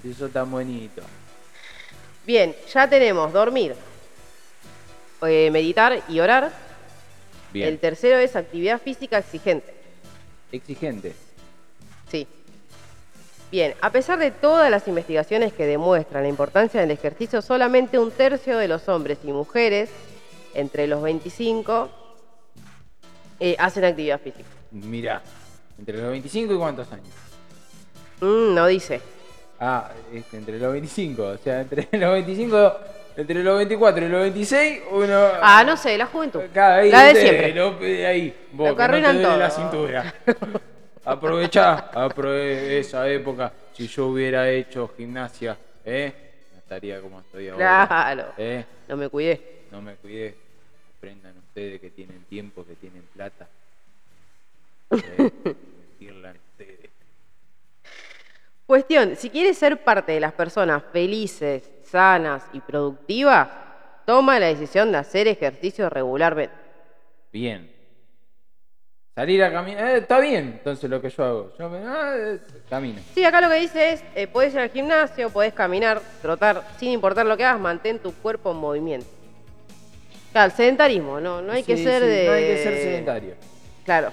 si 0.00 0.14
sos 0.14 0.30
tan 0.32 0.50
bonito. 0.50 1.02
Bien, 2.24 2.54
ya 2.72 2.88
tenemos 2.88 3.32
dormir, 3.32 3.74
eh, 5.26 5.50
meditar 5.50 5.98
y 6.08 6.20
orar. 6.20 6.71
Bien. 7.52 7.68
El 7.68 7.78
tercero 7.78 8.18
es 8.18 8.36
actividad 8.36 8.80
física 8.80 9.18
exigente. 9.18 9.72
Exigente. 10.50 11.12
Sí. 12.10 12.26
Bien, 13.50 13.74
a 13.82 13.90
pesar 13.90 14.18
de 14.18 14.30
todas 14.30 14.70
las 14.70 14.88
investigaciones 14.88 15.52
que 15.52 15.66
demuestran 15.66 16.22
la 16.22 16.28
importancia 16.28 16.80
del 16.80 16.90
ejercicio, 16.90 17.42
solamente 17.42 17.98
un 17.98 18.10
tercio 18.10 18.56
de 18.56 18.68
los 18.68 18.88
hombres 18.88 19.18
y 19.24 19.32
mujeres 19.32 19.90
entre 20.54 20.86
los 20.86 21.02
25 21.02 21.90
eh, 23.40 23.56
hacen 23.58 23.84
actividad 23.84 24.20
física. 24.20 24.48
Mirá, 24.70 25.22
entre 25.78 25.98
los 25.98 26.10
25 26.10 26.54
y 26.54 26.56
cuántos 26.56 26.90
años. 26.92 27.08
Mm, 28.20 28.54
no 28.54 28.66
dice. 28.66 29.00
Ah, 29.58 29.90
este, 30.12 30.38
entre 30.38 30.58
los 30.58 30.72
25, 30.72 31.22
o 31.22 31.38
sea, 31.38 31.60
entre 31.60 31.88
los 31.98 32.12
25, 32.12 32.76
entre 33.16 33.42
los 33.42 33.56
24 33.58 34.06
y 34.06 34.08
los 34.08 34.20
26, 34.22 34.82
uno... 34.90 35.28
Ah, 35.40 35.62
no 35.64 35.76
sé, 35.76 35.96
la 35.98 36.06
juventud. 36.06 36.40
Cada 36.52 36.76
ahí, 36.76 36.90
la 36.90 37.04
de 37.04 37.14
siempre. 37.20 37.54
Lo- 37.54 37.80
eh, 37.82 38.06
ahí, 38.06 38.36
vos, 38.52 38.70
Lo 38.70 38.76
que 38.76 39.00
no 39.00 39.12
te 39.12 39.22
todo. 39.22 39.36
la 39.36 39.50
cintura. 39.50 40.14
Aprovechá, 41.04 41.90
aprove 41.92 42.78
esa 42.78 43.08
época. 43.08 43.52
Si 43.72 43.88
yo 43.88 44.06
hubiera 44.06 44.48
hecho 44.48 44.92
gimnasia, 44.96 45.56
¿eh? 45.84 46.12
No 46.52 46.58
estaría 46.58 47.00
como 47.00 47.20
estoy 47.20 47.48
ahora. 47.48 47.86
Claro. 47.88 48.24
¿Eh? 48.38 48.64
No 48.86 48.96
me 48.96 49.08
cuidé. 49.08 49.40
No 49.72 49.82
me 49.82 49.94
cuidé. 49.96 50.36
Aprendan 50.98 51.34
ustedes 51.38 51.80
que 51.80 51.90
tienen 51.90 52.22
tiempo, 52.24 52.64
que 52.64 52.74
tienen 52.76 53.02
plata. 53.14 53.48
¿Eh? 54.92 55.30
Cuestión, 58.66 59.16
si 59.16 59.28
quieres 59.28 59.58
ser 59.58 59.82
parte 59.82 60.12
de 60.12 60.20
las 60.20 60.32
personas 60.32 60.82
felices, 60.92 61.71
sanas 61.92 62.42
y 62.52 62.60
productivas, 62.60 63.48
toma 64.06 64.40
la 64.40 64.46
decisión 64.46 64.90
de 64.90 64.98
hacer 64.98 65.28
ejercicio 65.28 65.88
regularmente. 65.88 66.56
Bien. 67.30 67.70
Salir 69.14 69.44
a 69.44 69.52
caminar. 69.52 69.88
eh, 69.88 69.98
está 69.98 70.20
bien, 70.20 70.54
entonces 70.56 70.88
lo 70.88 71.00
que 71.02 71.10
yo 71.10 71.22
hago. 71.22 71.52
Yo 71.58 71.68
me, 71.68 71.78
ah, 71.86 72.14
eh, 72.16 72.40
camino. 72.70 72.98
Sí, 73.14 73.22
acá 73.24 73.42
lo 73.42 73.50
que 73.50 73.56
dice 73.56 73.92
es, 73.92 74.04
eh, 74.14 74.26
podés 74.26 74.54
ir 74.54 74.60
al 74.60 74.70
gimnasio, 74.70 75.28
podés 75.28 75.52
caminar, 75.52 76.00
trotar, 76.22 76.62
sin 76.78 76.92
importar 76.92 77.26
lo 77.26 77.36
que 77.36 77.44
hagas, 77.44 77.60
mantén 77.60 77.98
tu 77.98 78.14
cuerpo 78.14 78.52
en 78.52 78.56
movimiento. 78.56 79.06
Claro, 80.32 80.46
el 80.46 80.52
sedentarismo, 80.52 81.20
no, 81.20 81.42
no 81.42 81.52
hay 81.52 81.62
que 81.62 81.76
ser 81.76 82.00
sí, 82.02 82.08
de... 82.08 82.26
No 82.26 82.32
hay 82.32 82.44
que 82.44 82.62
ser 82.62 82.74
sedentario. 82.78 83.34
Claro. 83.84 84.10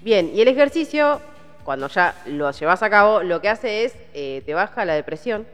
Bien, 0.00 0.30
y 0.32 0.40
el 0.40 0.46
ejercicio, 0.46 1.20
cuando 1.64 1.88
ya 1.88 2.14
lo 2.26 2.48
llevas 2.52 2.84
a 2.84 2.88
cabo, 2.90 3.24
lo 3.24 3.40
que 3.40 3.48
hace 3.48 3.84
es, 3.84 3.96
eh, 4.14 4.42
te 4.46 4.54
baja 4.54 4.84
la 4.84 4.94
depresión, 4.94 5.44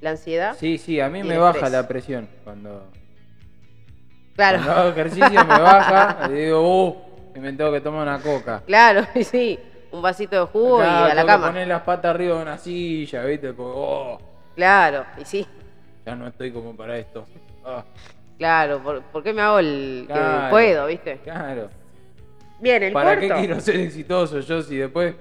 la 0.00 0.10
ansiedad. 0.10 0.56
Sí, 0.58 0.78
sí, 0.78 1.00
a 1.00 1.08
mí 1.08 1.20
Y 1.20 1.22
me 1.24 1.38
baja 1.38 1.56
estrés. 1.58 1.72
la 1.72 1.88
presión 1.88 2.28
cuando, 2.44 2.84
Claro, 4.34 4.58
cuando 4.58 4.72
hago 4.80 4.90
ejercicio, 4.90 5.44
me 5.44 5.60
baja 5.60 6.28
y 6.28 6.32
digo, 6.32 6.84
uh, 6.88 6.96
y 7.34 7.40
me 7.40 7.52
tengo 7.52 7.72
que 7.72 7.80
tomar 7.80 8.02
una 8.02 8.18
coca. 8.20 8.62
claro, 8.66 9.06
sí, 9.22 9.58
un 9.90 10.02
vasito 10.02 10.38
de 10.40 10.46
jugo 10.46 10.78
Claro, 10.78 11.08
y 11.08 11.10
a 11.10 11.14
la 11.14 11.22
que 11.22 11.26
cama. 11.26 11.46
poner 11.48 11.68
las 11.68 11.82
patas 11.82 12.14
arriba 12.14 12.36
de 12.36 12.42
una 12.42 12.58
silla, 12.58 13.24
¿viste? 13.24 13.52
Porque, 13.52 13.72
oh, 13.74 14.18
Claro, 14.54 15.04
y 15.18 15.24
sí, 15.24 15.46
ya 16.04 16.14
no 16.14 16.26
estoy 16.28 16.50
como 16.52 16.74
para 16.76 16.96
esto. 16.98 17.26
Ah, 17.64 17.84
claro, 18.38 18.78
¿por, 18.82 19.02
por 19.02 19.22
qué 19.22 19.32
me 19.32 19.42
hago 19.42 19.58
el 19.58 20.04
que 20.06 20.12
Claro. 20.12 20.50
puedo, 20.50 20.86
viste? 20.86 21.18
claro. 21.24 21.68
Bien, 22.60 22.82
el 22.82 22.92
¿Para 22.92 23.16
cuarto. 23.18 23.34
qué 23.34 23.40
quiero 23.40 23.60
ser 23.60 23.76
exitoso 23.80 24.40
yo 24.40 24.62
si 24.62 24.76
después 24.76 25.14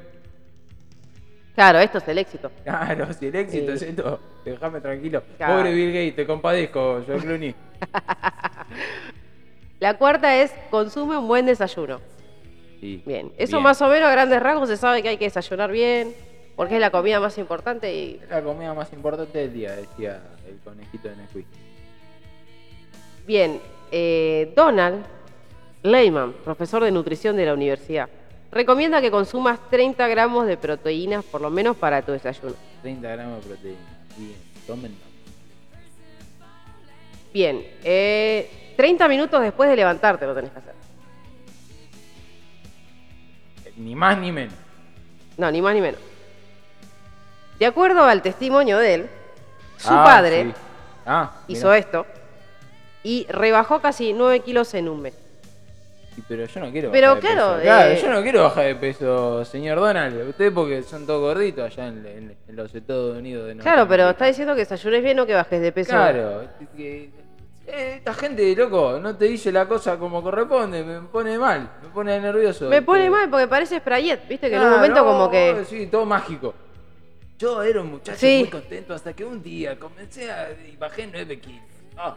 Claro, 1.55 1.79
esto 1.79 1.99
es 1.99 2.07
el 2.07 2.17
éxito. 2.17 2.51
Claro, 2.63 3.13
si 3.13 3.27
el 3.27 3.35
éxito 3.35 3.77
Sí. 3.77 3.85
es 3.85 3.89
esto, 3.91 4.19
déjame 4.43 4.81
tranquilo. 4.81 5.23
Claro. 5.37 5.57
Pobre 5.57 5.73
Bill 5.73 5.93
Gates, 5.93 6.15
te 6.15 6.27
compadezco, 6.27 7.01
George 7.05 7.25
Clooney. 7.25 7.55
La 9.79 9.97
cuarta 9.97 10.35
es 10.41 10.53
consume 10.69 11.17
un 11.17 11.27
buen 11.27 11.45
desayuno. 11.45 11.99
Sí, 12.79 13.01
Bien, 13.05 13.31
eso 13.37 13.59
más 13.61 13.81
o 13.81 13.87
menos 13.89 14.07
a 14.09 14.11
grandes 14.11 14.41
rasgos 14.41 14.69
se 14.69 14.77
sabe 14.77 15.01
que 15.01 15.09
hay 15.09 15.17
que 15.17 15.25
desayunar 15.25 15.71
bien, 15.71 16.13
porque 16.55 16.75
es 16.75 16.81
la 16.81 16.91
comida 16.91 17.19
más 17.19 17.37
importante 17.37 17.93
y 17.93 18.19
Es 18.23 18.29
la 18.29 18.41
comida 18.41 18.73
más 18.73 18.91
importante 18.93 19.39
del 19.39 19.53
día, 19.53 19.75
decía 19.75 20.21
el 20.47 20.57
conejito 20.59 21.09
de 21.09 21.15
Nesquik. 21.15 21.45
Bien, 23.25 23.59
eh, 23.91 24.53
Donald 24.55 25.03
Lehman, 25.83 26.33
profesor 26.43 26.83
de 26.83 26.91
nutrición 26.91 27.35
de 27.35 27.45
la 27.45 27.53
universidad, 27.53 28.07
recomienda 28.51 29.01
que 29.01 29.11
consumas 29.11 29.59
30 29.69 30.07
gramos 30.07 30.47
de 30.47 30.57
proteínas 30.57 31.23
por 31.25 31.41
lo 31.41 31.49
menos 31.49 31.75
para 31.77 32.01
tu 32.01 32.11
desayuno. 32.13 32.53
30 32.81 33.07
gramos 33.09 33.41
de 33.43 33.49
proteína. 33.49 33.77
Bien, 34.17 34.35
tomen. 34.67 34.95
Bien, 37.33 37.65
eh, 37.83 38.73
30 38.77 39.07
minutos 39.07 39.41
después 39.41 39.69
de 39.69 39.75
levantarte 39.75 40.25
lo 40.25 40.33
tenés 40.35 40.51
que 40.51 40.59
hacer. 40.59 40.73
Eh, 43.65 43.73
Ni 43.77 43.95
más 43.95 44.17
ni 44.17 44.31
menos. 44.31 44.53
No, 45.37 45.51
ni 45.51 45.61
más 45.61 45.73
ni 45.75 45.81
menos. 45.81 45.99
De 47.59 47.65
acuerdo 47.65 48.03
al 48.05 48.21
testimonio 48.21 48.77
de 48.79 48.93
él, 48.93 49.09
su 49.77 49.89
Ah, 49.93 50.03
padre 50.03 50.43
sí. 50.45 50.53
Ah, 51.05 51.31
hizo 51.47 51.73
esto 51.73 52.05
y 53.03 53.25
rebajó 53.29 53.81
casi 53.81 54.13
9 54.13 54.39
kilos 54.39 54.73
en 54.73 54.89
un 54.89 55.01
mes. 55.01 55.13
Pero 56.27 56.45
yo 56.45 56.59
no 56.61 56.71
quiero 56.71 56.91
Pero 56.91 57.07
bajar 57.15 57.21
de 57.21 57.27
claro, 57.35 57.51
peso. 57.53 57.63
Claro, 57.63 57.89
eh, 57.91 57.99
yo 58.01 58.11
no 58.11 58.21
quiero 58.23 58.43
bajar 58.43 58.65
de 58.65 58.75
peso, 58.75 59.45
señor 59.45 59.79
Donald. 59.79 60.29
Ustedes 60.29 60.51
porque 60.51 60.83
son 60.83 61.05
todos 61.05 61.21
gorditos 61.21 61.65
allá 61.65 61.87
en, 61.87 62.05
en- 62.05 62.37
en 62.47 62.55
los 62.55 62.73
Estados 62.73 63.17
Unidos 63.17 63.47
de 63.47 63.57
Claro, 63.57 63.87
pero 63.87 64.09
está 64.09 64.25
diciendo 64.25 64.53
que 64.53 64.59
desayunes 64.61 65.03
bien 65.03 65.19
o 65.19 65.25
que 65.25 65.33
bajes 65.33 65.61
de 65.61 65.71
peso. 65.71 65.91
Claro, 65.91 66.43
que- 66.75 67.09
eh, 67.67 67.93
esta 67.97 68.13
gente, 68.13 68.55
loco, 68.55 68.99
no 69.01 69.15
te 69.17 69.25
dice 69.25 69.51
la 69.51 69.67
cosa 69.67 69.97
como 69.97 70.21
corresponde, 70.21 70.83
me 70.83 71.01
pone 71.01 71.37
mal, 71.39 71.69
me 71.81 71.89
pone 71.89 72.19
nervioso. 72.19 72.69
Me 72.69 72.81
pone 72.83 73.09
mal 73.09 73.29
porque 73.29 73.47
parece 73.47 73.79
Sprayet, 73.79 74.27
viste 74.27 74.49
que 74.49 74.55
en 74.55 74.61
un 74.61 74.69
momento 74.69 75.03
como 75.03 75.29
que... 75.31 75.65
Sí, 75.67 75.87
todo 75.87 76.05
mágico. 76.05 76.53
Yo 77.37 77.61
era 77.63 77.81
un 77.81 77.91
muchacho 77.91 78.17
Sí. 78.19 78.37
muy 78.41 78.49
contento 78.49 78.93
hasta 78.93 79.13
que 79.13 79.25
un 79.25 79.41
día 79.43 79.77
comencé 79.77 80.31
a... 80.31 80.49
y 80.51 80.77
bajé 80.77 81.07
9 81.11 81.39
kilos. 81.39 81.61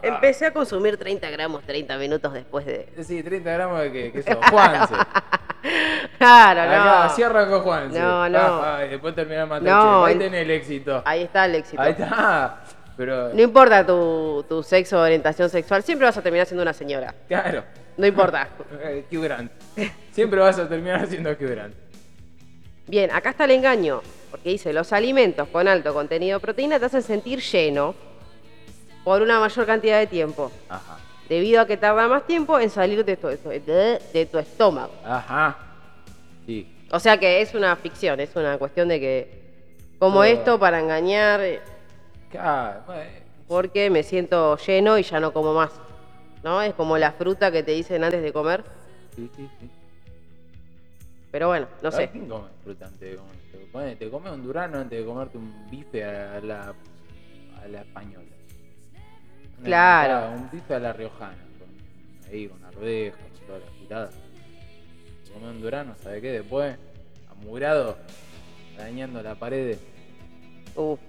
Empecé 0.01 0.45
a 0.47 0.51
consumir 0.53 0.97
30 0.97 1.29
gramos 1.29 1.63
30 1.63 1.97
minutos 1.97 2.33
después 2.33 2.65
de... 2.65 2.87
Sí, 3.03 3.23
30 3.23 3.51
gramos 3.51 3.79
de 3.81 3.91
que, 3.91 4.11
que 4.11 4.23
sos 4.23 4.37
Juanse. 4.51 4.93
Claro, 6.17 6.61
Acá, 6.61 7.03
no. 7.07 7.09
cierra 7.15 7.47
con 7.49 7.61
Juanse. 7.61 7.99
No, 7.99 8.29
no. 8.29 8.39
Ah, 8.39 8.77
ah, 8.79 8.85
y 8.85 8.89
después 8.89 9.15
terminar 9.15 9.47
Masterchef. 9.47 9.73
No, 9.75 10.05
Ahí 10.05 10.15
tenés 10.17 10.41
el 10.41 10.51
éxito. 10.51 11.01
Ahí 11.05 11.23
está 11.23 11.45
el 11.45 11.55
éxito. 11.55 11.81
Ahí 11.81 11.91
está. 11.91 12.61
Pero, 12.97 13.33
No 13.33 13.41
importa 13.41 13.85
tu, 13.85 14.45
tu 14.49 14.61
sexo 14.63 14.97
o 14.99 15.03
orientación 15.03 15.49
sexual, 15.49 15.83
siempre 15.83 16.05
vas 16.05 16.17
a 16.17 16.21
terminar 16.21 16.45
siendo 16.45 16.61
una 16.63 16.73
señora. 16.73 17.13
claro. 17.27 17.63
No 17.97 18.07
importa. 18.07 18.47
Eh, 18.81 19.05
Hugh 19.11 19.23
Grant. 19.23 19.51
Siempre 20.11 20.39
vas 20.39 20.57
a 20.57 20.67
terminar 20.69 21.05
siendo 21.07 21.31
Hugh 21.31 21.49
Grant. 21.49 21.73
Bien, 22.87 23.11
acá 23.11 23.31
está 23.31 23.43
el 23.45 23.51
engaño, 23.51 24.01
porque 24.31 24.49
dice, 24.49 24.71
los 24.73 24.93
alimentos 24.93 25.47
con 25.49 25.67
alto 25.67 25.93
contenido 25.93 26.39
de 26.39 26.41
proteína 26.41 26.79
te 26.79 26.85
hacen 26.85 27.01
sentir 27.01 27.39
lleno 27.41 27.93
por 29.09 29.23
una 29.23 29.39
mayor 29.39 29.65
cantidad 29.65 29.97
de 29.97 30.05
tiempo, 30.05 30.51
Ajá. 30.69 30.99
debido 31.27 31.61
a 31.61 31.65
que 31.65 31.77
tarda 31.77 32.07
más 32.07 32.27
tiempo 32.27 32.59
en 32.59 32.69
salir 32.69 33.03
de 33.03 33.17
tu, 33.17 33.25
de, 33.27 33.99
de 34.13 34.25
tu 34.27 34.37
estómago. 34.37 34.93
Ajá. 35.03 35.57
Sí. 36.45 36.71
O 36.91 36.99
sea 36.99 37.19
que 37.19 37.41
es 37.41 37.55
una 37.55 37.75
ficción, 37.75 38.19
es 38.19 38.35
una 38.35 38.59
cuestión 38.59 38.87
de 38.87 38.99
que, 38.99 39.41
como 39.97 40.23
esto 40.23 40.59
para 40.59 40.79
engañar, 40.79 41.41
eh, 41.41 41.59
Claro, 42.29 42.81
bueno, 42.85 43.09
porque 43.47 43.89
me 43.89 44.03
siento 44.03 44.55
lleno 44.57 44.95
y 44.99 45.01
ya 45.01 45.19
no 45.19 45.33
como 45.33 45.55
más. 45.55 45.71
¿No? 46.43 46.61
Es 46.61 46.75
como 46.75 46.95
la 46.99 47.11
fruta 47.11 47.51
que 47.51 47.63
te 47.63 47.71
dicen 47.71 48.03
antes 48.03 48.21
de 48.21 48.31
comer. 48.31 48.63
sí, 49.15 49.27
sí, 49.35 49.49
sí. 49.59 49.69
Pero 51.31 51.47
bueno, 51.47 51.65
no 51.81 51.89
sé. 51.91 52.09
¿Quién 52.09 52.27
come 52.29 52.45
fruta 52.63 52.85
antes 52.85 52.99
de 53.09 53.15
comer? 53.15 53.35
Te 53.51 53.71
come- 53.71 53.95
Te 53.95 54.09
comes 54.11 54.31
un 54.33 54.43
durano 54.43 54.77
antes 54.77 54.99
de 54.99 55.03
comerte 55.03 55.35
un 55.39 55.67
bife 55.71 56.03
a 56.03 56.39
la, 56.41 56.75
a 57.63 57.67
la 57.67 57.81
española. 57.81 58.27
Una 59.59 59.65
Claro. 59.65 60.35
Un 60.35 60.49
bife 60.51 60.73
a 60.73 60.79
la 60.79 60.93
riojana. 60.93 61.37
Con, 61.59 62.31
ahí, 62.31 62.47
con 62.47 62.63
arvejas, 62.63 63.19
con 63.19 63.47
todas 63.47 63.61
las 63.63 63.73
tiradas. 63.79 64.13
Te 65.25 65.31
comes 65.31 65.49
un 65.49 65.61
durano, 65.61 65.95
¿sabe 66.01 66.21
qué? 66.21 66.31
Después, 66.31 66.77
amurado, 67.31 67.97
dañando 68.77 69.21
la 69.21 69.35
pared. 69.35 69.77
Uf, 70.75 70.99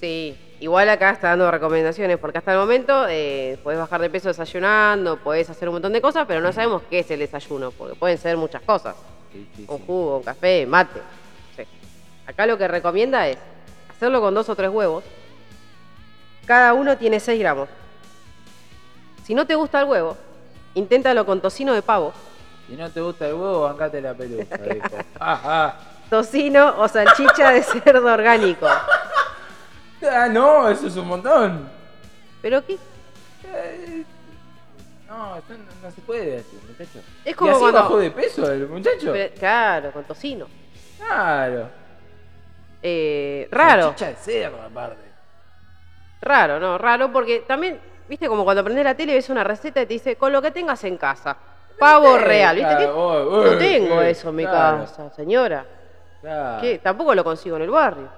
sí. 0.00 0.36
Igual 0.60 0.88
acá 0.88 1.10
está 1.10 1.28
dando 1.28 1.50
recomendaciones, 1.50 2.16
porque 2.16 2.38
hasta 2.38 2.52
el 2.52 2.58
momento 2.58 3.06
eh, 3.08 3.58
podés 3.62 3.78
bajar 3.78 4.00
de 4.00 4.08
peso 4.08 4.28
desayunando, 4.28 5.18
podés 5.18 5.50
hacer 5.50 5.68
un 5.68 5.74
montón 5.74 5.92
de 5.92 6.00
cosas, 6.00 6.24
pero 6.26 6.40
no 6.40 6.52
sabemos 6.52 6.82
qué 6.88 7.00
es 7.00 7.10
el 7.10 7.18
desayuno, 7.18 7.70
porque 7.72 7.94
pueden 7.96 8.16
ser 8.16 8.36
muchas 8.36 8.62
cosas. 8.62 8.94
Sí, 9.32 9.46
sí, 9.56 9.66
Un 9.68 9.78
jugo, 9.80 10.18
un 10.18 10.22
café, 10.22 10.64
mate. 10.64 11.00
Sí. 11.56 11.64
Acá 12.26 12.46
lo 12.46 12.56
que 12.56 12.66
recomienda 12.68 13.28
es 13.28 13.36
hacerlo 13.90 14.20
con 14.20 14.32
dos 14.32 14.48
o 14.48 14.54
tres 14.56 14.70
huevos. 14.70 15.04
Cada 16.46 16.72
uno 16.74 16.96
tiene 16.96 17.20
6 17.20 17.38
gramos. 17.40 17.68
Si 19.24 19.34
no 19.34 19.46
te 19.46 19.54
gusta 19.54 19.80
el 19.80 19.86
huevo, 19.86 20.16
inténtalo 20.74 21.24
con 21.24 21.40
tocino 21.40 21.72
de 21.72 21.82
pavo, 21.82 22.12
Si 22.68 22.76
no 22.76 22.90
te 22.90 23.00
gusta 23.00 23.26
el 23.28 23.34
huevo, 23.34 23.62
bancate 23.62 24.00
la 24.00 24.14
pelusa, 24.14 24.56
dijo. 24.58 24.96
Ajá. 25.18 25.76
tocino 26.10 26.74
o 26.78 26.88
salchicha 26.88 27.50
de 27.52 27.62
cerdo 27.62 28.12
orgánico. 28.12 28.66
Ah, 28.66 30.28
no, 30.30 30.68
eso 30.68 30.86
es 30.86 30.96
un 30.96 31.06
montón. 31.08 31.68
¿Pero 32.42 32.64
qué? 32.66 32.78
Eh, 33.46 34.04
No, 35.08 35.36
eso 35.36 35.46
no, 35.50 35.88
no 35.88 35.90
se 35.94 36.00
puede 36.02 36.38
así, 36.38 36.58
muchacho. 36.68 37.00
Es 37.24 37.34
como 37.36 37.50
¿Y 37.50 37.52
así 37.52 37.60
cuando- 37.60 37.78
bajó 37.80 37.96
de 37.98 38.10
peso 38.10 38.50
el 38.52 38.68
muchacho? 38.68 39.12
Pero- 39.12 39.34
claro, 39.38 39.92
con 39.92 40.04
tocino. 40.04 40.46
Claro. 40.98 41.68
Eh, 42.82 43.48
raro. 43.50 43.82
Salchicha 43.84 44.08
de 44.08 44.16
cerdo, 44.16 44.60
aparte. 44.62 45.13
Raro, 46.24 46.58
no, 46.58 46.78
raro 46.78 47.12
porque 47.12 47.40
también, 47.40 47.78
viste, 48.08 48.28
como 48.28 48.44
cuando 48.44 48.62
aprendes 48.62 48.82
la 48.84 48.94
tele 48.94 49.12
ves 49.14 49.28
una 49.28 49.44
receta 49.44 49.82
y 49.82 49.86
te 49.86 49.92
dice 49.92 50.16
con 50.16 50.32
lo 50.32 50.40
que 50.40 50.50
tengas 50.50 50.82
en 50.84 50.96
casa. 50.96 51.36
Pavo 51.78 52.16
real, 52.16 52.56
¿viste? 52.56 52.74
claro, 52.76 53.24
no 53.30 53.52
eh, 53.52 53.56
tengo 53.56 54.00
eh, 54.00 54.10
eso 54.10 54.30
en 54.30 54.36
mi 54.36 54.44
claro, 54.46 54.78
casa, 54.78 55.10
señora. 55.10 55.66
Claro. 56.22 56.60
¿Qué? 56.62 56.78
Tampoco 56.78 57.14
lo 57.14 57.22
consigo 57.24 57.56
en 57.56 57.62
el 57.62 57.70
barrio. 57.70 58.08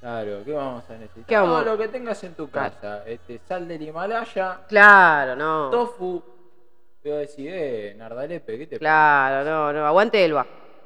Claro, 0.00 0.38
¿qué 0.44 0.52
vamos 0.52 0.84
a 0.90 0.92
necesitar? 0.94 1.24
¿Qué 1.26 1.36
vamos? 1.36 1.64
No, 1.64 1.72
lo 1.72 1.78
que 1.78 1.88
tengas 1.88 2.22
en 2.24 2.34
tu 2.34 2.50
casa. 2.50 3.02
Este, 3.06 3.38
sal 3.46 3.68
del 3.68 3.82
Himalaya, 3.82 4.60
Claro, 4.68 5.36
no. 5.36 5.70
tofu. 5.70 6.22
Te 7.02 7.08
voy 7.10 7.18
a 7.18 7.20
decir, 7.20 7.48
eh, 7.52 7.94
Nardalepe, 7.96 8.58
¿qué 8.58 8.66
te 8.66 8.78
Claro, 8.78 9.48
no, 9.48 9.72
no. 9.72 9.86
Aguante 9.86 10.24
Elba. 10.24 10.44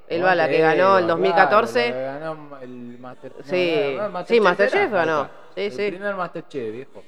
Elba, 0.08 0.34
la 0.34 0.48
que 0.48 0.58
ganó 0.60 0.98
el 0.98 1.06
2014. 1.06 1.92
claro, 1.92 2.00
la 2.02 2.18
que 2.18 2.24
ganó 2.26 2.58
el 2.60 2.98
Master, 2.98 3.32
no, 3.38 3.44
Sí. 3.44 3.96
no, 3.96 4.24
Sí, 4.26 4.40
Masterchef 4.40 4.92
ganó. 4.92 5.39
Sí, 5.54 5.60
el 5.62 5.72
sí. 5.72 5.90
primer 5.90 6.14
Masterchef, 6.14 6.72
viejo. 6.72 7.02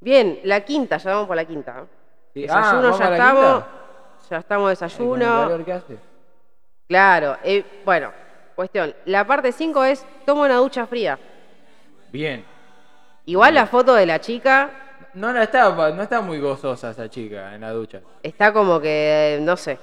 Bien, 0.00 0.40
la 0.44 0.60
quinta, 0.60 0.98
ya 0.98 1.12
vamos 1.12 1.26
por 1.26 1.36
la 1.36 1.44
quinta. 1.44 1.86
Sí. 2.34 2.42
Desayuno, 2.42 2.66
Ah, 2.68 2.82
¿vamos 2.82 2.98
ya 2.98 3.12
estamos. 3.12 3.64
Ya 4.30 4.36
estamos 4.38 4.70
desayuno. 4.70 5.64
que 5.64 5.72
hace. 5.72 5.96
Claro, 6.88 7.36
eh, 7.42 7.64
bueno, 7.84 8.12
cuestión. 8.54 8.94
La 9.06 9.26
parte 9.26 9.52
5 9.52 9.84
es 9.84 10.04
toma 10.24 10.44
una 10.44 10.56
ducha 10.56 10.86
fría. 10.86 11.18
Bien. 12.12 12.44
Igual 13.24 13.54
la 13.54 13.66
foto 13.66 13.94
de 13.94 14.06
la 14.06 14.20
chica 14.20 14.70
No, 15.14 15.32
la 15.32 15.42
está, 15.44 15.70
no 15.92 16.02
está 16.02 16.20
muy 16.20 16.38
gozosa 16.38 16.90
esa 16.90 17.08
chica 17.10 17.54
en 17.54 17.62
la 17.62 17.70
ducha. 17.72 18.00
está 18.22 18.52
como 18.52 18.78
que, 18.80 19.36
eh, 19.36 19.40
no 19.40 19.56
sé. 19.56 19.78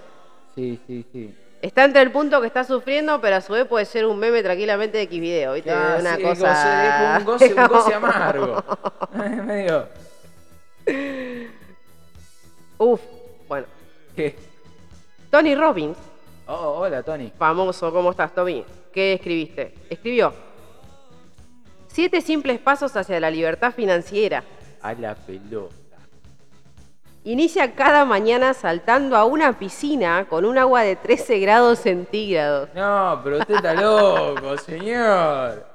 Sí, 0.56 0.80
sí, 0.88 1.06
sí. 1.12 1.36
Está 1.64 1.86
entre 1.86 2.02
el 2.02 2.12
punto 2.12 2.42
que 2.42 2.48
está 2.48 2.66
sufriendo, 2.66 3.22
pero 3.22 3.38
a 3.38 3.42
su 3.42 3.54
vez 3.54 3.66
puede 3.66 3.86
ser 3.86 4.06
un 4.06 4.20
meme 4.20 4.44
tranquilamente 4.44 4.98
de 4.98 5.04
X 5.04 5.22
video, 5.22 5.54
¿viste? 5.54 5.72
Ah, 5.72 5.96
una 5.98 6.18
sí, 6.18 6.22
cosa. 6.22 7.16
un 7.20 7.26
goce, 7.26 7.54
un 7.54 7.68
goce 7.68 7.94
amargo. 7.96 8.62
Medio. 9.14 9.88
Uf, 12.78 13.00
bueno. 13.48 13.66
¿Qué? 14.14 14.36
Tony 15.32 15.56
Robbins, 15.56 15.98
Oh, 16.48 16.80
hola, 16.80 17.02
Tony. 17.02 17.32
famoso, 17.40 17.94
¿cómo 17.94 18.12
estás, 18.12 18.36
Tommy? 18.36 18.66
¿Qué 18.92 19.14
escribiste? 19.14 19.74
Escribió. 19.90 20.34
Siete 21.88 22.20
simples 22.20 22.60
pasos 22.60 22.94
hacia 22.98 23.22
la 23.22 23.32
libertad 23.32 23.72
financiera. 23.74 24.44
A 24.82 24.94
la 24.96 25.16
pelota. 25.16 25.74
Inicia 27.26 27.74
cada 27.74 28.04
mañana 28.04 28.54
saltando 28.54 29.16
a 29.16 29.24
una 29.24 29.58
piscina 29.58 30.26
con 30.26 30.44
un 30.44 30.58
agua 30.58 30.82
de 30.82 30.98
13 30.98 31.40
grados 31.40 31.80
centígrados. 31.80 32.68
No, 32.76 33.22
pero 33.24 33.38
usted 33.38 33.56
está 33.56 33.74
loco, 33.74 34.58
señor. 34.66 35.66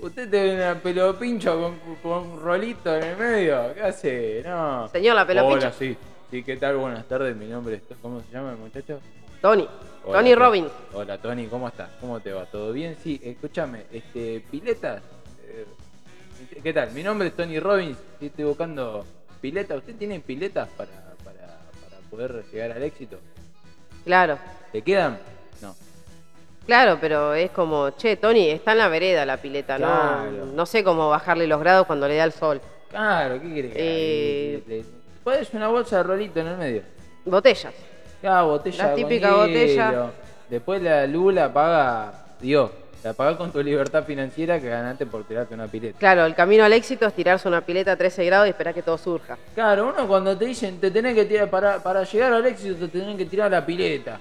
Usted 0.00 0.30
tiene 0.30 0.54
una 0.54 0.76
pelo 0.80 1.18
pincho 1.18 1.60
con, 1.60 1.96
con 2.02 2.30
un 2.30 2.40
rolito 2.40 2.94
en 2.94 3.02
el 3.02 3.16
medio. 3.16 3.74
¿Qué 3.74 3.82
hace? 3.82 4.42
No. 4.46 4.88
Señor, 4.88 5.16
la 5.16 5.26
pelo 5.26 5.44
Hola, 5.44 5.58
pincho. 5.70 5.76
sí. 5.76 5.96
Sí, 6.30 6.44
¿qué 6.44 6.56
tal? 6.56 6.76
Buenas 6.76 7.04
tardes. 7.08 7.34
Mi 7.36 7.46
nombre 7.46 7.74
es. 7.74 7.96
¿Cómo 8.00 8.20
se 8.20 8.30
llama 8.32 8.52
el 8.52 8.58
muchacho? 8.58 9.00
Tony, 9.42 9.68
Hola, 10.04 10.18
Tony. 10.18 10.34
Robbins. 10.36 10.70
Hola 10.92 11.18
Tony, 11.18 11.46
¿cómo 11.48 11.66
estás? 11.66 11.88
¿Cómo 12.00 12.20
te 12.20 12.32
va? 12.32 12.44
¿Todo 12.46 12.72
bien? 12.72 12.96
Sí, 13.02 13.18
escúchame, 13.24 13.86
este, 13.90 14.44
piletas. 14.50 15.02
eh, 15.48 15.66
¿Qué 16.62 16.72
tal? 16.72 16.92
Mi 16.92 17.02
nombre 17.02 17.28
es 17.28 17.34
Tony 17.34 17.58
Robbins, 17.58 17.96
estoy 18.20 18.44
buscando 18.44 19.04
piletas. 19.40 19.78
¿Usted 19.78 19.94
tiene 19.96 20.20
piletas 20.20 20.68
para, 20.76 20.90
para, 21.24 21.38
para 21.82 22.00
poder 22.10 22.44
llegar 22.52 22.72
al 22.72 22.82
éxito? 22.82 23.18
Claro, 24.04 24.38
¿Le 24.72 24.82
quedan? 24.82 25.18
No. 25.60 25.74
claro, 26.66 26.98
pero 27.00 27.34
es 27.34 27.50
como, 27.50 27.90
che, 27.90 28.16
Tony, 28.16 28.48
está 28.50 28.72
en 28.72 28.78
la 28.78 28.88
vereda 28.88 29.26
la 29.26 29.36
pileta, 29.36 29.76
Claro. 29.76 30.30
¿no? 30.30 30.46
No 30.46 30.66
sé 30.66 30.82
cómo 30.84 31.08
bajarle 31.10 31.46
los 31.46 31.60
grados 31.60 31.86
cuando 31.86 32.06
le 32.08 32.16
da 32.16 32.24
el 32.24 32.32
sol. 32.32 32.60
Claro, 32.88 33.40
¿qué 33.40 33.52
quiere 33.52 33.70
que 33.70 34.54
Eh. 34.56 34.62
Le- 34.66 34.84
una 35.52 35.68
bolsa 35.68 35.98
de 35.98 36.02
rolito 36.02 36.40
en 36.40 36.46
el 36.48 36.56
medio. 36.56 36.82
Botellas. 37.24 37.72
Cada 38.22 38.42
botella 38.42 38.84
La 38.84 38.90
con 38.92 38.96
típica 38.96 39.34
botella. 39.34 40.10
Después 40.48 40.82
la 40.82 41.06
luz 41.06 41.32
la 41.34 41.52
paga 41.52 42.12
Dios. 42.40 42.70
La 43.02 43.14
paga 43.14 43.36
con 43.38 43.50
tu 43.50 43.62
libertad 43.62 44.04
financiera 44.04 44.60
que 44.60 44.68
ganaste 44.68 45.06
por 45.06 45.24
tirarte 45.24 45.54
una 45.54 45.66
pileta. 45.66 45.98
Claro, 45.98 46.26
el 46.26 46.34
camino 46.34 46.64
al 46.64 46.72
éxito 46.74 47.06
es 47.06 47.14
tirarse 47.14 47.48
una 47.48 47.62
pileta 47.62 47.92
a 47.92 47.96
13 47.96 48.24
grados 48.26 48.46
y 48.46 48.50
esperar 48.50 48.74
que 48.74 48.82
todo 48.82 48.98
surja. 48.98 49.38
Claro, 49.54 49.88
uno 49.88 50.06
cuando 50.06 50.36
te 50.36 50.44
dicen 50.44 50.78
te 50.78 50.90
tenés 50.90 51.14
que 51.14 51.24
tirar 51.24 51.48
para, 51.48 51.82
para 51.82 52.02
llegar 52.04 52.32
al 52.34 52.44
éxito 52.46 52.74
te 52.88 52.98
tenés 53.00 53.16
que 53.16 53.24
tirar 53.24 53.50
la 53.50 53.64
pileta. 53.64 54.20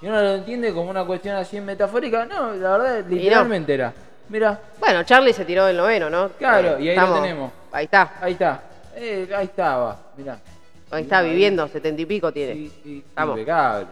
Y 0.00 0.06
uno 0.06 0.22
lo 0.22 0.34
entiende 0.36 0.72
como 0.72 0.88
una 0.90 1.04
cuestión 1.04 1.36
así 1.36 1.60
metafórica. 1.60 2.24
No, 2.24 2.52
la 2.54 2.78
verdad, 2.78 3.04
literalmente 3.06 3.74
era. 3.74 3.92
Mira, 4.30 4.58
Bueno, 4.80 5.02
Charlie 5.02 5.34
se 5.34 5.44
tiró 5.44 5.66
del 5.66 5.76
noveno, 5.76 6.08
¿no? 6.08 6.30
Claro, 6.30 6.78
Eh, 6.78 6.82
y 6.84 6.88
ahí 6.88 6.96
lo 6.96 7.20
tenemos. 7.20 7.52
Ahí 7.72 7.84
está, 7.84 8.14
ahí 8.22 8.32
está. 8.32 8.62
Eh, 8.96 9.28
ahí 9.36 9.44
estaba, 9.44 9.98
mirá. 10.16 10.38
ahí 10.90 11.02
está 11.02 11.20
viviendo, 11.20 11.68
setenta 11.68 12.00
y 12.00 12.06
pico 12.06 12.32
tiene. 12.32 12.54
Sí, 12.54 12.72
sí, 12.82 13.04
impecable. 13.18 13.86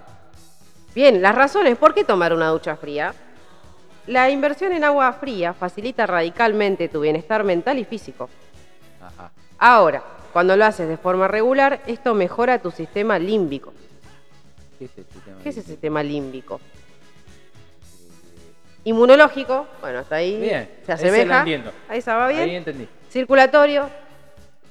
Bien, 0.95 1.21
las 1.21 1.35
razones, 1.35 1.77
¿por 1.77 1.93
qué 1.93 2.05
tomar 2.05 2.33
una 2.33 2.49
ducha 2.49 2.77
fría? 2.77 3.13
La 4.07 4.31
inversión 4.31 4.73
en 4.73 4.85
agua 4.85 5.13
fría 5.13 5.53
facilita 5.53 6.07
radicalmente 6.07 6.89
tu 6.89 7.01
bienestar 7.01 7.45
mental 7.45 7.79
y 7.79 7.85
físico. 7.85 8.29
Ajá. 9.01 9.31
Ahora, 9.59 10.03
cuando 10.33 10.57
lo 10.57 10.65
haces 10.65 10.89
de 10.89 10.97
forma 10.97 11.29
regular, 11.29 11.83
esto 11.87 12.15
mejora 12.15 12.59
tu 12.59 12.71
sistema 12.71 13.19
límbico. 13.19 13.73
¿Qué 14.79 14.87
es 14.87 14.99
este 14.99 15.21
tema? 15.21 15.39
¿Qué 15.43 15.49
es 15.51 15.57
el 15.59 15.65
sistema 15.65 16.03
límbico? 16.03 16.61
Inmunológico, 18.85 19.69
bueno, 19.81 20.01
hasta 20.01 20.17
ahí 20.17 20.41
Bien, 20.41 20.69
se 20.85 20.93
asemeja. 20.93 21.45
Ahí 21.89 22.01
se 22.01 22.11
va 22.11 22.27
bien. 22.29 22.43
Ahí 22.43 22.57
entendí. 22.57 22.89
Circulatorio 23.11 23.89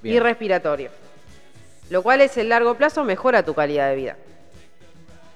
y 0.03 0.19
respiratorio. 0.19 0.89
Lo 1.89 2.03
cual 2.03 2.21
es 2.21 2.35
el 2.37 2.49
largo 2.49 2.75
plazo 2.75 3.03
mejora 3.03 3.43
tu 3.43 3.53
calidad 3.53 3.89
de 3.89 3.95
vida. 3.95 4.17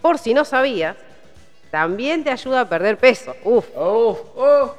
Por 0.01 0.17
si 0.17 0.33
no 0.33 0.43
sabías, 0.43 0.97
también 1.71 2.23
te 2.23 2.31
ayuda 2.31 2.61
a 2.61 2.69
perder 2.69 2.97
peso. 2.97 3.35
Uf, 3.43 3.65
Oh, 3.75 4.17
oh. 4.35 4.75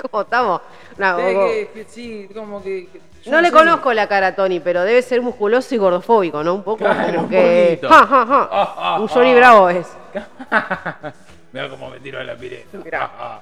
¿cómo 0.00 0.22
estamos? 0.22 0.60
No, 0.98 1.16
Sí, 1.18 1.34
vos- 1.34 1.50
que- 1.50 1.70
que 1.74 1.84
sí, 1.84 2.28
como 2.34 2.62
que. 2.62 2.88
que- 2.92 3.00
yo 3.24 3.30
no 3.32 3.40
le 3.40 3.48
sé 3.48 3.54
conozco 3.54 3.92
la 3.94 4.06
cara 4.06 4.28
a 4.28 4.34
Tony, 4.36 4.60
pero 4.60 4.82
debe 4.84 5.00
ser 5.00 5.22
musculoso 5.22 5.74
y 5.74 5.78
gordofóbico, 5.78 6.44
¿no? 6.44 6.54
Un 6.54 6.62
poco 6.62 6.78
Claro, 6.84 7.06
como 7.06 7.20
un 7.22 7.28
que. 7.30 7.78
poquito. 7.80 7.88
Ja, 7.88 8.06
ja, 8.06 8.26
ja. 8.26 8.48
Ah, 8.52 8.74
ah, 8.76 9.00
Un 9.00 9.08
Johnny 9.08 9.32
ah. 9.32 9.36
Bravo 9.36 9.68
es. 9.70 9.86
Mira 11.52 11.68
cómo 11.70 11.88
me 11.90 12.00
tiro 12.00 12.20
a 12.20 12.24
la 12.24 12.34
pileta. 12.36 13.10
Ah, 13.18 13.40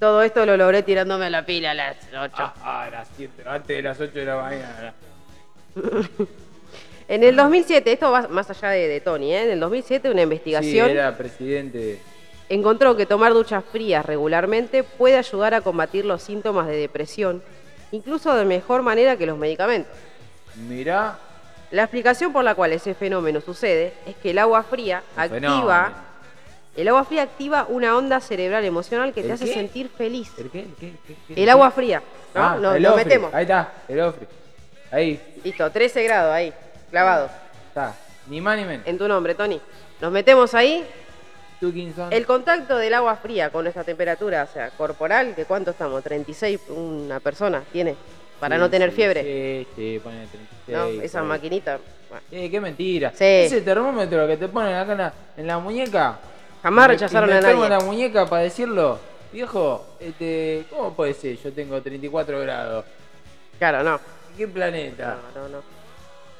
Todo 0.00 0.22
esto 0.22 0.44
lo 0.44 0.56
logré 0.56 0.82
tirándome 0.82 1.26
a 1.26 1.30
la 1.30 1.46
pila 1.46 1.70
a 1.70 1.74
las 1.74 1.96
8. 2.18 2.34
ah, 2.38 2.54
ah, 2.62 2.82
a 2.82 2.90
las 2.90 3.08
7, 3.16 3.42
antes 3.46 3.76
de 3.76 3.82
las 3.82 4.00
8 4.00 4.12
de 4.18 4.24
la 4.24 4.36
mañana. 4.36 4.94
En 7.08 7.22
el 7.22 7.36
2007, 7.36 7.92
esto 7.92 8.10
va 8.10 8.26
más 8.28 8.50
allá 8.50 8.70
de, 8.70 8.88
de 8.88 9.00
Tony, 9.00 9.32
¿eh? 9.32 9.44
en 9.44 9.50
el 9.50 9.60
2007 9.60 10.08
una 10.10 10.18
Sí, 10.18 10.22
investigación 10.24 10.90
era 10.90 11.16
presidente. 11.16 12.00
encontró 12.48 12.96
que 12.96 13.06
tomar 13.06 13.32
duchas 13.32 13.64
frías 13.64 14.04
regularmente 14.04 14.82
puede 14.82 15.16
ayudar 15.16 15.54
a 15.54 15.60
combatir 15.60 16.04
los 16.04 16.22
síntomas 16.22 16.66
de 16.66 16.76
depresión, 16.76 17.42
incluso 17.92 18.34
de 18.34 18.44
mejor 18.44 18.82
manera 18.82 19.16
que 19.16 19.26
los 19.26 19.38
medicamentos. 19.38 19.92
Mirá. 20.68 21.18
La 21.70 21.82
explicación 21.84 22.32
por 22.32 22.42
la 22.44 22.54
cual 22.54 22.72
ese 22.72 22.94
fenómeno 22.94 23.40
sucede 23.40 23.92
es 24.06 24.16
que 24.16 24.30
el 24.30 24.38
agua 24.38 24.62
fría 24.64 25.02
activa, 25.16 25.38
fenómeno. 25.40 25.94
el 26.76 26.88
agua 26.88 27.04
fría 27.04 27.22
activa 27.22 27.66
una 27.68 27.96
onda 27.96 28.20
cerebral 28.20 28.64
emocional 28.64 29.12
que 29.12 29.20
te 29.20 29.28
¿El 29.28 29.32
hace 29.34 29.44
qué? 29.46 29.54
sentir 29.54 29.88
feliz. 29.90 30.30
¿El 30.38 30.50
qué? 30.50 30.60
¿El 30.60 30.74
qué? 30.78 30.86
¿El 30.88 30.92
qué? 31.06 31.12
¿El 31.28 31.38
El 31.38 31.44
qué? 31.44 31.50
agua 31.50 31.70
fría, 31.70 32.02
¿no? 32.34 32.42
Ah, 32.42 32.56
Nos 32.60 32.76
el 32.76 32.86
ofre. 32.86 33.04
metemos. 33.04 33.32
Ahí 33.34 33.42
está, 33.42 33.72
el 33.88 34.00
ofre. 34.00 34.26
Ahí, 34.92 35.20
Listo, 35.44 35.68
13 35.70 36.02
grados 36.04 36.32
ahí, 36.32 36.52
clavado. 36.90 37.30
está. 37.68 37.94
Ni 38.28 38.40
más 38.40 38.56
ni 38.58 38.64
menos. 38.64 38.86
En 38.86 38.98
tu 38.98 39.06
nombre, 39.08 39.34
Tony. 39.34 39.60
Nos 40.00 40.10
metemos 40.12 40.54
ahí. 40.54 40.84
Tukinson. 41.60 42.12
El 42.12 42.26
contacto 42.26 42.76
del 42.76 42.92
agua 42.94 43.16
fría 43.16 43.50
con 43.50 43.64
nuestra 43.64 43.82
temperatura, 43.84 44.46
o 44.48 44.52
sea, 44.52 44.70
corporal, 44.70 45.34
¿de 45.34 45.44
cuánto 45.46 45.70
estamos? 45.70 46.02
36 46.02 46.60
una 46.68 47.18
persona 47.20 47.62
tiene, 47.72 47.94
para 48.38 48.56
Sí, 48.56 48.60
no 48.60 48.68
tener 48.70 48.90
sí, 48.90 48.96
fiebre. 48.96 49.22
Sí, 49.22 49.66
sí, 49.74 50.00
pone 50.04 50.26
36. 50.26 50.68
¿no? 50.68 51.02
Esa 51.02 51.20
por 51.20 51.28
maquinita. 51.28 51.78
bueno. 52.10 52.24
Eh, 52.30 52.50
qué 52.50 52.60
mentira. 52.60 53.10
Sí. 53.10 53.24
Ese 53.24 53.62
termómetro 53.62 54.26
que 54.26 54.36
te 54.36 54.48
ponen 54.48 54.74
acá 54.74 54.92
en 54.92 54.98
la, 54.98 55.12
en 55.38 55.46
la 55.46 55.58
muñeca. 55.58 56.18
Jamás 56.62 56.88
me- 56.88 56.94
rechazaron 56.94 57.30
y 57.30 57.32
me 57.32 57.38
a 57.38 57.40
pego 57.40 57.62
nadie. 57.62 57.64
en 57.74 57.78
la 57.78 57.84
muñeca 57.84 58.26
para 58.26 58.42
decirlo. 58.42 58.98
Viejo, 59.32 59.86
este, 59.98 60.64
¿cómo 60.68 60.94
puede 60.94 61.14
ser? 61.14 61.38
Yo 61.38 61.52
tengo 61.52 61.80
34 61.80 62.38
grados. 62.40 62.84
Claro, 63.58 63.82
no. 63.82 63.98
¿Qué 64.36 64.46
planeta? 64.46 65.16
No, 65.34 65.42
no, 65.42 65.48
no. 65.48 65.75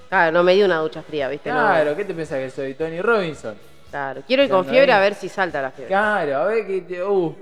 Claro, 0.08 0.32
no 0.32 0.42
me 0.42 0.54
dio 0.54 0.66
una 0.66 0.78
ducha 0.78 1.02
fría, 1.02 1.28
¿viste? 1.28 1.50
No. 1.50 1.56
Claro, 1.56 1.96
¿qué 1.96 2.04
te 2.04 2.14
pensás 2.14 2.38
que 2.38 2.50
soy? 2.50 2.74
Tony 2.74 3.00
Robinson. 3.00 3.56
Claro. 3.90 4.22
Quiero 4.26 4.42
ir 4.44 4.50
con 4.50 4.64
fiebre 4.64 4.92
a 4.92 5.00
ver 5.00 5.14
si 5.14 5.28
salta 5.28 5.60
la 5.62 5.70
fiebre. 5.70 5.88
Claro, 5.88 6.36
a 6.36 6.44
ver 6.44 6.66
que 6.66 6.80
te. 6.82 7.02
Uh, 7.02 7.34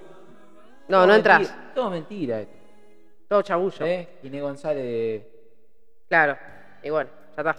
No, 0.88 0.98
todo 0.98 1.06
no 1.06 1.14
entras. 1.14 1.40
mentira, 1.40 1.70
Todo 1.74 1.90
mentira 1.90 2.40
esto. 2.40 2.54
Todo 3.28 3.42
chabullo. 3.42 3.86
¿Eh? 3.86 4.08
Inés 4.22 4.42
González. 4.42 5.22
Claro. 6.08 6.36
Y 6.82 6.90
bueno, 6.90 7.10
ya 7.36 7.40
está. 7.42 7.56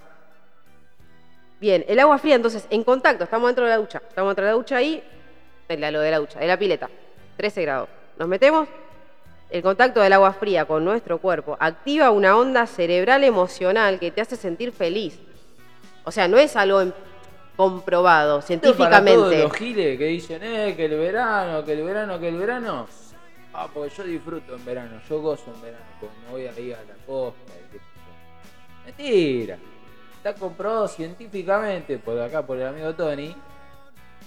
Bien, 1.60 1.84
el 1.88 2.00
agua 2.00 2.18
fría, 2.18 2.36
entonces, 2.36 2.68
en 2.70 2.84
contacto, 2.84 3.24
estamos 3.24 3.48
dentro 3.48 3.64
de 3.66 3.72
la 3.72 3.78
ducha. 3.78 4.02
Estamos 4.08 4.30
dentro 4.32 4.46
de 4.46 4.52
la 4.52 4.58
ducha 4.58 4.78
ahí, 4.78 5.04
en 5.68 5.82
la- 5.82 5.90
lo 5.92 6.00
de 6.02 6.12
la 6.12 6.20
ducha, 6.20 6.40
de 6.40 6.48
la 6.48 6.58
pileta. 6.58 6.90
13 7.38 7.62
grados. 7.64 7.90
Nos 8.18 8.28
metemos. 8.28 8.68
El 9.56 9.62
contacto 9.62 10.02
del 10.02 10.12
agua 10.12 10.34
fría 10.34 10.66
con 10.66 10.84
nuestro 10.84 11.18
cuerpo 11.20 11.56
activa 11.62 12.12
una 12.12 12.36
onda 12.36 12.68
cerebral 12.68 13.24
emocional 13.24 14.02
que 14.02 14.12
te 14.12 14.20
hace 14.20 14.36
sentir 14.36 14.74
feliz. 14.74 15.18
O 16.04 16.12
sea, 16.12 16.28
no 16.28 16.38
es 16.38 16.58
algo 16.58 16.92
comprobado 17.56 18.40
es 18.40 18.46
para 18.48 18.60
todos 18.60 18.74
científicamente. 18.76 19.44
los 19.44 19.54
giles 19.54 19.98
que 19.98 20.06
dicen, 20.08 20.44
eh, 20.44 20.74
que 20.76 20.84
el 20.88 20.98
verano, 21.00 21.64
que 21.64 21.72
el 21.72 21.84
verano, 21.86 22.20
que 22.20 22.28
el 22.28 22.36
verano. 22.38 22.86
Ah, 23.54 23.70
porque 23.74 23.96
yo 23.96 24.04
disfruto 24.04 24.56
en 24.58 24.66
verano, 24.66 25.00
yo 25.10 25.22
gozo 25.22 25.46
en 25.56 25.62
verano, 25.62 25.86
porque 26.02 26.16
me 26.26 26.32
voy 26.32 26.48
ahí 26.48 26.74
a 26.74 26.82
la 26.82 26.96
costa. 27.06 27.54
y. 27.72 28.88
Mentira. 28.88 29.58
Está 30.18 30.34
comprobado 30.34 30.90
científicamente 30.90 31.98
por 31.98 32.20
acá, 32.20 32.46
por 32.46 32.58
el 32.58 32.68
amigo 32.68 32.94
Tony, 32.94 33.34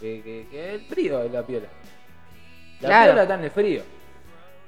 que, 0.00 0.22
que, 0.22 0.46
que 0.50 0.74
el 0.76 0.80
frío 0.86 1.22
es 1.22 1.30
la 1.30 1.42
piola. 1.42 1.68
La 2.80 2.88
Claro. 2.88 3.04
piola 3.10 3.22
está 3.24 3.34
en 3.34 3.44
el 3.44 3.50
frío. 3.50 3.97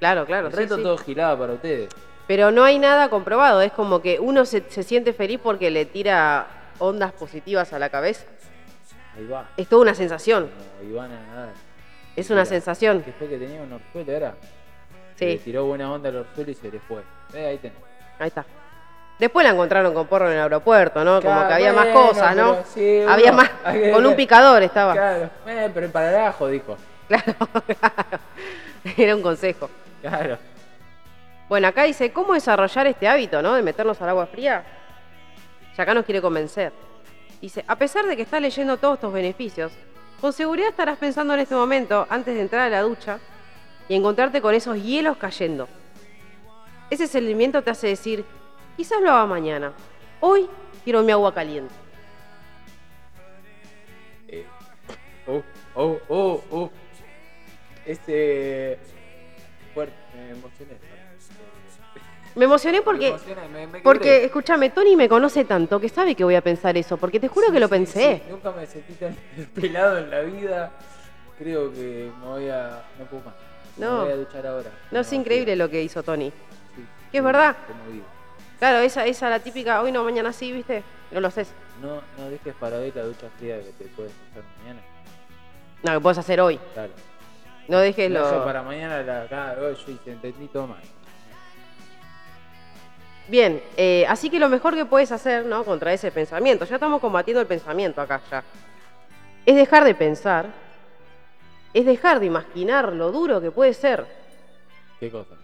Claro, 0.01 0.27
claro. 0.27 0.49
el 0.49 0.53
sí, 0.53 0.59
resto 0.59 0.77
sí. 0.77 0.83
todo 0.83 0.99
gilado 0.99 1.39
para 1.39 1.53
ustedes. 1.53 1.91
Pero 2.27 2.51
no 2.51 2.65
hay 2.65 2.79
nada 2.79 3.09
comprobado. 3.11 3.61
Es 3.61 3.71
como 3.73 4.01
que 4.03 4.19
uno 4.19 4.45
se, 4.45 4.65
se 4.69 4.83
siente 4.83 5.13
feliz 5.13 5.39
porque 5.43 5.71
le 5.71 5.85
tira 5.85 6.47
ondas 6.79 7.13
positivas 7.13 7.73
a 7.73 7.79
la 7.79 7.91
cabeza. 7.91 8.25
Ahí 9.17 9.27
va. 9.27 9.49
Es 9.57 9.69
toda 9.69 9.83
una 9.83 9.95
sensación. 9.95 10.51
Como 10.79 10.91
Ivana 10.91 11.21
nada. 11.27 11.53
Es 12.17 12.31
una 12.31 12.43
Mira, 12.43 12.51
sensación. 12.51 13.03
Que 13.03 13.13
fue 13.13 13.29
que 13.29 13.37
tenía 13.37 13.61
un 13.63 13.73
orzuelo, 13.73 14.13
¿era? 14.13 14.35
Sí. 15.17 15.27
Le 15.27 15.39
tiró 15.39 15.67
buena 15.67 15.93
onda 15.93 16.09
al 16.09 16.17
orzuelo 16.17 16.51
y 16.51 16.55
se 16.55 16.71
le 16.71 16.81
fue. 16.81 17.03
Eh, 17.35 17.47
ahí 17.47 17.59
tenés. 17.59 17.79
Ahí 18.19 18.29
está. 18.29 18.45
Después 19.19 19.45
la 19.45 19.53
encontraron 19.53 19.93
con 19.93 20.07
porro 20.07 20.29
en 20.29 20.33
el 20.35 20.41
aeropuerto, 20.41 21.05
¿no? 21.05 21.21
Como 21.21 21.47
que 21.47 21.53
había 21.53 21.75
más 21.75 21.89
cosas, 21.89 22.35
¿no? 22.35 22.65
sí, 22.65 23.03
había 23.07 23.33
más. 23.33 23.51
Con 23.93 24.07
un 24.07 24.17
picador 24.17 24.63
estaba. 24.63 24.95
Claro, 24.95 25.31
eh, 25.47 25.71
pero 25.75 25.91
para 25.91 26.11
el 26.11 26.27
ajo, 26.27 26.49
dijo. 26.49 26.77
Claro, 27.07 27.35
claro. 27.67 28.19
Era 28.97 29.15
un 29.15 29.21
consejo. 29.21 29.69
Claro. 30.01 30.39
Bueno, 31.49 31.69
acá 31.69 31.85
dice, 31.85 32.13
¿cómo 32.13 32.35
desarrollar 32.35 32.87
este 32.87 33.09
hábito, 33.09 33.43
¿no? 33.43 33.55
De 33.55 33.63
meternos 33.63 34.01
al 34.01 34.09
agua 34.11 34.27
fría. 34.27 34.65
Y 35.77 35.81
acá 35.81 35.95
nos 35.95 36.05
quiere 36.05 36.21
convencer. 36.21 36.73
Dice, 37.41 37.65
a 37.67 37.77
pesar 37.77 38.07
de 38.07 38.17
que 38.17 38.23
estás 38.23 38.41
leyendo 38.41 38.77
todos 38.77 38.95
estos 38.95 39.13
beneficios, 39.13 39.73
con 40.21 40.33
seguridad 40.33 40.69
estarás 40.69 40.99
pensando 40.99 41.35
en 41.35 41.41
este 41.41 41.55
momento, 41.55 42.07
antes 42.11 42.35
de 42.35 42.43
entrar 42.43 42.63
a 42.63 42.69
la 42.69 42.83
ducha, 42.83 43.19
y 43.89 43.95
encontrarte 43.97 44.41
con 44.41 44.55
esos 44.55 44.81
hielos 44.81 45.17
cayendo. 45.17 45.69
Ese 46.91 47.07
sentimiento 47.07 47.63
te 47.63 47.71
hace 47.71 47.89
decir, 47.89 48.25
quizás 48.77 49.01
lo 49.01 49.11
haga 49.11 49.27
mañana. 49.27 49.73
Hoy 50.21 50.49
quiero 50.85 51.03
mi 51.03 51.11
agua 51.11 51.35
caliente. 51.35 51.75
Eh, 54.29 54.47
oh, 55.27 55.43
oh, 55.75 55.99
oh, 56.09 56.45
oh. 56.51 56.71
Este. 57.85 58.79
Fuerte, 59.75 59.95
me 60.15 60.31
emocioné. 60.31 60.73
Me 62.37 62.45
emocioné 62.45 62.79
Me 62.79 62.85
porque, 62.85 63.09
emocioné, 63.09 63.49
me- 63.49 63.67
me 63.67 63.81
porque, 63.81 64.25
escúchame, 64.25 64.71
Tony 64.71 64.95
me 64.95 65.09
conoce 65.09 65.45
tanto 65.45 65.81
que 65.81 65.89
sabe 65.89 66.15
que 66.15 66.23
voy 66.23 66.37
a 66.37 66.41
pensar 66.41 66.77
eso, 66.77 66.97
porque 66.97 67.19
te 67.19 67.27
juro 67.27 67.49
Sí, 67.49 67.53
que 67.53 67.59
lo 67.61 67.67
sí, 67.67 67.71
pensé. 67.73 68.23
sí, 68.25 68.31
Nunca 68.31 68.53
me 68.53 68.67
sentí 68.67 68.93
tan 68.95 69.17
pelado 69.55 69.99
en 69.99 70.11
la 70.11 70.21
vida. 70.21 70.71
creo 71.37 71.73
que 71.73 72.09
me 72.21 72.27
voy 72.27 72.49
a. 72.49 72.85
No 73.01 73.05
puedo 73.07 73.25
más. 73.25 73.35
No. 73.77 73.99
Me 73.99 74.05
voy 74.05 74.13
a 74.13 74.17
duchar 74.17 74.47
ahora. 74.47 74.71
No, 74.93 75.01
es 75.01 75.13
increíble 75.13 75.57
lo 75.57 75.69
que 75.69 75.83
hizo 75.83 76.05
Tony. 76.05 76.31
Sí, 76.77 76.87
Que 77.11 77.19
es 77.19 77.25
verdad. 77.25 77.57
Como 77.67 77.91
digo. 77.93 78.05
Claro, 78.61 78.79
esa, 78.79 79.07
esa 79.07 79.29
la 79.29 79.41
típica, 79.41 79.83
hoy 79.83 79.91
no, 79.91 80.05
mañana 80.05 80.33
sí, 80.33 80.53
¿viste? 80.53 80.85
No 81.11 81.21
lo 81.21 81.27
haces. 81.29 81.53
No, 81.83 82.01
no 82.17 82.31
dejes 82.31 82.55
para 82.55 82.77
hoy 82.77 82.93
la 82.95 83.03
ducha 83.03 83.27
fría 83.39 83.59
que 83.59 83.73
te 83.73 83.85
puedes 83.87 84.13
hacer 84.31 84.45
mañana. 84.61 84.81
No, 85.83 85.93
que 85.95 86.01
puedes 86.01 86.19
hacer 86.19 86.41
hoy. 86.41 86.61
Claro. 86.75 86.93
No 87.71 87.79
dejes 87.79 88.11
lo. 88.11 88.29
yo 88.31 88.45
para 88.45 88.63
mañana 88.63 89.01
la 89.03 89.23
acá, 89.23 89.55
hoy 89.61 89.77
yo 89.87 89.93
hice, 89.93 90.11
entendí 90.11 90.49
todo 90.49 90.67
mal. 90.67 90.81
Bien, 93.29 93.63
eh, 93.77 94.05
así 94.09 94.29
que 94.29 94.41
lo 94.41 94.49
mejor 94.49 94.75
que 94.75 94.85
puedes 94.85 95.13
hacer, 95.13 95.47
¿no? 95.47 95.63
Contra 95.65 95.93
ese 95.93 96.11
pensamiento, 96.11 96.65
ya 96.65 96.75
estamos 96.75 97.01
combatiendo 97.01 97.41
el 97.41 97.47
pensamiento 97.47 98.01
acá 98.01 98.21
ya, 98.29 98.43
es 99.47 99.55
dejar 99.55 99.85
de 99.85 99.95
pensar, 99.95 100.47
es 101.73 101.87
dejar 101.87 102.19
de 102.19 102.27
imaginar 102.27 102.93
lo 102.93 103.13
duro 103.13 103.41
que 103.41 103.53
puede 103.53 103.73
ser 103.73 104.05
¿Qué 104.99 105.09
cosa? 105.09 105.35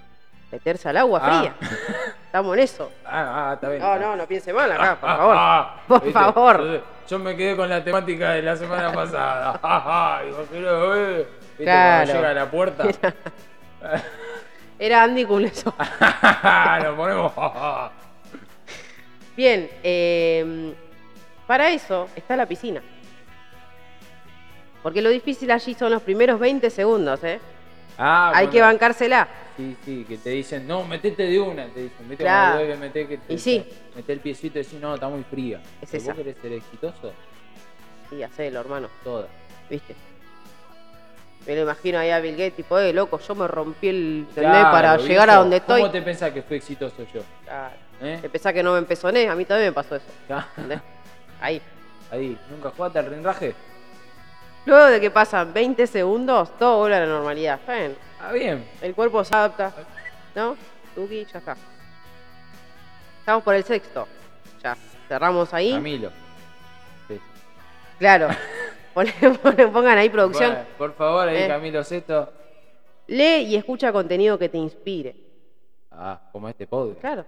meterse 0.50 0.88
al 0.88 0.96
agua 0.96 1.20
Ah. 1.22 1.38
fría. 1.38 1.54
Estamos 2.26 2.54
en 2.56 2.62
eso. 2.64 2.90
Ah, 3.04 3.50
ah, 3.50 3.54
está 3.54 3.68
bien. 3.70 3.80
No, 3.80 3.96
no, 3.98 4.16
no 4.16 4.26
piense 4.26 4.52
mal 4.52 4.70
acá, 4.72 4.96
por 5.00 5.08
Ah, 5.10 5.16
favor. 5.16 5.34
ah, 5.38 5.76
Por 5.86 6.00
¿viste? 6.02 6.12
favor. 6.12 6.62
Yo, 6.64 6.80
yo 7.08 7.18
me 7.20 7.36
quedé 7.36 7.56
con 7.56 7.68
la 7.68 7.82
temática 7.84 8.32
de 8.32 8.42
la 8.42 8.56
semana 8.56 8.92
pasada. 8.92 10.20
Digo, 10.24 10.44
pero, 10.50 10.96
eh, 10.96 11.26
¿viste? 11.58 11.64
Claro. 11.64 12.04
Cuando 12.12 12.14
llega 12.14 12.30
a 12.30 12.34
la 12.44 12.50
puerta. 12.50 12.84
Era 14.78 15.02
Andy 15.04 15.24
Culeso. 15.24 15.74
Lo 16.82 16.96
ponemos. 16.96 17.32
Bien, 19.36 19.68
eh, 19.82 20.74
para 21.46 21.70
eso 21.70 22.08
está 22.16 22.36
la 22.36 22.46
piscina. 22.46 22.82
Porque 24.82 25.02
lo 25.02 25.10
difícil 25.10 25.50
allí 25.50 25.74
son 25.74 25.90
los 25.92 26.02
primeros 26.02 26.38
20 26.38 26.70
segundos, 26.70 27.22
¿eh? 27.24 27.40
Ah, 27.98 28.28
Hay 28.34 28.46
bueno. 28.46 28.52
que 28.52 28.60
bancársela. 28.60 29.28
Sí, 29.56 29.76
sí, 29.84 30.04
que 30.06 30.18
te 30.18 30.30
dicen, 30.30 30.66
no, 30.66 30.84
metete 30.84 31.24
de 31.24 31.40
una, 31.40 31.66
te 31.68 31.80
dicen, 31.84 32.08
viste 32.08 32.24
Claro. 32.24 32.58
debe 32.58 32.76
meter 32.76 33.08
que 33.08 33.18
te 33.18 33.34
Y 33.34 33.38
sí. 33.38 33.66
mete 33.94 34.12
el 34.12 34.20
piecito 34.20 34.58
y 34.58 34.62
decís, 34.62 34.78
no, 34.80 34.94
está 34.94 35.08
muy 35.08 35.24
fría. 35.24 35.60
Es. 35.80 36.04
¿Vos 36.04 36.14
querés 36.14 36.36
ser 36.40 36.52
exitoso? 36.52 37.12
Y 38.12 38.22
hacelo, 38.22 38.60
hermano, 38.60 38.88
Toda. 39.02 39.26
¿viste? 39.68 39.94
Me 41.46 41.54
lo 41.54 41.62
imagino 41.62 41.98
ahí 41.98 42.10
a 42.10 42.18
Bill 42.18 42.32
Gates, 42.32 42.56
tipo, 42.56 42.78
eh, 42.78 42.92
loco, 42.92 43.20
yo 43.20 43.34
me 43.36 43.46
rompí 43.46 43.88
el. 43.88 44.26
Claro, 44.34 44.70
para 44.72 44.96
viejo, 44.96 45.08
llegar 45.08 45.30
a 45.30 45.36
donde 45.36 45.56
estoy. 45.58 45.80
¿Cómo 45.80 45.92
te 45.92 46.02
pensás 46.02 46.32
que 46.32 46.42
fui 46.42 46.56
exitoso 46.56 47.06
yo? 47.14 47.22
Claro. 47.44 47.74
¿Eh? 48.00 48.18
Te 48.20 48.28
pensás 48.28 48.52
que 48.52 48.62
no 48.62 48.72
me 48.72 48.78
empezoné, 48.78 49.28
a 49.28 49.34
mí 49.36 49.44
también 49.44 49.70
me 49.70 49.72
pasó 49.72 49.96
eso. 49.96 50.06
¿entendés? 50.28 50.80
Ahí. 51.40 51.62
Ahí, 52.10 52.38
¿nunca 52.50 52.70
jugaste 52.70 52.98
al 52.98 53.06
rinraje? 53.06 53.54
Luego 54.64 54.86
de 54.86 55.00
que 55.00 55.10
pasan 55.12 55.52
20 55.52 55.86
segundos, 55.86 56.50
todo 56.58 56.78
vuelve 56.78 56.96
a 56.96 57.00
la 57.00 57.06
normalidad. 57.06 57.60
Ah, 58.20 58.32
bien. 58.32 58.64
El 58.82 58.94
cuerpo 58.94 59.22
se 59.24 59.34
adapta. 59.34 59.72
¿No? 60.34 60.56
Tuki, 60.94 61.24
ya 61.24 61.38
está. 61.38 61.56
Estamos 63.20 63.44
por 63.44 63.54
el 63.54 63.62
sexto. 63.62 64.08
Ya. 64.62 64.76
Cerramos 65.08 65.54
ahí. 65.54 65.72
Camilo. 65.72 66.10
Sí. 67.06 67.20
Claro. 67.98 68.28
Pongan 69.72 69.98
ahí 69.98 70.08
producción. 70.08 70.52
Bueno, 70.52 70.66
por 70.78 70.92
favor, 70.94 71.28
ahí 71.28 71.42
Eh. 71.42 71.48
Camilo 71.48 71.84
Sesto. 71.84 72.32
Lee 73.08 73.42
y 73.46 73.56
escucha 73.56 73.92
contenido 73.92 74.38
que 74.38 74.48
te 74.48 74.58
inspire. 74.58 75.14
Ah, 75.90 76.20
como 76.32 76.48
este 76.48 76.66
podcast. 76.66 77.00
Claro. 77.00 77.24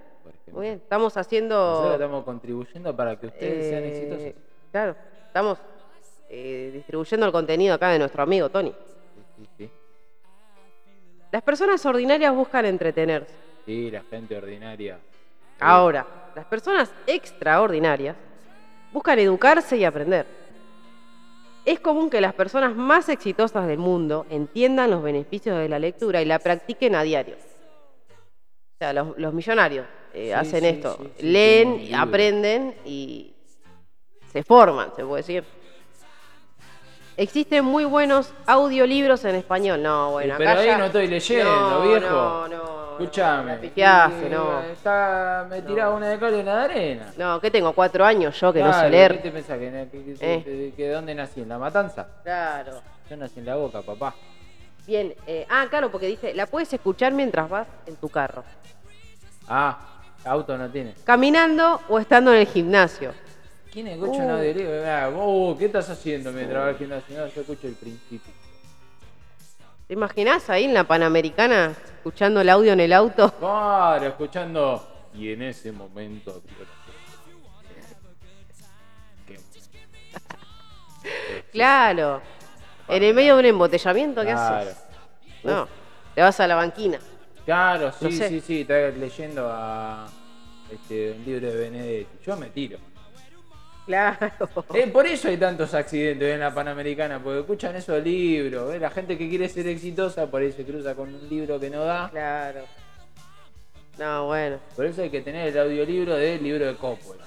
Muy 0.53 0.67
bien. 0.67 0.75
Estamos 0.83 1.15
Nosotros 1.15 1.27
haciendo. 1.27 1.93
estamos 1.93 2.25
contribuyendo 2.25 2.97
para 2.97 3.19
que 3.19 3.27
ustedes 3.27 3.69
sean 3.69 3.83
eh, 3.85 3.89
exitosos. 3.89 4.33
Claro. 4.73 4.97
Estamos 5.27 5.59
eh, 6.29 6.71
distribuyendo 6.73 7.27
el 7.27 7.33
contenido 7.33 7.75
acá 7.75 7.91
de 7.91 7.99
nuestro 7.99 8.23
amigo 8.23 8.49
Tony. 8.49 8.71
Sí, 8.71 9.23
sí, 9.37 9.49
sí. 9.59 9.71
Las 11.31 11.43
personas 11.43 11.85
ordinarias 11.85 12.35
buscan 12.35 12.65
entretenerse. 12.65 13.35
Sí, 13.67 13.91
la 13.91 14.03
gente 14.03 14.37
ordinaria. 14.37 14.99
Ahora, 15.61 16.07
las 16.35 16.47
personas 16.47 16.91
extraordinarias 17.07 18.17
buscan 18.93 19.19
educarse 19.19 19.77
y 19.77 19.85
aprender. 19.85 20.27
Es 21.69 21.81
común 21.81 22.09
que 22.09 22.23
las 22.23 22.33
personas 22.33 22.75
más 22.75 23.11
exitosas 23.11 23.67
del 23.67 23.77
mundo 23.77 24.25
entiendan 24.31 24.91
los 24.91 25.03
beneficios 25.03 25.59
de 25.59 25.69
la 25.69 25.79
lectura 25.79 26.23
y 26.23 26.25
la 26.25 26.39
practiquen 26.39 26.95
a 26.95 27.03
diario. 27.03 27.37
O 27.37 28.77
sea, 28.79 28.95
los, 28.95 29.19
los 29.19 29.35
millonarios 29.35 29.85
eh, 30.15 30.29
Sí, 30.29 30.33
hacen 30.33 30.61
sí, 30.63 30.67
esto, 30.69 30.99
sí, 31.19 31.27
leen, 31.27 31.91
aprenden 31.95 32.75
y 32.87 33.35
se 34.33 34.43
forman, 34.45 34.95
se 34.97 35.05
puede 35.05 35.21
decir. 35.21 35.45
Existen 37.19 37.67
muy 37.67 37.85
buenos 37.85 38.33
audiolibros 38.47 39.23
en 39.27 39.35
español. 39.35 39.83
No, 39.83 40.13
bueno, 40.13 40.37
pero 40.39 40.51
acá 40.53 40.61
ahí 40.61 40.67
ya- 40.69 40.79
no 40.79 40.87
estoy 40.87 41.07
leyendo, 41.09 41.51
No, 41.53 41.83
viejo. 41.83 42.09
No, 42.09 42.49
no. 42.49 42.88
Escuchame. 42.99 43.57
Pifiaste, 43.59 44.27
Eh, 44.27 44.31
no. 44.31 44.61
Está, 44.63 45.47
me 45.49 45.63
tiraba 45.63 45.95
una 45.95 46.09
de 46.09 46.19
cal 46.19 46.35
y 46.35 46.41
una 46.41 46.57
de 46.59 46.65
arena. 46.65 47.13
No, 47.17 47.41
que 47.41 47.51
tengo 47.51 47.73
cuatro 47.73 48.05
años 48.05 48.39
yo 48.41 48.53
que 48.53 48.63
no 48.63 48.73
sé 48.73 48.91
leer. 48.91 49.13
¿Qué 49.17 49.19
te 49.23 49.31
pensás? 49.31 49.59
¿Que, 49.59 49.89
que- 49.91 50.05
que- 50.15 50.17
Eh. 50.35 50.73
que- 50.77 50.89
dónde 50.91 51.15
nací? 51.15 51.41
¿En 51.43 51.49
la 51.49 51.59
matanza? 51.59 52.07
Claro. 52.23 52.81
Yo 53.09 53.17
nací 53.17 53.39
en 53.41 53.47
la 53.47 53.57
boca, 53.57 53.83
papá. 53.83 54.15
Bien. 54.87 55.15
eh, 55.27 55.47
ah, 55.51 55.67
claro, 55.69 55.91
porque 55.91 56.07
dice, 56.07 56.33
la 56.35 56.47
puedes 56.47 56.73
escuchar 56.73 57.13
mientras 57.13 57.49
vas 57.49 57.67
en 57.87 57.97
tu 57.97 58.09
carro. 58.09 58.43
Ah, 59.49 59.79
auto 60.25 60.57
no 60.59 60.69
tiene. 60.71 60.95
Caminando 61.05 61.81
o 61.89 61.99
estando 61.99 62.33
en 62.33 62.41
el 62.41 62.47
gimnasio. 62.47 63.13
¿Quién 63.73 63.87
escucha 63.89 64.21
Uh. 64.21 64.25
un 64.25 64.31
audiolibro? 64.31 64.73
Ah, 64.87 65.55
¿Qué 65.59 65.67
estás 65.67 65.91
haciendo 65.91 66.33
mientras 66.33 66.59
vas 66.59 66.69
al 66.71 66.79
gimnasio? 66.79 67.19
No, 67.19 67.27
yo 67.27 67.41
escucho 67.43 67.67
el 67.67 67.75
principio. 67.75 68.33
¿Te 69.89 69.95
imaginas 69.95 70.49
ahí 70.51 70.65
en 70.65 70.75
la 70.75 70.85
Panamericana 70.85 71.73
escuchando 71.97 72.41
el 72.43 72.49
audio 72.51 72.73
en 72.75 72.81
el 72.81 72.93
auto? 72.93 73.33
Claro, 73.39 74.07
escuchando. 74.07 74.87
Y 75.15 75.33
en 75.33 75.43
ese 75.43 75.73
momento. 75.73 76.43
Qué- 79.27 79.41
Claro. 81.53 82.21
En 82.87 83.03
el 83.03 83.15
medio 83.15 83.35
de 83.35 83.41
un 83.41 83.47
embotellamiento, 83.47 84.21
¿qué 84.23 84.33
Claro. 84.33 84.57
haces? 84.71 84.77
No, 85.43 85.69
te 86.15 86.23
vas 86.23 86.39
a 86.41 86.47
la 86.47 86.55
banquina. 86.55 86.99
Claro, 87.45 87.93
sí, 87.93 88.05
No 88.05 88.11
sé. 88.11 88.29
sí, 88.29 88.41
sí, 88.41 88.61
estás 88.63 88.95
leyendo 88.97 89.49
a 89.51 90.07
este, 90.71 91.13
un 91.13 91.25
libro 91.25 91.47
de 91.51 91.57
Benedetti. 91.57 92.19
Yo 92.27 92.37
me 92.37 92.49
tiro. 92.51 92.79
Claro. 93.89 94.31
Eh, 94.75 94.87
por 94.89 95.07
eso 95.07 95.29
hay 95.29 95.39
tantos 95.39 95.73
accidentes 95.73 96.35
en 96.35 96.41
la 96.41 96.53
Panamericana, 96.53 97.19
porque 97.23 97.41
escuchan 97.41 97.75
esos 97.75 98.03
libros. 98.05 98.75
¿eh? 98.75 98.79
La 98.79 98.91
gente 98.91 99.17
que 99.17 99.29
quiere 99.31 99.49
ser 99.49 99.67
exitosa, 99.67 100.27
por 100.31 100.43
ahí 100.43 100.53
se 100.53 100.63
cruza 100.65 100.95
con 100.95 101.15
un 101.15 101.27
libro 101.29 101.59
que 101.59 101.71
no 101.71 101.85
da. 101.85 102.11
Claro. 102.11 102.61
No, 103.97 104.27
bueno. 104.27 104.59
Por 104.77 104.85
eso 104.85 105.01
hay 105.03 105.09
que 105.11 105.23
tener 105.23 105.49
el 105.49 105.59
audiolibro 105.59 106.15
del 106.17 106.43
libro 106.43 106.67
de 106.67 106.75
Coppola. 106.77 107.25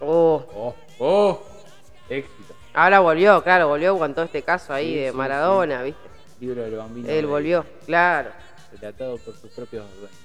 Oh. 0.00 0.44
¡Oh! 0.54 0.74
¡Oh! 0.98 1.42
Éxito. 2.10 2.54
Ahora 2.74 3.00
volvió, 3.00 3.42
claro, 3.42 3.68
volvió 3.68 3.98
con 3.98 4.14
todo 4.14 4.26
este 4.26 4.42
caso 4.42 4.72
ahí 4.74 4.92
Sí, 4.92 4.98
de 5.00 5.10
sí, 5.10 5.16
Maradona, 5.16 5.82
¿viste? 5.82 6.08
Libro 6.40 6.62
del 6.62 6.76
bambino. 6.76 7.08
Él 7.08 7.26
volvió, 7.26 7.64
claro. 7.86 8.30
Relatado 8.72 9.16
por 9.16 9.34
sus 9.34 9.50
propios 9.50 9.84
dueños. 9.98 10.18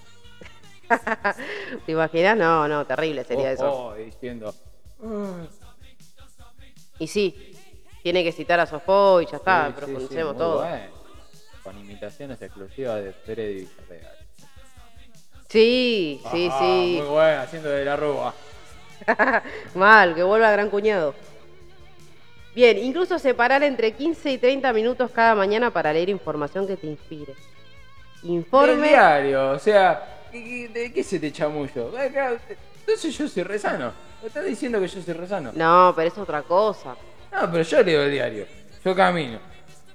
¿Te 1.85 1.91
imaginas? 1.93 2.37
No, 2.37 2.67
no, 2.67 2.85
terrible 2.85 3.23
sería 3.23 3.47
Oh, 3.49 3.53
eso. 3.53 3.71
oh, 3.87 3.93
diciendo. 3.95 4.53
"Ah, 5.03 5.45
Y 6.99 7.07
sí, 7.07 7.55
tiene 8.01 8.23
que 8.23 8.31
citar 8.31 8.59
a 8.59 8.65
Sofó 8.65 9.21
y 9.21 9.25
ya 9.25 9.37
está, 9.37 9.67
sí, 9.67 9.71
sí, 9.73 9.77
profundicemos 9.77 10.33
sí, 10.33 10.37
todo. 10.39 10.59
bueno. 10.59 11.03
Con 11.63 11.79
imitaciones 11.79 12.41
exclusivas 12.41 13.03
de 13.03 13.13
Freddy 13.13 13.53
Villarreal. 13.61 14.15
Sí, 15.49 16.21
sí, 16.31 16.49
Ah, 16.51 16.57
sí. 16.59 16.97
Muy 16.99 17.07
bueno, 17.09 17.41
haciendo 17.41 17.69
de 17.69 17.85
la 17.85 17.95
rúa. 17.95 18.33
Mal, 19.75 20.15
que 20.15 20.23
vuelva 20.23 20.51
gran 20.51 20.69
cuñado. 20.69 21.13
Bien, 22.55 22.77
incluso 22.77 23.17
separar 23.17 23.63
entre 23.63 23.93
15 23.93 24.31
y 24.31 24.37
30 24.37 24.71
minutos 24.73 25.09
cada 25.11 25.35
mañana 25.35 25.71
para 25.71 25.91
leer 25.93 26.09
información 26.09 26.67
que 26.67 26.77
te 26.77 26.87
inspire. 26.87 27.33
Del 28.21 28.31
Informe. 28.31 28.87
diario, 28.89 29.51
o 29.51 29.59
sea, 29.59 30.21
¿qué- 30.31 30.43
qué- 30.43 30.67
¿de 30.79 30.93
qué 30.93 31.03
se 31.03 31.19
te 31.19 31.31
chamullo? 31.31 31.91
Entonces 31.99 33.17
yo 33.17 33.27
soy 33.27 33.43
rezano. 33.43 33.91
¿Me 34.23 34.27
estás 34.27 34.45
diciendo 34.45 34.79
que 34.79 34.87
yo 34.87 35.01
soy 35.01 35.13
rezano? 35.15 35.51
No, 35.53 35.91
pero 35.93 36.07
es 36.07 36.17
otra 36.17 36.43
cosa. 36.43 36.95
No, 37.29 37.51
pero 37.51 37.61
yo 37.61 37.83
leo 37.83 38.03
el 38.03 38.11
diario. 38.11 38.45
Yo 38.81 38.95
camino. 38.95 39.37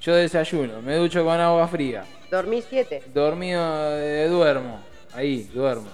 Yo 0.03 0.15
desayuno. 0.15 0.83
Me 0.83 0.97
ducho 0.97 1.25
con 1.25 1.41
agua 1.41 1.67
fría. 1.67 2.05
Dormí 2.31 2.61
7. 2.61 3.05
Dormido, 3.07 3.99
eh, 3.99 4.29
duermo. 4.29 4.81
Ahí, 5.15 5.45
duermo. 5.45 5.89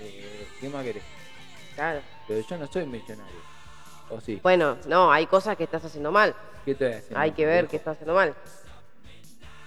Eh, 0.00 0.46
¿Qué 0.58 0.70
más 0.70 0.82
querés? 0.82 1.02
Claro. 1.74 2.00
Pero 2.26 2.40
yo 2.40 2.56
no 2.56 2.66
soy 2.68 2.86
millonario. 2.86 3.36
¿O 4.08 4.18
sí? 4.18 4.40
Bueno, 4.42 4.78
no, 4.86 5.12
hay 5.12 5.26
cosas 5.26 5.54
que 5.54 5.64
estás 5.64 5.84
haciendo 5.84 6.10
mal. 6.10 6.34
¿Qué 6.64 6.74
te 6.74 6.94
hace? 6.94 7.14
Hay 7.14 7.32
que 7.32 7.44
ver 7.44 7.66
qué 7.66 7.76
estás 7.76 7.96
haciendo 7.96 8.14
mal. 8.14 8.34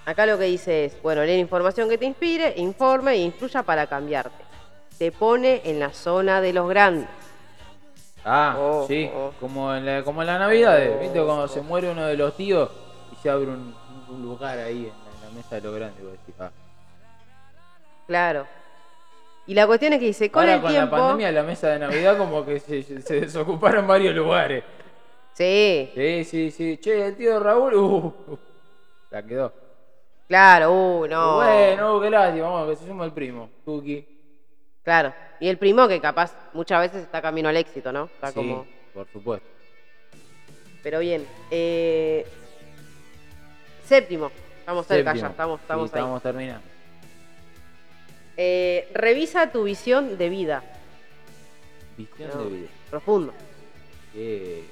Acá 0.06 0.26
lo 0.26 0.40
que 0.40 0.46
dice 0.46 0.86
es, 0.86 1.00
bueno, 1.04 1.24
leer 1.24 1.38
información 1.38 1.88
que 1.88 2.00
te 2.00 2.06
inspire, 2.06 2.56
informe 2.58 3.12
e 3.12 3.18
influya 3.18 3.62
para 3.62 3.86
cambiarte. 3.86 4.44
Te 4.98 5.12
pone 5.12 5.62
en 5.66 5.80
la 5.80 5.94
zona 5.94 6.42
de 6.42 6.52
los 6.52 6.68
grandes. 6.68 7.08
Ah, 8.24 8.56
Oh, 8.60 8.86
sí. 8.88 9.10
oh. 9.16 9.32
Como, 9.40 9.74
en 9.74 9.86
la, 9.86 10.04
como 10.04 10.22
en 10.22 10.28
la 10.28 10.38
Navidad, 10.40 10.80
Oh, 10.96 11.00
¿viste? 11.00 11.18
Cuando 11.24 11.44
oh. 11.44 11.48
se 11.48 11.62
muere 11.62 11.90
uno 11.92 12.06
de 12.06 12.16
los 12.18 12.36
tíos 12.36 12.70
y 13.12 13.16
se 13.16 13.30
abre 13.30 13.48
un, 13.48 13.74
un 14.10 14.22
lugar 14.22 14.58
ahí 14.60 14.78
en 14.86 14.90
la, 14.90 15.16
en 15.28 15.30
la 15.30 15.36
mesa 15.36 15.56
de 15.56 15.62
lo 15.62 15.74
grande. 15.74 16.02
Vos 16.04 16.12
decís, 16.14 16.36
ah. 16.40 16.52
Claro. 18.08 18.46
Y 19.48 19.54
la 19.56 19.66
cuestión 19.68 19.94
es 19.94 20.00
que 20.00 20.06
dice, 20.06 20.30
con 20.30 20.42
Ahora 20.42 20.56
el 20.56 20.62
con 20.62 20.72
tiempo. 20.72 20.96
la 20.96 21.02
pandemia, 21.02 21.32
la 21.32 21.44
mesa 21.44 21.70
de 21.70 21.80
Navidad 21.80 22.18
como 22.18 22.46
que 22.46 22.60
se, 22.60 22.84
se 22.84 23.22
desocuparon 23.22 23.88
varios 23.88 24.14
lugares. 24.16 24.64
Sí, 25.34 25.90
Sí, 25.96 26.24
sí, 26.26 26.52
sí. 26.52 26.78
Che, 26.78 27.08
el 27.08 27.16
tío 27.16 27.40
Raúl, 27.40 27.74
uh, 27.74 28.06
uh, 28.28 28.40
la 29.10 29.24
quedó. 29.24 29.52
claro, 30.28 30.72
uh, 30.72 31.08
no. 31.08 31.36
Bueno, 31.38 31.98
uh, 31.98 32.02
qué 32.02 32.10
lástima, 32.10 32.50
vamos, 32.50 32.70
que 32.70 32.76
se 32.76 32.88
suma 32.88 33.06
el 33.06 33.14
primo, 33.14 33.50
Tuki. 33.66 34.06
Claro. 34.84 35.14
Y 35.42 35.50
el 35.50 35.58
primo 35.58 35.88
que 35.88 36.00
capaz 36.00 36.34
muchas 36.54 36.80
veces 36.82 37.04
está 37.04 37.22
camino 37.22 37.50
al 37.50 37.58
éxito, 37.58 37.92
¿no? 37.92 38.06
Está 38.06 38.30
Sí, 38.30 38.36
como. 38.36 38.66
por 38.94 39.08
supuesto. 39.12 39.48
Pero 40.84 41.00
bien. 41.00 41.26
eh, 41.50 42.26
Séptimo. 43.86 44.32
Estamos 44.60 44.86
cerca 44.88 45.12
Séptimo. 45.12 45.28
ya, 45.28 45.32
estamos, 45.32 45.60
Sí, 45.60 45.64
estamos 45.64 45.84
ahí. 45.94 46.00
estamos 46.00 46.22
terminando. 46.24 46.62
Eh, 48.38 48.88
revisa 48.94 49.52
tu 49.52 49.64
visión 49.64 50.18
de 50.18 50.30
vida. 50.30 50.64
Visión 51.98 52.30
No, 52.34 52.44
de 52.44 52.50
vida. 52.50 52.68
Profundo, 52.90 53.34
Eh, 54.16 54.64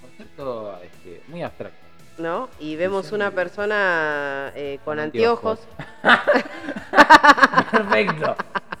concepto 0.00 0.80
este, 0.82 1.20
muy 1.28 1.42
abstracto. 1.42 1.76
¿no? 2.18 2.48
Y 2.58 2.76
vemos 2.76 3.02
Visión 3.02 3.20
una 3.20 3.30
persona 3.30 4.52
eh, 4.56 4.78
con 4.84 4.96
Con 4.96 5.00
anteojos. 5.00 5.60
Perfecto. 7.70 8.36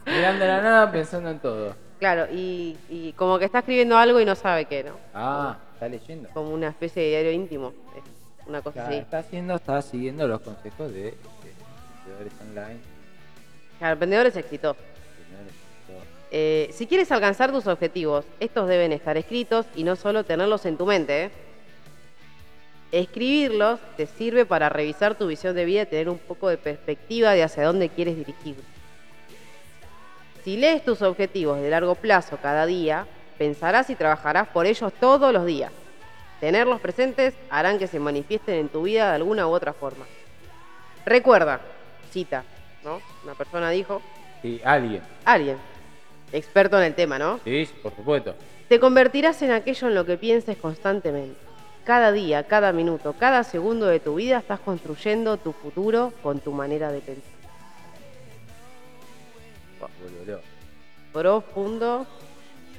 Mirando 0.06 0.46
la 0.46 0.62
nada, 0.62 0.90
pensando 0.92 1.30
en 1.30 1.38
todo. 1.38 1.74
Claro, 1.98 2.26
y, 2.32 2.76
y 2.88 3.12
como 3.14 3.38
que 3.38 3.46
está 3.46 3.58
escribiendo 3.60 3.96
algo 3.96 4.20
y 4.20 4.24
no 4.24 4.34
sabe 4.34 4.66
qué, 4.66 4.84
¿no? 4.84 4.92
Ah, 5.14 5.56
está 5.74 5.88
leyendo. 5.88 6.28
Como 6.30 6.50
una 6.52 6.68
especie 6.68 7.02
de 7.02 7.08
diario 7.08 7.32
íntimo. 7.32 7.72
Es 7.96 8.46
una 8.48 8.60
cosa 8.62 8.74
Claro, 8.74 8.88
así. 8.90 8.98
está 8.98 9.18
haciendo, 9.18 9.54
está 9.56 9.82
siguiendo 9.82 10.28
los 10.28 10.40
consejos 10.40 10.92
de, 10.92 11.02
de 11.02 11.12
vendedores 12.06 12.32
online. 12.40 12.80
Claro, 13.78 13.96
vendedores 13.98 14.36
exitosos. 14.36 14.82
vendedores. 15.28 15.54
Eh, 16.30 16.68
si 16.72 16.86
quieres 16.86 17.10
alcanzar 17.12 17.50
tus 17.50 17.66
objetivos, 17.66 18.24
estos 18.40 18.68
deben 18.68 18.92
estar 18.92 19.16
escritos 19.16 19.64
y 19.74 19.84
no 19.84 19.96
solo 19.96 20.24
tenerlos 20.24 20.66
en 20.66 20.76
tu 20.76 20.84
mente. 20.86 21.24
¿eh? 21.24 21.30
Escribirlos 22.92 23.80
te 23.96 24.06
sirve 24.06 24.46
para 24.46 24.68
revisar 24.68 25.16
tu 25.16 25.26
visión 25.26 25.54
de 25.56 25.64
vida 25.64 25.82
y 25.82 25.86
tener 25.86 26.08
un 26.08 26.18
poco 26.18 26.48
de 26.48 26.56
perspectiva 26.58 27.32
de 27.32 27.42
hacia 27.42 27.64
dónde 27.64 27.88
quieres 27.88 28.16
dirigir. 28.16 28.56
Si 30.46 30.56
lees 30.56 30.84
tus 30.84 31.02
objetivos 31.02 31.60
de 31.60 31.68
largo 31.70 31.96
plazo 31.96 32.38
cada 32.40 32.66
día, 32.66 33.04
pensarás 33.36 33.90
y 33.90 33.96
trabajarás 33.96 34.46
por 34.46 34.64
ellos 34.64 34.92
todos 35.00 35.32
los 35.32 35.44
días. 35.44 35.72
Tenerlos 36.38 36.80
presentes 36.80 37.34
harán 37.50 37.80
que 37.80 37.88
se 37.88 37.98
manifiesten 37.98 38.54
en 38.54 38.68
tu 38.68 38.82
vida 38.82 39.08
de 39.08 39.16
alguna 39.16 39.48
u 39.48 39.50
otra 39.50 39.72
forma. 39.72 40.04
Recuerda, 41.04 41.60
cita, 42.12 42.44
¿no? 42.84 43.00
Una 43.24 43.34
persona 43.34 43.70
dijo, 43.70 44.00
Sí, 44.40 44.60
alguien. 44.64 45.02
alguien, 45.24 45.56
experto 46.30 46.78
en 46.78 46.84
el 46.84 46.94
tema, 46.94 47.18
¿no? 47.18 47.40
Sí, 47.42 47.68
por 47.82 47.96
supuesto. 47.96 48.36
Te 48.68 48.78
convertirás 48.78 49.42
en 49.42 49.50
aquello 49.50 49.88
en 49.88 49.96
lo 49.96 50.06
que 50.06 50.16
pienses 50.16 50.56
constantemente. 50.58 51.40
Cada 51.84 52.12
día, 52.12 52.44
cada 52.44 52.70
minuto, 52.70 53.16
cada 53.18 53.42
segundo 53.42 53.86
de 53.86 53.98
tu 53.98 54.14
vida 54.14 54.38
estás 54.38 54.60
construyendo 54.60 55.38
tu 55.38 55.50
futuro 55.52 56.12
con 56.22 56.38
tu 56.38 56.52
manera 56.52 56.92
de 56.92 57.00
pensar. 57.00 57.35
Vuelvo 59.80 60.24
loco. 60.26 60.42
Profundo. 61.12 62.06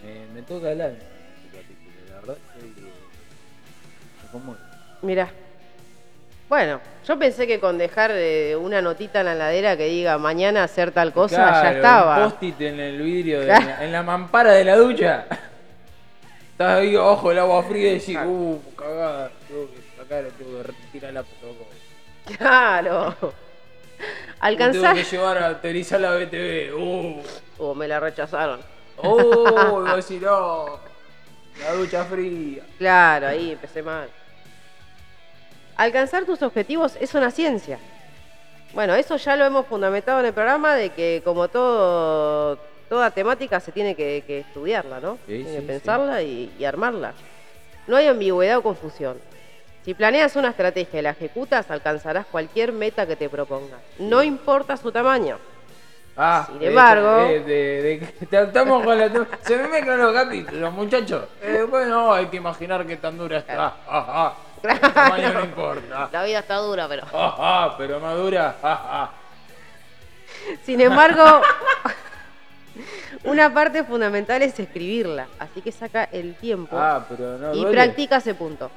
Me, 0.03 0.25
me 0.33 0.41
toca 0.43 0.71
el 0.71 0.81
alma 0.81 0.97
este 0.97 1.57
capítulo, 1.57 1.91
la 2.09 2.15
verdad. 2.15 2.37
Estoy, 2.55 2.69
me 4.23 4.31
conmueve. 4.31 4.61
Mira. 5.01 5.29
Bueno, 6.49 6.79
yo 7.05 7.19
pensé 7.19 7.45
que 7.45 7.59
con 7.59 7.77
dejar 7.77 8.11
eh, 8.13 8.55
una 8.55 8.81
notita 8.81 9.19
en 9.19 9.25
la 9.25 9.33
heladera 9.33 9.75
que 9.75 9.87
diga 9.87 10.17
mañana 10.17 10.63
hacer 10.63 10.91
tal 10.91 11.11
cosa, 11.11 11.35
Claro, 11.35 11.63
ya 11.63 11.71
estaba. 11.75 12.17
Un 12.25 12.29
post-it 12.31 12.61
en 12.61 12.79
el 12.79 13.01
vidrio, 13.01 13.41
de- 13.41 13.51
en, 13.51 13.67
la, 13.67 13.83
en 13.83 13.91
la 13.91 14.03
mampara 14.03 14.53
de 14.53 14.63
la 14.63 14.77
ducha. 14.77 15.25
Estás 16.51 16.79
ahí, 16.79 16.95
ojo, 16.95 17.31
el 17.31 17.39
agua 17.39 17.63
fría 17.63 17.89
y 17.91 17.99
decís, 17.99 18.17
uh, 18.25 18.59
cagada. 18.77 19.29
Tengo 19.47 19.67
que 19.71 19.77
sacar, 19.97 20.23
tengo 20.37 20.57
que 20.57 20.63
retirar 20.63 21.13
la 21.13 21.23
poco. 21.23 21.67
Claro. 24.39 24.57
Tengo 24.57 24.65
Alcanzar. 24.85 24.95
que 24.95 25.03
llevar 25.03 25.37
a 25.37 25.47
aterrizar 25.47 25.99
la 25.99 26.11
BTV. 26.15 26.73
Uh, 26.75 27.21
Oh, 27.59 27.73
me 27.73 27.87
la 27.87 27.99
rechazaron. 27.99 28.59
uh, 29.03 29.81
iba 29.81 29.93
a 29.93 29.95
decir, 29.95 30.21
no. 30.21 30.77
La 31.59 31.73
ducha 31.73 32.05
fría. 32.05 32.63
Claro, 32.77 33.27
ahí 33.27 33.51
empecé 33.53 33.81
mal. 33.81 34.09
Alcanzar 35.75 36.25
tus 36.25 36.41
objetivos 36.41 36.95
es 36.99 37.13
una 37.15 37.31
ciencia. 37.31 37.79
Bueno, 38.73 38.93
eso 38.95 39.15
ya 39.17 39.35
lo 39.35 39.45
hemos 39.45 39.65
fundamentado 39.65 40.19
en 40.19 40.27
el 40.27 40.33
programa 40.33 40.75
de 40.75 40.89
que 40.91 41.21
como 41.23 41.47
todo, 41.47 42.57
toda 42.89 43.11
temática 43.11 43.59
se 43.59 43.71
tiene 43.71 43.95
que, 43.95 44.23
que 44.27 44.39
estudiarla, 44.39 44.99
¿no? 44.99 45.15
Sí, 45.25 45.43
Tiene 45.43 45.51
que 45.51 45.59
sí, 45.61 45.65
pensarla 45.65 46.21
y, 46.21 46.53
y 46.59 46.65
armarla. 46.65 47.13
No 47.87 47.95
hay 47.95 48.07
ambigüedad 48.07 48.57
o 48.57 48.61
confusión. 48.63 49.17
Si 49.87 49.93
planeas 49.93 50.35
una 50.35 50.49
estrategia 50.49 50.99
y 50.99 51.01
la 51.01 51.11
ejecutas, 51.11 51.71
alcanzarás 51.71 52.25
cualquier 52.25 52.73
meta 52.73 53.07
que 53.07 53.15
te 53.15 53.29
propongas. 53.29 53.79
No 53.99 54.21
importa 54.21 54.75
su 54.75 54.91
tamaño. 54.91 55.37
Ah, 56.17 56.45
Sin 56.51 56.61
embargo- 56.61 57.21
eh, 57.21 57.39
de, 57.39 57.81
de- 57.81 57.99
de- 57.99 58.27
te- 58.27 58.43
estamos 58.43 58.83
con 58.83 58.99
la. 58.99 59.09
Se 59.43 59.55
me 59.55 59.69
mezclan 59.69 59.97
los 59.99 60.13
capítulos, 60.13 60.73
muchachos. 60.73 61.23
Eh, 61.41 61.65
bueno, 61.69 62.11
hay 62.11 62.25
que 62.25 62.35
imaginar 62.35 62.85
qué 62.85 62.97
tan 62.97 63.17
dura 63.17 63.37
está. 63.37 63.65
Ah, 63.65 63.73
ah. 63.87 64.33
El 64.67 64.77
tamaño 64.93 65.33
no 65.35 65.45
importa. 65.45 66.09
La 66.11 66.23
vida 66.25 66.39
está 66.39 66.55
dura, 66.57 66.85
pero... 66.89 67.03
Ah, 67.13 67.35
ah, 67.39 67.75
pero 67.77 68.01
madura. 68.01 68.57
Ah, 68.61 68.81
ah. 68.91 69.11
Sin 70.65 70.81
embargo, 70.81 71.23
una 73.23 73.53
parte 73.53 73.85
fundamental 73.85 74.41
es 74.41 74.59
escribirla. 74.59 75.27
Así 75.39 75.61
que 75.61 75.71
saca 75.71 76.09
el 76.11 76.35
tiempo 76.35 76.75
pero 77.07 77.37
no 77.37 77.53
y 77.53 77.61
duele. 77.61 77.71
practica 77.71 78.17
ese 78.17 78.35
punto. 78.35 78.69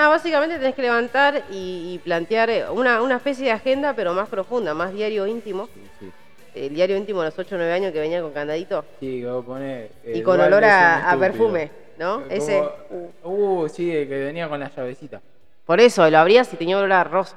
Ah, 0.00 0.08
básicamente 0.08 0.58
tenés 0.58 0.76
que 0.76 0.82
levantar 0.82 1.42
y, 1.50 1.94
y 1.94 1.98
plantear 1.98 2.50
eh, 2.50 2.70
una, 2.70 3.02
una 3.02 3.16
especie 3.16 3.46
de 3.46 3.50
agenda, 3.50 3.94
pero 3.94 4.14
más 4.14 4.28
profunda, 4.28 4.72
más 4.72 4.92
diario 4.92 5.26
íntimo. 5.26 5.66
Sí, 5.74 5.82
sí. 5.98 6.12
El 6.54 6.72
diario 6.74 6.96
íntimo 6.96 7.20
de 7.20 7.26
los 7.30 7.38
8 7.38 7.54
o 7.54 7.58
9 7.58 7.72
años 7.72 7.92
que 7.92 7.98
venía 7.98 8.22
con 8.22 8.32
candadito. 8.32 8.84
Sí, 9.00 9.20
que 9.20 9.26
vos 9.26 9.44
ponés. 9.44 9.90
Y 10.04 10.18
el 10.18 10.22
con 10.22 10.40
olor 10.40 10.64
a- 10.64 11.16
perfume, 11.18 11.70
¿no? 11.98 12.20
Como- 12.20 12.30
Ese- 12.30 12.62
Uh, 13.24 13.68
sí, 13.68 13.94
el 13.94 14.08
que 14.08 14.18
venía 14.26 14.48
con 14.48 14.60
la 14.60 14.70
llavecita. 14.70 15.20
Por 15.66 15.80
eso, 15.80 16.08
lo 16.08 16.18
abrías 16.18 16.52
y 16.52 16.56
tenía 16.56 16.78
olor 16.78 16.92
a 16.92 17.02
rosa. 17.04 17.36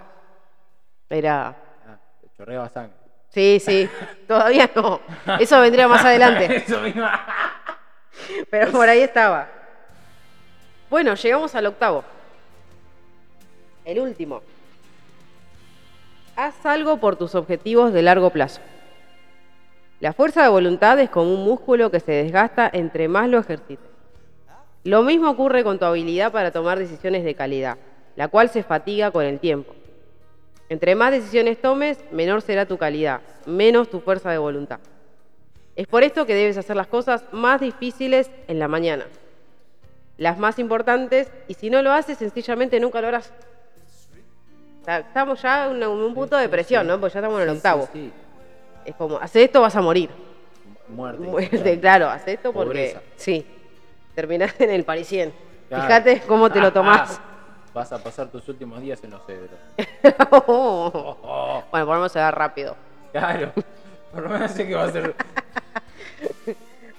Era... 1.09 1.55
Ah, 1.87 1.97
chorreaba 2.37 2.69
sangre. 2.69 2.93
Sí, 3.29 3.59
sí, 3.59 3.89
todavía 4.27 4.69
no. 4.75 5.01
Eso 5.39 5.59
vendría 5.61 5.87
más 5.87 6.05
adelante. 6.05 6.57
Eso 6.67 6.79
mismo. 6.81 7.07
Pero 8.51 8.71
por 8.71 8.87
ahí 8.87 8.99
estaba. 9.01 9.49
Bueno, 10.91 11.15
llegamos 11.15 11.55
al 11.55 11.65
octavo. 11.65 12.03
El 13.91 13.99
último. 13.99 14.41
Haz 16.37 16.65
algo 16.65 16.95
por 17.01 17.17
tus 17.17 17.35
objetivos 17.35 17.91
de 17.91 18.01
largo 18.01 18.29
plazo. 18.29 18.61
La 19.99 20.13
fuerza 20.13 20.43
de 20.43 20.47
voluntad 20.47 20.97
es 21.01 21.09
como 21.09 21.33
un 21.33 21.43
músculo 21.43 21.91
que 21.91 21.99
se 21.99 22.13
desgasta 22.13 22.69
entre 22.71 23.09
más 23.09 23.27
lo 23.27 23.37
ejercites. 23.37 23.89
Lo 24.85 25.03
mismo 25.03 25.29
ocurre 25.29 25.65
con 25.65 25.77
tu 25.77 25.83
habilidad 25.83 26.31
para 26.31 26.51
tomar 26.51 26.79
decisiones 26.79 27.25
de 27.25 27.35
calidad, 27.35 27.77
la 28.15 28.29
cual 28.29 28.47
se 28.47 28.63
fatiga 28.63 29.11
con 29.11 29.25
el 29.25 29.41
tiempo. 29.41 29.75
Entre 30.69 30.95
más 30.95 31.11
decisiones 31.11 31.59
tomes, 31.59 31.99
menor 32.13 32.41
será 32.41 32.65
tu 32.65 32.77
calidad, 32.77 33.19
menos 33.45 33.89
tu 33.89 33.99
fuerza 33.99 34.31
de 34.31 34.37
voluntad. 34.37 34.79
Es 35.75 35.87
por 35.87 36.03
esto 36.03 36.25
que 36.25 36.33
debes 36.33 36.57
hacer 36.57 36.77
las 36.77 36.87
cosas 36.87 37.25
más 37.33 37.59
difíciles 37.59 38.31
en 38.47 38.57
la 38.57 38.69
mañana. 38.69 39.05
Las 40.17 40.39
más 40.39 40.59
importantes, 40.59 41.29
y 41.49 41.55
si 41.55 41.69
no 41.69 41.81
lo 41.81 41.91
haces, 41.91 42.19
sencillamente 42.19 42.79
nunca 42.79 43.01
lo 43.01 43.09
harás. 43.09 43.33
Estamos 44.85 45.41
ya 45.41 45.67
en 45.67 45.83
un, 45.83 46.01
un 46.01 46.13
punto 46.13 46.37
de 46.37 46.49
presión, 46.49 46.87
¿no? 46.87 46.99
Porque 46.99 47.13
ya 47.13 47.19
estamos 47.19 47.41
en 47.41 47.49
el 47.49 47.55
octavo. 47.55 47.87
Es 48.83 48.95
como, 48.95 49.17
hace 49.17 49.43
esto, 49.43 49.61
vas 49.61 49.75
a 49.75 49.81
morir. 49.81 50.09
Muerte. 50.87 51.23
Muerte, 51.23 51.79
claro, 51.79 52.09
hace 52.09 52.33
esto 52.33 52.51
porque. 52.51 52.67
Pobreza. 52.67 53.01
Sí. 53.15 53.45
Terminás 54.15 54.59
en 54.59 54.71
el 54.71 54.83
parisien. 54.83 55.33
Claro. 55.69 55.83
Fíjate 55.85 56.21
cómo 56.27 56.49
te 56.49 56.59
lo 56.59 56.73
tomás. 56.73 57.21
Vas 57.73 57.91
a 57.93 58.03
pasar 58.03 58.27
tus 58.27 58.47
últimos 58.49 58.81
días 58.81 59.01
en 59.03 59.11
los 59.11 59.25
cedros. 59.25 59.57
bueno, 60.45 61.65
por 61.71 61.79
lo 61.79 61.93
menos 61.93 62.11
se 62.11 62.19
da 62.19 62.31
rápido. 62.31 62.75
Claro. 63.13 63.53
Por 64.11 64.23
lo 64.23 64.29
menos 64.29 64.51
sé 64.51 64.67
que 64.67 64.75
va 64.75 64.83
a 64.83 64.91
ser. 64.91 65.15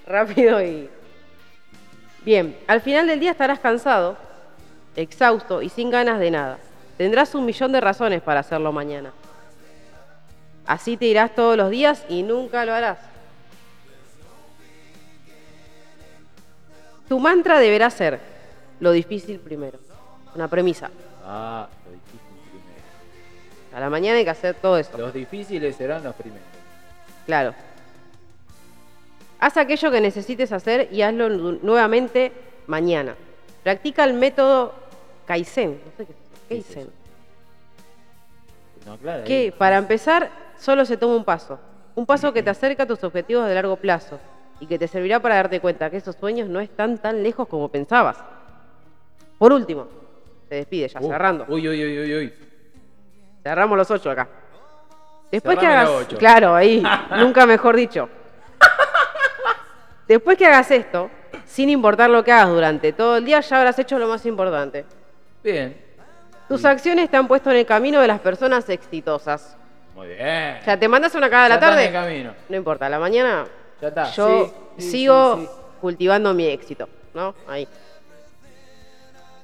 rápido 0.07 0.63
y... 0.63 0.89
Bien, 2.25 2.57
al 2.69 2.81
final 2.81 3.07
del 3.07 3.21
día 3.21 3.33
estarás 3.33 3.59
cansado, 3.59 4.17
exhausto 4.97 5.61
y 5.61 5.69
sin 5.69 5.91
ganas 5.91 6.19
de 6.21 6.31
nada. 6.31 6.59
Tendrás 6.99 7.35
un 7.35 7.45
millón 7.45 7.73
de 7.73 7.81
razones 7.81 8.23
para 8.23 8.41
hacerlo 8.41 8.73
mañana. 8.73 9.13
Así 10.67 10.97
te 10.97 11.07
irás 11.07 11.35
todos 11.35 11.57
los 11.57 11.71
días 11.71 12.05
y 12.09 12.23
nunca 12.23 12.65
lo 12.65 12.73
harás. 12.75 12.99
Tu 17.09 17.19
mantra 17.19 17.59
deberá 17.59 17.91
ser 17.91 18.21
lo 18.81 18.93
difícil 18.93 19.39
primero. 19.41 19.79
Una 20.35 20.49
premisa. 20.49 20.91
Ah, 21.25 21.69
lo 21.85 21.93
difícil 21.93 22.21
primero. 22.51 23.77
A 23.77 23.81
la 23.81 23.91
mañana 23.91 24.19
hay 24.19 24.25
que 24.25 24.31
hacer 24.31 24.55
todo 24.55 24.79
eso. 24.79 24.97
Los 24.97 25.13
difíciles 25.13 25.77
serán 25.77 26.03
los 26.05 26.15
primeros. 26.15 26.47
Claro. 27.27 27.55
Haz 29.41 29.57
aquello 29.57 29.91
que 29.91 30.01
necesites 30.01 30.53
hacer 30.53 30.89
y 30.93 31.03
hazlo 31.03 31.29
nu- 31.29 31.59
nuevamente 31.63 32.33
mañana. 32.67 33.15
Practica 33.65 34.05
el 34.05 34.15
método 34.15 34.73
Kaizen. 35.27 35.81
No 35.85 35.93
sé 35.97 36.07
qué. 36.07 36.22
¿Qué 36.49 36.59
eso? 36.59 36.81
No, 38.87 38.97
claro. 38.99 39.25
Que 39.25 39.37
ahí- 39.37 39.51
para 39.51 39.79
empezar, 39.79 40.31
solo 40.59 40.85
se 40.85 40.97
toma 40.97 41.15
un 41.17 41.25
paso. 41.25 41.59
Un 41.95 42.07
paso 42.07 42.33
que 42.33 42.43
te 42.43 42.51
acerca 42.51 42.83
a 42.85 42.87
tus 42.87 43.03
objetivos 43.05 43.47
de 43.47 43.55
largo 43.55 43.77
plazo 43.77 44.19
y 44.61 44.67
que 44.67 44.79
te 44.79 44.89
servirá 44.89 45.21
para 45.21 45.37
darte 45.37 45.61
cuenta 45.61 45.91
que 45.91 45.99
esos 45.99 46.17
sueños 46.17 46.49
no 46.49 46.61
están 46.61 46.99
tan 46.99 47.23
lejos 47.23 47.47
como 47.49 47.69
pensabas. 47.69 48.17
Por 49.39 49.53
último, 49.53 49.87
se 50.49 50.55
despide 50.57 50.89
ya, 50.89 51.01
Uh, 51.01 51.09
cerrando. 51.09 51.45
Uy, 51.49 51.69
uy, 51.69 51.85
uy, 51.85 51.99
uy, 52.01 52.15
uy. 52.17 52.35
Cerramos 53.43 53.77
los 53.77 53.91
ocho 53.91 54.11
acá. 54.11 54.29
Después 55.31 55.59
que 55.59 55.67
hagas. 55.67 55.91
Claro, 56.19 56.55
ahí, 56.55 56.83
nunca 57.19 57.45
mejor 57.47 57.77
dicho. 57.77 58.09
Después 60.09 60.37
que 60.37 60.47
hagas 60.47 60.71
esto, 60.71 61.11
sin 61.47 61.71
importar 61.71 62.11
lo 62.11 62.23
que 62.25 62.33
hagas 62.33 62.49
durante 62.51 62.93
todo 62.93 63.17
el 63.17 63.25
día, 63.25 63.41
ya 63.41 63.59
habrás 63.59 63.79
hecho 63.79 63.99
lo 63.99 64.09
más 64.09 64.25
importante. 64.27 64.85
Bien. 65.43 65.77
Tus 66.53 66.65
acciones 66.67 67.11
te 67.11 67.17
han 67.17 67.27
puesto 67.29 67.51
en 67.51 67.57
el 67.57 67.67
camino 67.67 68.01
de 68.01 68.07
las 68.07 68.21
personas 68.21 68.69
exitosas. 68.69 69.57
Muy 69.95 70.09
bien. 70.09 70.59
O 70.61 70.65
sea, 70.65 70.79
te 70.79 70.87
mandas 70.87 71.15
una 71.15 71.31
cada 71.31 71.45
de 71.45 71.49
Ya 71.49 71.49
la 71.49 71.55
está 71.55 71.67
en 71.69 71.73
tarde. 71.73 71.87
el 71.87 71.93
camino. 71.93 72.35
No 72.49 72.57
importa, 72.57 72.87
a 72.87 72.89
la 72.91 72.99
mañana 72.99 73.47
Ya 73.81 73.89
está. 73.89 74.05
yo 74.11 74.47
Sí, 74.77 74.83
sí, 74.85 74.91
sigo 74.91 75.37
sí. 75.39 75.49
cultivando 75.81 76.35
mi 76.35 76.47
éxito, 76.47 76.89
¿no? 77.15 77.35
Ahí. 77.49 77.67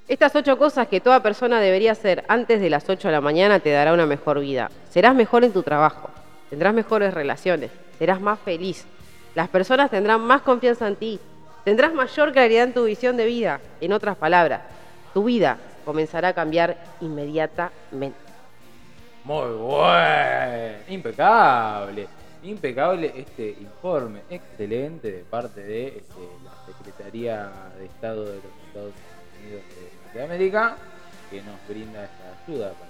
Estas 0.07 0.35
ocho 0.37 0.57
cosas 0.59 0.89
que 0.89 1.01
toda 1.01 1.23
persona 1.23 1.61
debería 1.61 1.93
hacer 1.93 2.25
antes 2.29 2.61
de 2.61 2.71
las 2.71 2.89
8 2.89 3.09
de 3.09 3.13
la 3.13 3.21
mañana 3.21 3.61
te 3.61 3.71
dará 3.71 3.93
una 3.93 4.07
mejor 4.07 4.41
vida. 4.41 4.71
Serás 4.91 5.15
mejor 5.15 5.45
en 5.45 5.53
tu 5.53 5.63
trabajo, 5.63 6.09
tendrás 6.49 6.73
mejores 6.75 7.13
relaciones, 7.13 7.71
serás 7.99 8.21
más 8.21 8.39
feliz. 8.41 8.87
Las 9.35 9.49
personas 9.49 9.91
tendrán 9.91 10.21
más 10.23 10.41
confianza 10.43 10.89
en 10.89 10.97
ti, 10.97 11.21
tendrás 11.65 11.93
mayor 11.93 12.33
claridad 12.33 12.65
en 12.65 12.73
tu 12.73 12.85
visión 12.85 13.17
de 13.19 13.27
vida. 13.27 13.61
En 13.83 13.93
otras 13.93 14.17
palabras, 14.17 14.61
tu 15.13 15.25
vida 15.25 15.59
comenzará 15.89 16.28
a 16.28 16.32
cambiar 16.34 16.76
inmediatamente. 17.01 18.18
Muy 19.24 19.53
bueno. 19.53 20.76
Impecable. 20.86 22.07
Impecable 22.43 23.11
este 23.16 23.57
informe. 23.59 24.20
Excelente 24.28 25.11
de 25.11 25.24
parte 25.24 25.62
de 25.62 25.86
este, 25.86 26.20
la 26.45 26.74
Secretaría 26.76 27.51
de 27.78 27.86
Estado 27.86 28.26
de 28.26 28.34
los 28.34 28.45
Estados 28.66 28.93
Unidos 29.41 29.62
de 29.70 30.05
Norteamérica 30.05 30.76
que 31.30 31.41
nos 31.41 31.57
brinda 31.66 32.05
esta 32.05 32.45
ayuda 32.47 32.72
para. 32.72 32.89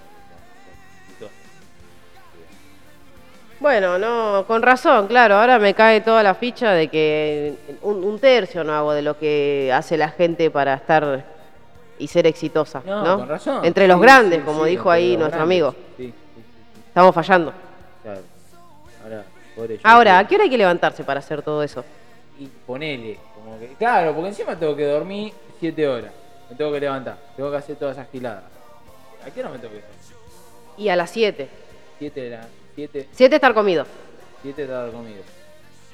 Bueno, 3.61 3.97
no, 3.97 4.45
con 4.45 4.61
razón, 4.61 5.07
claro. 5.07 5.35
Ahora 5.35 5.57
me 5.57 5.73
cae 5.73 6.01
toda 6.01 6.21
la 6.21 6.33
ficha 6.33 6.71
de 6.71 6.89
que 6.89 7.55
un, 7.81 8.03
un 8.03 8.19
tercio 8.19 8.65
no 8.65 8.73
hago 8.73 8.91
de 8.91 9.01
lo 9.01 9.17
que 9.17 9.71
hace 9.73 9.97
la 9.97 10.09
gente 10.09 10.49
para 10.51 10.73
estar 10.73 11.38
y 11.99 12.07
ser 12.07 12.25
exitosa, 12.27 12.81
¿no? 12.85 13.03
No, 13.03 13.17
con 13.19 13.27
razón. 13.29 13.63
Entre 13.65 13.87
los 13.87 13.97
Sí, 13.97 14.01
grandes, 14.03 14.39
sí, 14.39 14.45
como 14.45 14.63
sí, 14.63 14.71
dijo 14.71 14.89
ahí 14.89 15.15
nuestro 15.17 15.45
grandes. 15.45 15.63
amigo. 15.63 15.75
Estamos 16.87 17.13
fallando. 17.13 17.53
claro. 18.01 18.21
Ahora, 19.03 19.23
pobre 19.55 19.79
Ahora, 19.83 20.19
¿a 20.19 20.27
qué 20.27 20.35
hora 20.35 20.43
hay 20.45 20.49
que 20.49 20.57
levantarse 20.57 21.03
para 21.03 21.19
hacer 21.19 21.41
todo 21.41 21.61
eso? 21.63 21.83
y 22.39 22.47
ponele, 22.65 23.19
como 23.35 23.59
que, 23.59 23.67
claro, 23.77 24.13
porque 24.15 24.29
encima 24.29 24.55
tengo 24.55 24.73
que 24.75 24.85
dormir 24.85 25.33
7 25.59 25.87
horas, 25.89 26.11
me 26.49 26.55
tengo 26.55 26.71
que 26.71 26.79
levantar, 26.79 27.17
tengo 27.35 27.51
que 27.51 27.57
hacer 27.57 27.75
todas 27.75 27.97
esas 27.97 28.09
giladas. 28.09 28.43
¿A 29.25 29.29
qué 29.29 29.41
hora 29.41 29.49
me 29.49 29.59
tengo 29.59 29.73
que? 29.73 29.83
Y 30.81 30.87
a 30.87 30.95
las 30.95 31.09
7. 31.09 31.49
7 31.99 32.21
de 32.21 32.29
la 32.29 32.47
7, 32.75 33.09
7 33.11 33.35
estar 33.35 33.53
comido. 33.53 33.85
7 34.41 34.65
de 34.67 34.73
la 34.73 34.89
comida, 34.89 35.19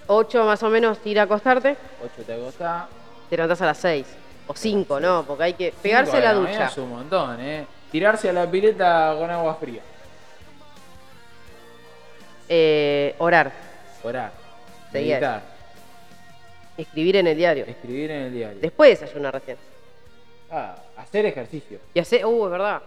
8 0.05 0.45
más 0.45 0.61
o 0.61 0.69
menos 0.69 0.99
ir 1.05 1.19
a 1.19 1.23
acostarte. 1.23 1.75
8 2.03 2.23
te 2.27 2.33
acostás. 2.35 2.85
Te 3.27 3.35
levantás 3.37 3.61
a 3.63 3.65
las 3.65 3.77
6. 3.79 4.05
O 4.47 4.53
5, 4.55 4.99
¿no? 4.99 5.23
Porque 5.25 5.43
hay 5.43 5.53
que 5.53 5.73
pegarse 5.81 6.11
cinco 6.11 6.17
de 6.17 6.23
la 6.27 6.33
ducha. 6.33 6.65
Es 6.67 6.77
un 6.77 6.89
montón, 6.89 7.39
¿eh? 7.41 7.65
Tirarse 7.91 8.29
a 8.29 8.33
la 8.33 8.49
pileta 8.49 9.15
con 9.17 9.29
agua 9.29 9.55
fría. 9.55 9.81
Eh, 12.47 13.15
orar. 13.17 13.51
Orar. 14.03 14.31
Seguir. 14.91 15.11
Meditar. 15.13 15.41
Escribir 16.77 17.15
en 17.17 17.27
el 17.27 17.37
diario. 17.37 17.65
Escribir 17.65 18.11
en 18.11 18.21
el 18.23 18.33
diario. 18.33 18.59
Después 18.59 18.99
desayunar 18.99 19.33
recién. 19.33 19.57
Ah, 20.51 20.75
hacer 20.97 21.25
ejercicio. 21.25 21.79
Y 21.93 21.99
hacer. 21.99 22.25
Uh, 22.25 22.45
es 22.45 22.51
verdad. 22.51 22.81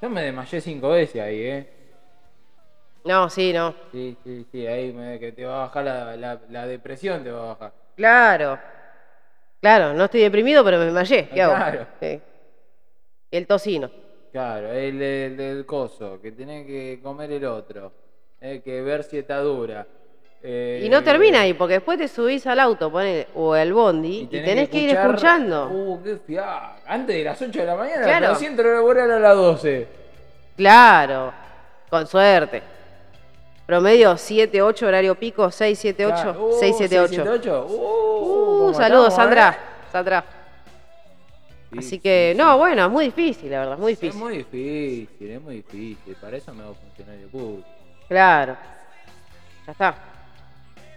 Yo 0.00 0.10
me 0.10 0.22
desmayé 0.22 0.60
5 0.60 0.88
veces 0.90 1.22
ahí, 1.22 1.40
¿eh? 1.42 1.68
No, 3.04 3.28
sí, 3.28 3.52
no. 3.52 3.74
Sí, 3.92 4.16
sí, 4.24 4.46
sí, 4.52 4.66
ahí 4.66 4.92
me- 4.92 5.18
que 5.18 5.32
te 5.32 5.44
va 5.44 5.56
a 5.56 5.66
bajar 5.66 5.84
la, 5.84 6.16
la- 6.16 6.38
la 6.50 6.66
depresión, 6.66 7.22
te 7.24 7.30
va 7.30 7.42
a 7.42 7.54
bajar. 7.54 7.72
Claro. 7.96 8.58
Claro, 9.64 9.94
no 9.94 10.04
estoy 10.04 10.20
deprimido, 10.20 10.62
pero 10.62 10.76
me 10.76 10.84
desmayé. 10.84 11.26
¿Qué 11.32 11.40
hago? 11.40 11.54
Claro. 11.54 11.86
Sí. 11.98 12.20
El 13.30 13.46
tocino. 13.46 13.90
Claro, 14.30 14.70
el, 14.70 15.00
el 15.00 15.36
del 15.38 15.64
coso, 15.64 16.20
que 16.20 16.32
tenés 16.32 16.66
que 16.66 17.00
comer 17.02 17.32
el 17.32 17.46
otro, 17.46 17.90
eh, 18.42 18.60
que 18.62 18.82
ver 18.82 19.04
si 19.04 19.16
está 19.16 19.38
dura. 19.38 19.86
eh, 20.42 20.82
Y 20.84 20.90
no 20.90 21.02
termina 21.02 21.40
ahí, 21.40 21.54
porque 21.54 21.74
después 21.74 21.96
te 21.96 22.08
subís 22.08 22.46
al 22.46 22.60
auto 22.60 22.92
ponele, 22.92 23.28
o 23.34 23.54
al 23.54 23.72
bondi 23.72 24.20
y 24.20 24.26
tenés, 24.26 24.68
que, 24.68 24.76
ir 24.82 24.90
escuchar- 24.90 25.06
escuchando. 25.06 25.68
Uh, 25.70 26.02
qué 26.02 26.16
fiaca. 26.18 26.76
Antes 26.86 27.16
de 27.16 27.24
las 27.24 27.40
8 27.40 27.58
de 27.60 27.64
la 27.64 27.74
mañana, 27.74 28.02
Claro. 28.02 28.36
pero 28.54 28.74
laboral 28.74 29.10
a 29.12 29.18
las 29.18 29.34
12. 29.34 29.88
Claro, 30.58 31.32
con 31.88 32.06
suerte. 32.06 32.62
Promedio 33.66 34.16
7, 34.16 34.60
8, 34.62 34.86
horario 34.86 35.14
pico, 35.14 35.50
6, 35.50 35.78
7, 35.78 36.06
8, 36.06 36.14
Claro. 36.22 36.46
Uh, 36.48 36.56
6, 36.60 36.74
7, 36.78 37.00
8. 37.00 37.08
678. 37.08 37.66
Uh, 37.68 37.94
Uh, 38.24 38.58
¿cómo 38.66 38.74
saludos, 38.74 39.14
Sandra. 39.14 39.50
eh? 39.50 39.90
Sandra. 39.92 40.24
Sí, 41.72 41.78
Así 41.78 41.88
sí, 41.88 41.98
que, 41.98 42.34
no, 42.36 42.56
bueno, 42.58 42.84
es 42.86 42.90
muy 42.90 43.06
difícil, 43.06 43.50
la 43.50 43.58
verdad, 43.60 43.74
es 43.74 43.80
muy 43.80 43.92
Es 43.92 44.00
difícil. 44.00 44.22
muy 44.22 44.36
difícil, 44.38 45.30
es 45.30 45.42
muy 45.42 45.54
difícil. 45.56 46.14
Para 46.20 46.36
eso 46.36 46.54
me 46.54 46.62
hago 46.62 46.74
funcionario 46.74 47.28
público. 47.28 47.68
Claro. 48.08 48.56
Ya 49.66 49.72
está. 49.72 49.94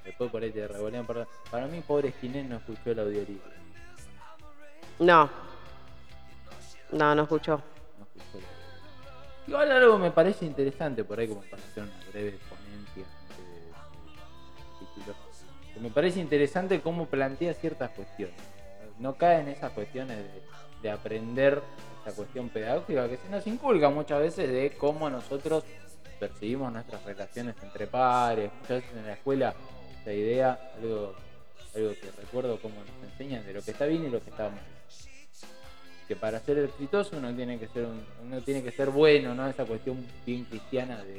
Después 0.06 0.30
por 0.30 0.44
ahí 0.44 0.52
te 0.52 0.68
revolean. 0.68 1.06
Para, 1.06 1.26
para 1.50 1.68
mí, 1.68 1.82
pobre 1.86 2.12
Ginés 2.22 2.46
no 2.48 2.58
escuchó 2.58 2.92
el 2.92 3.00
audiolibro. 3.00 3.50
No. 5.00 5.30
No, 6.92 7.16
no 7.16 7.24
escuchó. 7.24 7.62
No 7.98 8.06
escuchó. 8.06 8.46
Igual 9.48 9.72
algo 9.72 9.98
me 9.98 10.12
parece 10.12 10.46
interesante 10.46 11.04
por 11.04 11.20
ahí, 11.20 11.28
como 11.28 11.42
para 11.42 11.62
hacer 11.64 11.84
una 11.84 11.94
breve 12.12 12.38
Me 15.82 15.90
parece 15.90 16.20
interesante 16.20 16.82
cómo 16.82 17.06
plantea 17.06 17.54
ciertas 17.54 17.92
cuestiones. 17.92 18.36
No 19.00 19.16
cae 19.16 19.42
en 19.42 19.50
esas 19.50 19.72
cuestiones 19.72 20.18
de, 20.18 20.42
de 20.82 20.92
aprender 20.92 21.62
esa 22.06 22.16
cuestión 22.16 22.50
pedagógica 22.50 23.08
que 23.10 23.18
se 23.18 23.30
nos 23.30 23.46
inculca 23.48 23.90
muchas 23.90 24.20
veces 24.22 24.50
de 24.50 24.72
cómo 24.78 25.10
nosotros 25.10 25.64
percibimos 26.20 26.72
nuestras 26.74 27.04
relaciones 27.04 27.56
entre 27.62 27.86
pares. 27.88 28.52
Muchas 28.62 28.82
veces 28.82 28.98
en 28.98 29.06
la 29.06 29.14
escuela 29.14 29.54
esa 30.02 30.14
idea, 30.14 30.72
algo, 30.82 31.14
algo 31.76 31.90
que 31.92 32.12
recuerdo 32.22 32.60
cómo 32.60 32.76
nos 32.76 33.12
enseñan 33.12 33.46
de 33.46 33.54
lo 33.54 33.62
que 33.62 33.72
está 33.72 33.86
bien 33.86 34.06
y 34.06 34.10
lo 34.10 34.24
que 34.24 34.30
está 34.32 34.50
mal. 34.50 34.62
Que 36.08 36.16
para 36.16 36.40
ser 36.40 36.58
exitoso 36.60 37.18
uno 37.18 37.36
tiene 37.36 37.60
que 37.60 37.68
ser 37.68 37.84
un- 37.86 38.06
uno 38.24 38.42
tiene 38.42 38.64
que 38.64 38.72
ser 38.72 38.90
bueno, 38.90 39.36
¿no? 39.36 39.46
Esa 39.48 39.66
cuestión 39.66 40.04
bien 40.26 40.46
cristiana 40.46 41.04
de, 41.04 41.16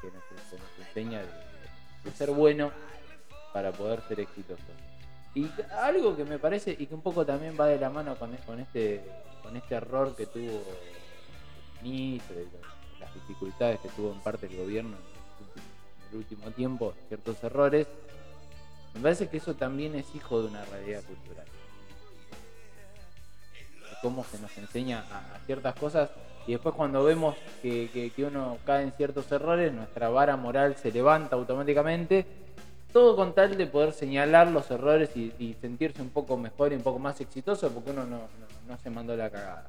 que 0.00 0.06
nos, 0.08 0.14
nos 0.60 0.88
enseña 0.88 1.20
de 1.20 2.10
ser 2.12 2.30
bueno 2.30 2.72
para 3.54 3.70
poder 3.70 4.02
ser 4.08 4.18
exitoso. 4.18 4.60
Y 5.32 5.48
algo 5.80 6.16
que 6.16 6.24
me 6.24 6.38
parece 6.40 6.76
y 6.76 6.86
que 6.86 6.94
un 6.94 7.00
poco 7.02 7.24
también 7.24 7.56
va 7.58 7.66
de 7.66 7.78
la 7.78 7.88
mano 7.88 8.16
con, 8.16 8.34
este 8.60 9.00
con 9.42 9.56
este 9.56 9.76
error 9.76 10.14
que 10.16 10.26
tuvo 10.26 10.62
lo- 11.82 12.98
las 13.00 13.14
dificultades 13.14 13.78
que 13.80 13.88
tuvo 13.90 14.12
en 14.12 14.20
parte 14.20 14.46
el 14.46 14.56
gobierno 14.56 14.96
en 14.96 16.10
el 16.10 16.16
último, 16.18 16.50
tiempo, 16.50 16.94
ciertos 17.08 17.42
errores, 17.44 17.86
me 18.94 19.00
parece 19.00 19.28
que 19.28 19.36
eso 19.36 19.54
también 19.54 19.94
es 19.94 20.12
hijo 20.14 20.42
de 20.42 20.48
una 20.48 20.64
realidad 20.66 21.02
cultural. 21.04 21.46
Cómo 24.02 24.24
se 24.24 24.38
nos 24.40 24.56
enseña 24.58 25.04
a 25.10 25.38
ciertas 25.46 25.74
cosas 25.76 26.10
y 26.46 26.52
después 26.52 26.74
cuando 26.74 27.04
vemos 27.04 27.36
que, 27.62 27.88
que- 27.92 28.10
que 28.10 28.24
uno 28.24 28.58
cae 28.66 28.82
en 28.84 28.92
ciertos 28.92 29.30
errores, 29.32 29.72
nuestra 29.72 30.08
vara 30.08 30.36
moral 30.36 30.76
se 30.76 30.90
levanta 30.92 31.36
automáticamente 31.36 32.26
todo 32.94 33.16
con 33.16 33.34
tal 33.34 33.58
de 33.58 33.66
poder 33.66 33.92
señalar 33.92 34.48
los 34.52 34.70
errores 34.70 35.10
y, 35.16 35.32
y 35.38 35.54
sentirse 35.60 36.00
un 36.00 36.10
poco 36.10 36.36
mejor 36.38 36.72
y 36.72 36.76
un 36.76 36.82
poco 36.82 36.98
más 37.00 37.20
exitoso 37.20 37.68
porque 37.70 37.90
uno 37.90 38.04
no, 38.04 38.16
no- 38.18 38.54
no 38.68 38.78
se 38.78 38.88
mandó 38.88 39.14
la 39.16 39.28
cagada. 39.28 39.66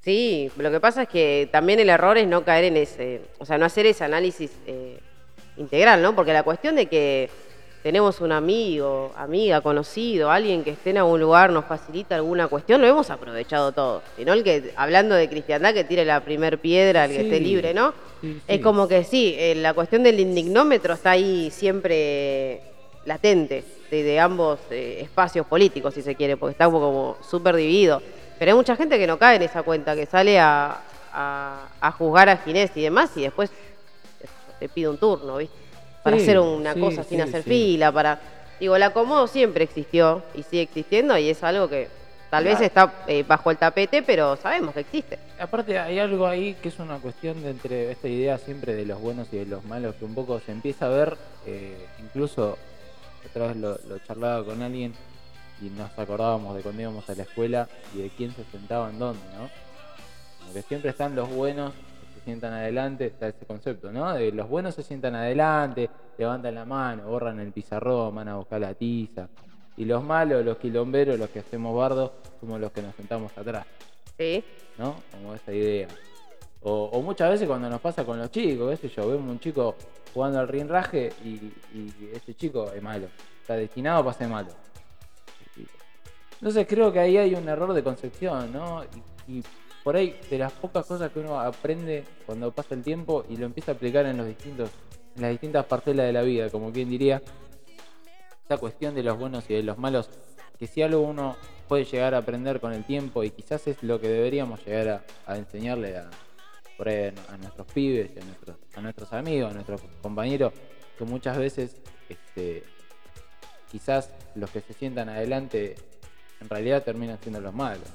Sí, 0.00 0.50
lo 0.56 0.70
que 0.70 0.80
pasa 0.80 1.02
es 1.02 1.08
que 1.08 1.48
también 1.52 1.78
el 1.78 1.88
error 1.90 2.16
es 2.16 2.26
no 2.26 2.42
caer 2.44 2.64
en 2.64 2.76
ese, 2.78 3.20
o 3.38 3.44
sea, 3.44 3.58
no 3.58 3.66
hacer 3.66 3.86
ese 3.86 4.02
análisis 4.04 4.50
eh, 4.66 4.98
integral, 5.56 6.00
¿no? 6.00 6.14
Porque 6.14 6.32
la 6.32 6.42
cuestión 6.42 6.74
de 6.76 6.86
que 6.86 7.28
tenemos 7.82 8.20
un 8.20 8.32
amigo, 8.32 9.12
amiga, 9.16 9.60
conocido, 9.60 10.30
alguien 10.30 10.64
que 10.64 10.70
esté 10.70 10.90
en 10.90 10.98
algún 10.98 11.20
lugar, 11.20 11.50
nos 11.50 11.64
facilita 11.66 12.14
alguna 12.16 12.48
cuestión, 12.48 12.80
lo 12.80 12.86
hemos 12.88 13.10
aprovechado 13.10 13.72
todo. 13.72 14.02
Sino 14.16 14.32
el 14.32 14.42
que, 14.42 14.72
hablando 14.76 15.14
de 15.14 15.28
cristiandad, 15.28 15.74
que 15.74 15.84
tire 15.84 16.04
la 16.04 16.20
primer 16.24 16.58
piedra, 16.60 17.04
el 17.04 17.10
que 17.12 17.20
esté 17.22 17.38
libre, 17.40 17.74
¿no? 17.74 17.92
Sí, 18.34 18.40
Es 18.48 18.60
como 18.60 18.86
que 18.88 19.04
sí, 19.04 19.34
eh, 19.38 19.54
la 19.54 19.74
cuestión 19.74 20.02
del 20.02 20.20
indignómetro 20.20 20.94
está 20.94 21.10
ahí 21.12 21.50
siempre 21.50 22.60
latente, 23.04 23.64
de, 23.90 24.02
de 24.02 24.20
ambos 24.20 24.58
eh, 24.70 24.98
espacios 25.02 25.46
políticos, 25.46 25.94
si 25.94 26.02
se 26.02 26.14
quiere, 26.14 26.36
porque 26.36 26.52
está 26.52 26.66
como 26.66 27.16
súper 27.28 27.56
dividido. 27.56 28.02
Pero 28.38 28.50
hay 28.52 28.56
mucha 28.56 28.76
gente 28.76 28.98
que 28.98 29.06
no 29.06 29.18
cae 29.18 29.36
en 29.36 29.42
esa 29.42 29.62
cuenta, 29.62 29.94
que 29.94 30.06
sale 30.06 30.38
a, 30.38 30.78
a- 31.12 31.68
a 31.80 31.92
juzgar 31.92 32.28
a 32.28 32.36
Ginés 32.38 32.70
y 32.76 32.82
demás, 32.82 33.10
y 33.16 33.22
después 33.22 33.50
te 34.58 34.68
pide 34.68 34.88
un 34.88 34.98
turno, 34.98 35.36
¿viste? 35.36 35.54
Para 36.02 36.16
Sí, 36.16 36.22
hacer 36.22 36.38
una 36.38 36.74
sí, 36.74 36.80
cosa 36.80 37.04
sin 37.04 37.20
hacer 37.20 37.42
fila, 37.42 37.92
para... 37.92 38.18
Digo, 38.58 38.74
el 38.74 38.82
acomodo 38.82 39.26
siempre 39.26 39.64
existió 39.64 40.22
y 40.34 40.42
sigue 40.42 40.62
existiendo 40.62 41.16
y 41.18 41.28
es 41.28 41.42
algo 41.42 41.68
que 41.68 41.88
tal 42.30 42.44
vez 42.44 42.60
está 42.60 42.92
eh, 43.06 43.24
bajo 43.26 43.50
el 43.50 43.56
tapete, 43.56 44.02
pero 44.02 44.36
sabemos 44.36 44.74
que 44.74 44.80
existe. 44.80 45.18
Aparte 45.38 45.78
hay 45.78 45.98
algo 45.98 46.26
ahí 46.26 46.54
que 46.54 46.68
es 46.68 46.78
una 46.78 46.98
cuestión 46.98 47.42
de 47.42 47.50
entre 47.50 47.90
esta 47.90 48.08
idea 48.08 48.38
siempre 48.38 48.74
de 48.74 48.86
los 48.86 49.00
buenos 49.00 49.28
y 49.32 49.36
de 49.38 49.46
los 49.46 49.64
malos 49.64 49.94
que 49.96 50.04
un 50.04 50.14
poco 50.14 50.40
se 50.40 50.52
empieza 50.52 50.86
a 50.86 50.90
ver, 50.90 51.16
eh, 51.46 51.86
incluso 52.00 52.56
otra 53.28 53.48
vez 53.48 53.56
lo, 53.56 53.78
lo 53.88 53.98
charlaba 54.00 54.44
con 54.44 54.62
alguien 54.62 54.94
y 55.60 55.70
nos 55.70 55.96
acordábamos 55.98 56.54
de 56.56 56.62
cuando 56.62 56.82
íbamos 56.82 57.08
a 57.08 57.14
la 57.14 57.22
escuela 57.22 57.68
y 57.94 58.02
de 58.02 58.10
quién 58.10 58.32
se 58.32 58.44
sentaba 58.44 58.90
en 58.90 58.98
dónde, 58.98 59.24
¿no? 59.36 59.48
Como 60.40 60.52
que 60.52 60.62
siempre 60.62 60.90
están 60.90 61.14
los 61.14 61.28
buenos 61.30 61.72
que 61.72 62.18
se 62.18 62.24
sientan 62.24 62.52
adelante, 62.52 63.06
está 63.06 63.28
ese 63.28 63.46
concepto, 63.46 63.90
¿no? 63.90 64.12
De 64.14 64.32
los 64.32 64.48
buenos 64.48 64.74
se 64.74 64.82
sientan 64.82 65.14
adelante, 65.14 65.88
levantan 66.18 66.54
la 66.54 66.64
mano, 66.64 67.04
borran 67.04 67.40
el 67.40 67.52
pizarrón, 67.52 68.14
van 68.14 68.28
a 68.28 68.36
buscar 68.36 68.60
la 68.60 68.74
tiza. 68.74 69.28
Y 69.76 69.84
los 69.84 70.02
malos, 70.02 70.44
los 70.44 70.56
quilomberos, 70.58 71.18
los 71.18 71.28
que 71.30 71.40
hacemos 71.40 71.76
bardos, 71.76 72.12
somos 72.40 72.60
los 72.60 72.72
que 72.72 72.82
nos 72.82 72.94
sentamos 72.94 73.36
atrás. 73.36 73.66
¿Sí? 74.18 74.42
¿no? 74.78 74.96
Como 75.12 75.34
esa 75.34 75.52
idea. 75.52 75.88
O, 76.62 76.84
o 76.84 77.02
muchas 77.02 77.30
veces 77.30 77.46
cuando 77.46 77.68
nos 77.68 77.80
pasa 77.80 78.04
con 78.04 78.18
los 78.18 78.30
chicos, 78.30 78.70
qué 78.70 78.88
sé 78.88 78.94
yo, 78.94 79.08
vemos 79.08 79.30
un 79.30 79.40
chico 79.40 79.76
jugando 80.12 80.40
al 80.40 80.48
rinraje 80.48 81.12
y, 81.24 81.52
y 81.74 82.10
ese 82.12 82.34
chico 82.34 82.72
es 82.72 82.82
malo. 82.82 83.08
Está 83.40 83.56
destinado 83.56 84.04
para 84.04 84.16
ser 84.16 84.28
malo. 84.28 84.48
Entonces 86.32 86.66
creo 86.68 86.92
que 86.92 86.98
ahí 86.98 87.16
hay 87.16 87.34
un 87.34 87.48
error 87.48 87.72
de 87.72 87.82
concepción, 87.82 88.52
¿no? 88.52 88.84
Y, 89.28 89.38
y 89.38 89.42
por 89.82 89.96
ahí 89.96 90.18
de 90.28 90.38
las 90.38 90.52
pocas 90.52 90.84
cosas 90.84 91.10
que 91.10 91.20
uno 91.20 91.40
aprende 91.40 92.04
cuando 92.26 92.50
pasa 92.52 92.74
el 92.74 92.82
tiempo 92.82 93.24
y 93.28 93.36
lo 93.36 93.46
empieza 93.46 93.72
a 93.72 93.74
aplicar 93.74 94.04
en 94.06 94.16
los 94.16 94.26
distintos, 94.26 94.70
en 95.14 95.22
las 95.22 95.30
distintas 95.30 95.64
parcelas 95.64 96.06
de 96.06 96.12
la 96.12 96.22
vida, 96.22 96.50
como 96.50 96.72
quien 96.72 96.90
diría, 96.90 97.22
esa 98.46 98.58
cuestión 98.58 98.94
de 98.94 99.02
los 99.02 99.18
buenos 99.18 99.50
y 99.50 99.54
de 99.54 99.62
los 99.64 99.76
malos, 99.76 100.08
que 100.58 100.66
si 100.68 100.80
algo 100.80 101.00
uno 101.00 101.36
puede 101.68 101.84
llegar 101.84 102.14
a 102.14 102.18
aprender 102.18 102.60
con 102.60 102.72
el 102.72 102.84
tiempo 102.84 103.24
y 103.24 103.30
quizás 103.30 103.66
es 103.66 103.82
lo 103.82 104.00
que 104.00 104.08
deberíamos 104.08 104.64
llegar 104.64 105.04
a, 105.26 105.36
enseñarle 105.36 105.98
a, 105.98 106.08
por 106.76 106.88
ahí 106.88 107.12
nuestros 107.40 107.66
pibes, 107.72 108.12
a 108.76 108.80
nuestros, 108.80 109.12
amigos, 109.12 109.50
a 109.50 109.54
nuestros 109.54 109.82
compañeros, 110.00 110.52
que 110.96 111.04
muchas 111.04 111.36
veces 111.36 111.76
este, 112.08 112.62
quizás 113.70 114.10
los 114.36 114.48
que 114.50 114.60
se 114.60 114.72
sientan 114.74 115.08
adelante 115.08 115.74
en 116.40 116.48
realidad 116.48 116.84
terminan 116.84 117.18
siendo 117.20 117.40
los 117.40 117.52
malos. 117.52 117.88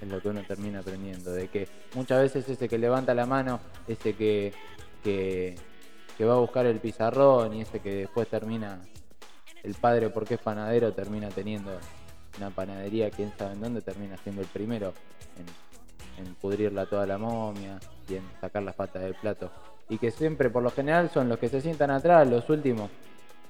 Es 0.00 0.08
lo 0.08 0.20
que 0.20 0.28
uno 0.28 0.42
termina 0.46 0.80
aprendiendo, 0.80 1.32
de 1.32 1.48
que 1.48 1.68
muchas 1.94 2.20
veces 2.20 2.48
ese 2.48 2.68
que 2.68 2.78
levanta 2.78 3.14
la 3.14 3.26
mano, 3.26 3.60
ese 3.88 4.14
que, 4.14 4.52
que 5.02 6.24
va 6.24 6.34
a 6.34 6.38
buscar 6.38 6.66
el 6.66 6.78
pizarrón 6.78 7.54
y 7.54 7.62
ese 7.62 7.80
que 7.80 7.94
después 7.94 8.28
termina 8.28 8.78
el 9.66 9.74
padre 9.74 10.08
porque 10.10 10.34
es 10.34 10.40
panadero 10.40 10.92
termina 10.92 11.28
teniendo 11.28 11.72
una 12.38 12.50
panadería, 12.50 13.10
quién 13.10 13.32
sabe 13.36 13.54
en 13.54 13.60
dónde, 13.60 13.80
termina 13.82 14.16
siendo 14.18 14.42
el 14.42 14.48
primero 14.48 14.92
en, 16.18 16.24
en 16.26 16.34
pudrirla 16.36 16.86
toda 16.86 17.06
la 17.06 17.18
momia 17.18 17.78
y 18.08 18.14
en 18.14 18.22
sacar 18.40 18.62
las 18.62 18.74
patas 18.74 19.02
del 19.02 19.14
plato. 19.14 19.50
Y 19.88 19.98
que 19.98 20.10
siempre, 20.10 20.50
por 20.50 20.62
lo 20.62 20.70
general, 20.70 21.10
son 21.10 21.28
los 21.28 21.38
que 21.38 21.48
se 21.48 21.60
sientan 21.60 21.90
atrás, 21.90 22.26
los 22.28 22.48
últimos, 22.50 22.90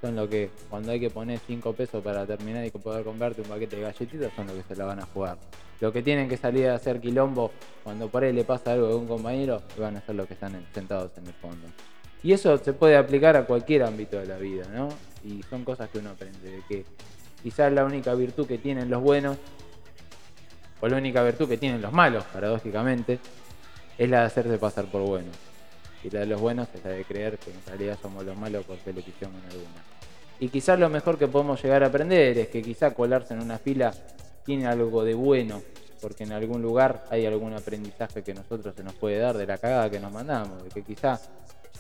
son 0.01 0.15
los 0.17 0.29
que 0.29 0.51
cuando 0.69 0.93
hay 0.93 1.01
que 1.01 1.11
poner 1.11 1.39
5 1.47 1.73
pesos 1.73 2.03
para 2.05 2.27
terminar 2.27 2.65
y 2.65 2.71
poder 2.71 3.05
comprarte 3.05 3.41
un 3.43 3.49
paquete 3.49 3.77
de 3.77 3.83
galletitas, 3.83 4.33
son 4.37 4.47
los 4.47 4.57
que 4.57 4.63
se 4.63 4.77
la 4.77 4.85
van 4.85 5.01
a 5.01 5.07
jugar. 5.07 5.39
Los 5.81 5.93
que 5.93 6.03
tienen 6.03 6.29
que 6.29 6.37
salir 6.37 6.69
a 6.69 6.75
hacer 6.75 7.01
quilombo 7.01 7.51
cuando 7.83 8.09
por 8.09 8.23
ahí 8.25 8.33
le 8.33 8.45
pasa 8.45 8.73
algo 8.73 8.87
a 8.89 8.97
un 8.97 9.07
compañero, 9.07 9.63
van 9.79 9.97
a 9.97 10.01
ser 10.01 10.15
los 10.15 10.27
que 10.27 10.35
están 10.35 10.55
en- 10.55 10.67
sentados 10.73 11.11
en 11.19 11.27
el 11.27 11.35
fondo. 11.35 11.67
Y 12.23 12.33
eso 12.33 12.57
se 12.59 12.73
puede 12.73 12.97
aplicar 12.97 13.37
a 13.37 13.45
cualquier 13.45 13.83
ámbito 13.83 14.19
de 14.19 14.27
la 14.27 14.37
vida, 14.37 14.65
¿no? 14.75 14.89
Y 15.25 15.43
son 15.45 15.65
cosas 15.65 15.89
que 15.91 15.99
uno 15.99 16.11
aprende, 16.11 16.51
de 16.51 16.63
que 16.69 16.85
quizás 17.43 17.73
la 17.73 17.85
única 17.85 18.15
virtud 18.15 18.47
que 18.47 18.59
tienen 18.59 18.91
los 18.91 19.03
buenos, 19.03 19.37
o 20.81 20.89
la 20.89 20.97
única 20.97 21.23
virtud 21.23 21.49
que 21.49 21.57
tienen 21.57 21.81
los 21.81 21.93
malos, 21.93 22.25
paradójicamente, 22.25 23.19
es 23.99 24.11
la 24.11 24.21
de 24.21 24.27
hacerse 24.27 24.59
pasar 24.59 24.87
por 24.87 25.03
buenos. 25.03 25.37
Y 26.05 26.11
la 26.11 26.21
de 26.21 26.27
los 26.27 26.41
buenos 26.41 26.69
es 26.75 26.85
la 26.85 26.91
de 26.91 27.05
creer 27.05 27.39
que 27.39 27.51
en 27.51 27.61
realidad 27.67 27.99
somos 28.01 28.25
los 28.25 28.37
malos 28.37 28.65
porque 28.67 28.93
le 28.93 29.01
en 29.01 29.27
alguna. 29.51 29.83
Y 30.39 30.49
quizás 30.49 30.79
lo 30.79 30.91
mejor 30.91 31.19
que 31.19 31.29
podemos 31.29 31.63
llegar 31.63 31.83
a 31.83 31.87
aprender 31.87 32.37
es 32.39 32.49
que 32.49 32.63
quizás 32.63 32.93
colarse 32.93 33.35
en 33.35 33.41
una 33.41 33.59
fila 33.59 33.93
tiene 34.45 34.67
algo 34.67 35.03
de 35.03 35.15
bueno, 35.15 35.63
porque 36.01 36.25
en 36.25 36.33
algún 36.33 36.61
lugar 36.61 37.05
hay 37.11 37.25
algún 37.25 37.55
aprendizaje 37.55 38.23
que 38.23 38.35
nosotros 38.35 38.75
se 38.75 38.85
nos 38.85 38.95
puede 38.95 39.19
dar 39.19 39.37
de 39.37 39.47
la 39.47 39.57
cagada 39.59 39.91
que 39.91 39.99
nos 39.99 40.13
mandamos, 40.13 40.63
de 40.63 40.69
que 40.69 40.83
quizás 40.83 41.31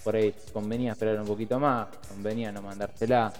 por 0.06 0.14
ahí 0.14 0.32
convenía 0.52 0.92
esperar 0.92 1.18
un 1.18 1.26
poquito 1.26 1.58
más, 1.58 1.88
convenía 2.06 2.52
no 2.52 2.62
mandársela, 2.62 3.32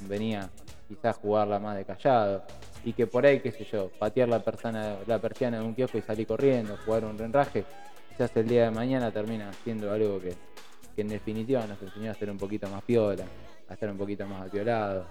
convenía 0.00 0.48
quizás 0.88 1.14
jugarla 1.18 1.58
más 1.58 1.76
de 1.76 1.84
callado, 1.84 2.42
y 2.86 2.94
que 2.94 3.06
por 3.06 3.26
ahí, 3.26 3.40
qué 3.40 3.52
sé 3.52 3.66
yo, 3.70 3.90
patear 3.98 4.30
la, 4.30 4.38
persona, 4.38 4.96
la 5.06 5.18
persiana 5.18 5.58
de 5.58 5.64
un 5.64 5.74
kiosco 5.74 5.98
y 5.98 6.00
salir 6.00 6.26
corriendo, 6.26 6.78
jugar 6.86 7.04
un 7.04 7.18
renraje, 7.18 7.66
quizás 8.08 8.34
el 8.34 8.48
día 8.48 8.64
de 8.64 8.70
mañana 8.70 9.10
termina 9.10 9.52
siendo 9.62 9.92
algo 9.92 10.18
que, 10.22 10.34
que 10.96 11.02
en 11.02 11.08
definitiva 11.08 11.66
nos 11.66 11.82
enseñó 11.82 12.12
a 12.12 12.14
ser 12.14 12.30
un 12.30 12.38
poquito 12.38 12.66
más 12.70 12.82
piola, 12.82 13.26
a 13.68 13.74
estar 13.74 13.90
un 13.90 13.98
poquito 13.98 14.26
más 14.26 14.48
apiolado, 14.48 15.04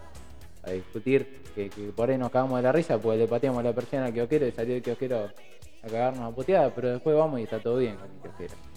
a 0.63 0.71
discutir, 0.71 1.43
que, 1.53 1.69
que 1.69 1.89
por 1.89 2.09
ahí 2.09 2.17
nos 2.17 2.31
cagamos 2.31 2.57
de 2.57 2.63
la 2.63 2.71
risa 2.71 2.97
porque 2.97 3.19
le 3.19 3.27
pateamos 3.27 3.63
la 3.63 3.73
persiana 3.73 4.07
al 4.07 4.13
kiosquero 4.13 4.47
y 4.47 4.51
salió 4.51 4.75
el 4.75 4.81
kiosquero 4.81 5.29
a 5.83 5.87
cagarnos 5.87 6.33
a 6.33 6.35
puteada, 6.35 6.73
pero 6.73 6.93
después 6.93 7.15
vamos 7.15 7.39
y 7.39 7.43
está 7.43 7.59
todo 7.59 7.77
bien 7.77 7.95
con 7.95 8.09
el 8.09 8.17
kiosquero. 8.23 8.72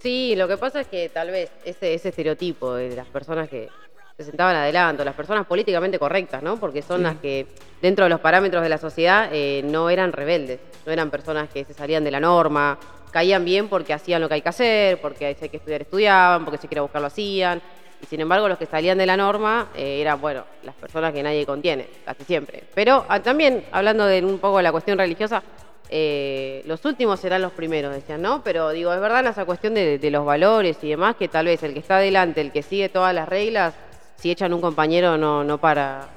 Sí, 0.00 0.34
lo 0.36 0.46
que 0.46 0.56
pasa 0.56 0.80
es 0.80 0.86
que 0.86 1.08
tal 1.08 1.30
vez 1.30 1.50
ese, 1.64 1.94
ese 1.94 2.10
estereotipo 2.10 2.74
de 2.74 2.94
las 2.94 3.06
personas 3.06 3.48
que 3.48 3.68
se 4.16 4.24
sentaban 4.24 4.56
adelante, 4.56 5.02
o 5.02 5.04
las 5.04 5.14
personas 5.14 5.46
políticamente 5.46 5.98
correctas, 5.98 6.42
¿no? 6.42 6.58
Porque 6.58 6.82
son 6.82 6.98
Sí. 6.98 7.02
las 7.04 7.16
que 7.16 7.46
dentro 7.80 8.04
de 8.04 8.08
los 8.08 8.20
parámetros 8.20 8.62
de 8.62 8.68
la 8.68 8.78
sociedad 8.78 9.28
eh, 9.32 9.62
no 9.64 9.90
eran 9.90 10.12
rebeldes, 10.12 10.58
no 10.86 10.92
eran 10.92 11.10
personas 11.10 11.48
que 11.48 11.64
se 11.64 11.72
salían 11.74 12.02
de 12.02 12.10
la 12.10 12.18
norma, 12.20 12.78
caían 13.12 13.44
bien 13.44 13.68
porque 13.68 13.92
hacían 13.92 14.20
lo 14.20 14.28
que 14.28 14.34
hay 14.34 14.42
que 14.42 14.48
hacer, 14.48 15.00
porque 15.00 15.34
si 15.34 15.44
hay 15.44 15.48
que 15.50 15.56
estudiar 15.58 15.82
estudiaban, 15.82 16.44
porque 16.44 16.58
si 16.58 16.66
quería 16.68 16.82
buscar 16.82 17.00
lo 17.00 17.06
hacían. 17.06 17.62
Y 18.02 18.06
sin 18.06 18.20
embargo, 18.20 18.48
los 18.48 18.58
que 18.58 18.66
salían 18.66 18.98
de 18.98 19.06
la 19.06 19.16
norma 19.16 19.68
eh, 19.74 20.00
eran, 20.00 20.20
bueno, 20.20 20.44
las 20.62 20.74
personas 20.76 21.12
que 21.12 21.22
nadie 21.22 21.44
contiene, 21.46 21.88
casi 22.04 22.24
siempre. 22.24 22.62
Pero 22.74 23.04
ah, 23.08 23.20
también, 23.20 23.64
hablando 23.72 24.04
de 24.06 24.24
un 24.24 24.38
poco 24.38 24.58
de 24.58 24.62
la 24.64 24.72
cuestión 24.72 24.98
religiosa, 24.98 25.42
eh, 25.90 26.62
los 26.66 26.84
últimos 26.84 27.20
serán 27.20 27.42
los 27.42 27.52
primeros, 27.52 27.94
decían, 27.94 28.20
¿no? 28.22 28.42
Pero 28.42 28.70
digo, 28.70 28.92
es 28.92 29.00
verdad 29.00 29.26
esa 29.26 29.44
cuestión 29.44 29.74
de, 29.74 29.98
de 29.98 30.10
los 30.10 30.24
valores 30.24 30.78
y 30.82 30.90
demás, 30.90 31.16
que 31.16 31.28
tal 31.28 31.46
vez 31.46 31.62
el 31.62 31.72
que 31.72 31.80
está 31.80 31.96
adelante, 31.96 32.40
el 32.40 32.52
que 32.52 32.62
sigue 32.62 32.88
todas 32.88 33.14
las 33.14 33.28
reglas, 33.28 33.74
si 34.16 34.30
echan 34.30 34.52
un 34.52 34.60
compañero 34.60 35.16
no, 35.16 35.44
no 35.44 35.58
para. 35.58 36.08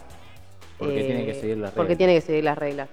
Porque 0.77 1.01
eh, 1.01 1.03
tiene 1.05 1.25
que 1.25 1.33
seguir 1.35 1.57
las 1.57 1.71
Porque 1.71 1.89
reglas. 1.89 1.97
tiene 1.97 2.13
que 2.15 2.21
seguir 2.21 2.43
las 2.43 2.57
reglas. 2.57 2.89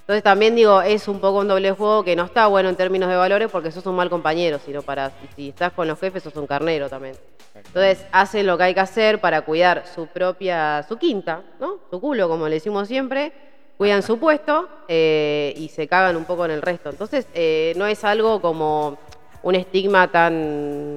Entonces 0.00 0.22
también 0.24 0.54
digo, 0.56 0.82
es 0.82 1.06
un 1.06 1.20
poco 1.20 1.38
un 1.38 1.48
doble 1.48 1.70
juego 1.72 2.04
que 2.04 2.16
no 2.16 2.24
está 2.24 2.46
bueno 2.48 2.68
en 2.68 2.76
términos 2.76 3.08
de 3.08 3.16
valores 3.16 3.48
porque 3.50 3.70
sos 3.70 3.86
un 3.86 3.94
mal 3.94 4.10
compañero, 4.10 4.58
sino 4.58 4.82
para, 4.82 5.12
si 5.36 5.50
estás 5.50 5.72
con 5.72 5.86
los 5.86 5.98
jefes 5.98 6.22
sos 6.24 6.34
un 6.36 6.46
carnero 6.46 6.88
también. 6.88 7.14
Entonces 7.54 8.04
hacen 8.10 8.46
lo 8.46 8.56
que 8.58 8.64
hay 8.64 8.74
que 8.74 8.80
hacer 8.80 9.20
para 9.20 9.42
cuidar 9.42 9.84
su 9.94 10.06
propia, 10.08 10.84
su 10.88 10.96
quinta, 10.96 11.42
¿no? 11.60 11.78
Su 11.90 12.00
culo, 12.00 12.28
como 12.28 12.48
le 12.48 12.54
decimos 12.54 12.88
siempre, 12.88 13.32
cuidan 13.76 14.02
su 14.02 14.18
puesto 14.18 14.68
eh, 14.88 15.54
y 15.56 15.68
se 15.68 15.88
cagan 15.88 16.16
un 16.16 16.24
poco 16.24 16.44
en 16.44 16.52
el 16.52 16.62
resto. 16.62 16.90
Entonces 16.90 17.26
eh, 17.34 17.72
no 17.76 17.86
es 17.86 18.04
algo 18.04 18.40
como 18.40 18.98
un 19.42 19.54
estigma 19.54 20.08
tan, 20.08 20.96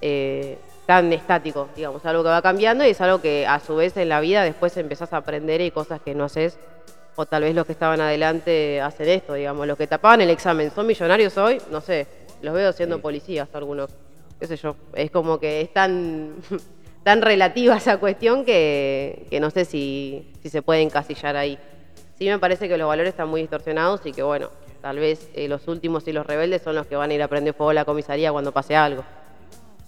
eh, 0.00 0.58
tan 0.86 1.12
estático, 1.12 1.68
digamos, 1.76 2.04
algo 2.04 2.22
que 2.22 2.28
va 2.30 2.42
cambiando 2.42 2.84
y 2.84 2.90
es 2.90 3.00
algo 3.00 3.20
que 3.20 3.46
a 3.46 3.60
su 3.60 3.76
vez 3.76 3.96
en 3.96 4.08
la 4.08 4.20
vida 4.20 4.42
después 4.42 4.76
empezás 4.76 5.12
a 5.12 5.18
aprender 5.18 5.60
y 5.60 5.70
cosas 5.70 6.00
que 6.00 6.14
no 6.14 6.24
haces. 6.24 6.58
O 7.16 7.26
tal 7.26 7.42
vez 7.42 7.54
los 7.54 7.66
que 7.66 7.72
estaban 7.72 8.00
adelante 8.00 8.80
hacen 8.80 9.08
esto, 9.08 9.34
digamos, 9.34 9.66
los 9.66 9.76
que 9.76 9.88
tapaban 9.88 10.20
el 10.20 10.30
examen, 10.30 10.70
¿son 10.70 10.86
millonarios 10.86 11.36
hoy? 11.36 11.60
No 11.70 11.80
sé, 11.80 12.06
los 12.42 12.54
veo 12.54 12.72
siendo 12.72 12.96
Sí. 12.96 13.02
policías 13.02 13.48
algunos 13.54 13.90
qué 14.38 14.46
sé 14.46 14.56
yo, 14.56 14.76
es 14.94 15.10
como 15.10 15.38
que 15.40 15.60
es 15.62 15.72
tan, 15.72 16.36
tan 17.02 17.22
relativa 17.22 17.76
esa 17.76 17.98
cuestión 17.98 18.44
que, 18.44 19.26
que 19.30 19.40
no 19.40 19.50
sé 19.50 19.64
si, 19.64 20.30
si 20.42 20.48
se 20.48 20.62
puede 20.62 20.82
encasillar 20.82 21.36
ahí. 21.36 21.58
Sí 22.18 22.26
me 22.28 22.38
parece 22.38 22.68
que 22.68 22.76
los 22.76 22.88
valores 22.88 23.10
están 23.10 23.28
muy 23.28 23.42
distorsionados 23.42 24.04
y 24.04 24.12
que 24.12 24.22
bueno, 24.22 24.50
tal 24.82 24.98
vez 24.98 25.30
eh, 25.34 25.46
los 25.48 25.68
últimos 25.68 26.06
y 26.08 26.12
los 26.12 26.26
rebeldes 26.26 26.62
son 26.62 26.74
los 26.74 26.86
que 26.86 26.96
van 26.96 27.10
a 27.10 27.14
ir 27.14 27.22
a 27.22 27.28
prender 27.28 27.54
fuego 27.54 27.70
a 27.70 27.74
la 27.74 27.84
comisaría 27.84 28.32
cuando 28.32 28.50
pase 28.52 28.74
algo. 28.74 29.04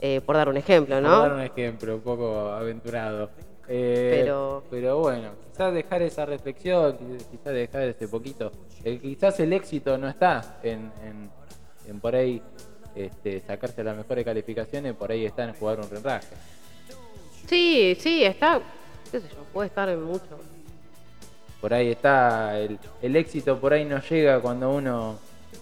Eh, 0.00 0.20
por 0.24 0.36
dar 0.36 0.48
un 0.48 0.56
ejemplo, 0.56 0.94
Por 0.96 1.02
¿no? 1.02 1.18
dar 1.20 1.32
un 1.32 1.40
ejemplo 1.42 1.94
un 1.96 2.00
poco 2.00 2.48
aventurado. 2.50 3.30
Eh, 3.68 4.18
Pero- 4.22 4.62
pero 4.70 4.98
bueno, 4.98 5.30
quizás 5.50 5.72
dejar 5.74 6.02
esa 6.02 6.24
reflexión, 6.26 6.96
quizás 7.30 7.52
dejar 7.52 7.82
ese 7.82 8.08
poquito. 8.08 8.50
eh, 8.84 8.98
quizás 8.98 9.38
el 9.40 9.52
éxito 9.52 9.98
no 9.98 10.08
está 10.08 10.58
en, 10.62 10.90
en- 11.04 11.30
en 11.86 12.00
por 12.00 12.14
ahí 12.16 12.42
este, 12.94 13.40
sacarse 13.40 13.84
las 13.84 13.96
mejores 13.96 14.24
calificaciones, 14.24 14.94
por 14.94 15.10
ahí 15.12 15.24
está 15.26 15.44
en 15.44 15.54
jugar 15.54 15.78
un 15.80 15.90
renraje. 15.90 16.34
Sí, 17.46 17.96
sí, 18.00 18.24
está, 18.24 18.60
qué 19.10 19.20
sé 19.20 19.28
yo, 19.28 19.42
puede 19.52 19.68
estar 19.68 19.88
en 19.88 20.02
mucho. 20.02 20.38
Por 21.60 21.74
ahí 21.74 21.90
está, 21.90 22.58
el, 22.58 22.78
el 23.02 23.16
éxito 23.16 23.58
por 23.58 23.72
ahí 23.72 23.84
no 23.84 24.00
llega 24.00 24.40
cuando 24.40 24.70
uno, 24.70 25.18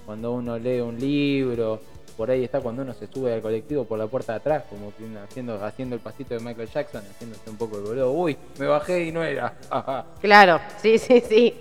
cuando 0.07 0.32
uno 0.32 0.59
lee 0.59 0.80
un 0.80 0.99
libro, 0.99 1.80
por 2.16 2.30
ahí 2.30 2.42
está 2.42 2.61
cuando 2.61 2.82
uno 2.82 2.92
se 2.94 3.07
sube 3.07 3.32
al 3.32 3.40
colectivo 3.40 3.84
por 3.84 3.99
la 3.99 4.07
puerta 4.07 4.32
de 4.32 4.38
atrás, 4.38 4.64
como 4.68 4.92
haciendo, 5.22 5.64
haciendo 5.64 5.94
el 5.94 6.01
pasito 6.01 6.34
de 6.34 6.40
Michael 6.40 6.68
Jackson, 6.68 7.03
haciéndose 7.09 7.49
un 7.49 7.57
poco 7.57 7.78
el 7.78 7.84
boludo. 7.84 8.12
Uy, 8.12 8.36
me 8.59 8.66
bajé 8.66 9.05
y 9.05 9.12
no 9.12 9.22
era. 9.22 9.55
Claro, 10.20 10.61
sí, 10.82 10.99
sí, 10.99 11.20
sí. 11.20 11.55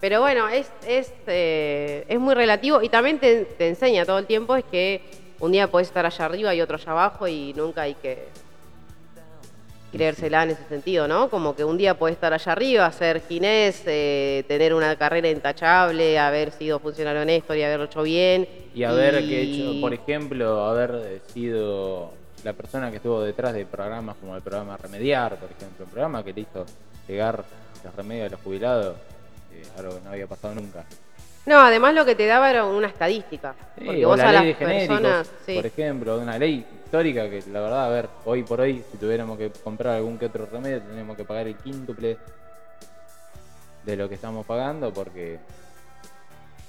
Pero 0.00 0.20
bueno, 0.20 0.48
es, 0.48 0.70
es, 0.86 1.12
eh, 1.26 2.04
es 2.08 2.18
muy 2.18 2.34
relativo 2.34 2.82
y 2.82 2.88
también 2.88 3.18
te, 3.18 3.44
te 3.44 3.68
enseña 3.68 4.04
todo 4.04 4.18
el 4.18 4.26
tiempo 4.26 4.56
es 4.56 4.64
que 4.64 5.00
un 5.40 5.52
día 5.52 5.70
puedes 5.70 5.88
estar 5.88 6.04
allá 6.04 6.24
arriba 6.24 6.54
y 6.54 6.60
otro 6.60 6.76
allá 6.76 6.92
abajo 6.92 7.26
y 7.26 7.54
nunca 7.54 7.82
hay 7.82 7.94
que 7.94 8.28
creérsela 9.92 10.42
en 10.44 10.50
ese 10.50 10.64
sentido, 10.68 11.06
¿no? 11.06 11.28
Como 11.28 11.54
que 11.54 11.64
un 11.64 11.76
día 11.76 11.94
puedes 11.94 12.16
estar 12.16 12.32
allá 12.32 12.52
arriba, 12.52 12.90
ser 12.90 13.20
ginés, 13.28 13.82
eh, 13.86 14.44
tener 14.48 14.72
una 14.74 14.96
carrera 14.96 15.28
intachable, 15.28 16.18
haber 16.18 16.50
sido 16.50 16.80
funcionario 16.80 17.22
honesto 17.22 17.54
y 17.54 17.62
haberlo 17.62 17.84
hecho 17.84 18.02
bien. 18.02 18.48
Y 18.74 18.84
haber 18.84 19.18
que 19.18 19.42
hecho, 19.42 19.80
por 19.80 19.92
ejemplo, 19.92 20.64
haber 20.64 21.20
sido 21.32 22.12
la 22.42 22.54
persona 22.54 22.90
que 22.90 22.96
estuvo 22.96 23.20
detrás 23.22 23.52
de 23.52 23.66
programas 23.66 24.16
como 24.16 24.34
el 24.34 24.42
programa 24.42 24.76
Remediar, 24.76 25.36
por 25.36 25.50
ejemplo, 25.50 25.84
un 25.84 25.90
programa 25.90 26.24
que 26.24 26.32
le 26.32 26.40
hizo 26.40 26.64
llegar 27.06 27.44
los 27.84 27.94
remedios 27.94 28.28
a 28.28 28.30
los 28.30 28.40
jubilados, 28.40 28.96
eh, 29.52 29.62
algo 29.78 29.96
que 29.96 30.00
no 30.04 30.10
había 30.10 30.26
pasado 30.26 30.54
nunca. 30.54 30.84
No, 31.44 31.60
además 31.60 31.94
lo 31.94 32.04
que 32.04 32.14
te 32.14 32.26
daba 32.26 32.50
era 32.50 32.64
una 32.64 32.86
estadística. 32.86 33.54
Sí, 33.76 33.84
porque 33.84 34.06
o 34.06 34.08
vos 34.08 34.18
la 34.18 34.28
a 34.28 34.32
ley 34.32 34.50
las 34.52 34.58
de 34.58 34.66
personas. 34.66 35.30
sí. 35.44 35.54
por 35.54 35.66
ejemplo, 35.66 36.18
una 36.18 36.38
ley 36.38 36.64
histórica 36.92 37.30
que 37.30 37.42
la 37.50 37.60
verdad, 37.62 37.86
a 37.86 37.88
ver, 37.88 38.08
hoy 38.26 38.42
por 38.42 38.60
hoy, 38.60 38.84
si 38.92 38.98
tuviéramos 38.98 39.38
que 39.38 39.50
comprar 39.64 39.94
algún 39.96 40.18
que 40.18 40.26
otro 40.26 40.44
remedio, 40.44 40.78
tendríamos 40.82 41.16
que 41.16 41.24
pagar 41.24 41.46
el 41.46 41.56
quíntuple 41.56 42.18
de 43.82 43.96
lo 43.96 44.10
que 44.10 44.14
estamos 44.14 44.44
pagando 44.44 44.92
porque 44.92 45.38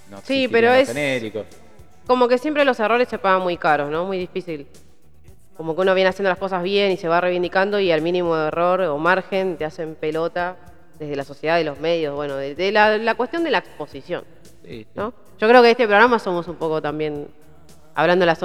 no 0.10 0.22
Sí, 0.22 0.48
pero 0.50 0.72
es- 0.72 0.88
genéricos. 0.88 1.46
Como 2.08 2.30
que 2.30 2.38
siempre 2.38 2.64
los 2.64 2.80
errores 2.80 3.10
se 3.10 3.18
pagan 3.18 3.42
muy 3.42 3.58
caros, 3.58 3.92
¿no? 3.92 4.06
Muy 4.06 4.18
difícil. 4.18 4.66
Como 5.58 5.76
que 5.76 5.82
uno 5.82 5.94
viene 5.94 6.10
haciendo 6.10 6.30
las 6.30 6.40
cosas 6.40 6.64
bien 6.64 6.92
y 6.94 6.98
se 6.98 7.10
va 7.10 7.20
reivindicando 7.20 7.78
y 7.82 7.92
al 7.92 8.02
mínimo 8.02 8.38
error 8.38 8.80
o 8.82 8.98
margen 8.98 9.58
te 9.58 9.66
hacen 9.66 9.96
pelota 9.96 10.56
desde 11.00 11.18
la 11.18 11.26
sociedad 11.26 11.60
y 11.60 11.66
los 11.66 11.82
medios, 11.82 12.16
bueno, 12.16 12.38
de, 12.38 12.56
de 12.56 12.72
la, 12.72 12.98
la 12.98 13.16
cuestión 13.16 13.44
de 13.44 13.52
la 13.52 13.58
exposición, 13.58 14.24
Sí, 14.64 14.84
sí. 14.84 14.88
¿no? 14.96 15.14
Yo 15.38 15.50
creo 15.50 15.62
que 15.62 15.72
este 15.72 15.86
programa 15.86 16.18
somos 16.18 16.48
un 16.48 16.56
poco 16.56 16.82
también, 16.82 17.28
hablando 17.96 18.26
de 18.26 18.34
la 18.34 18.38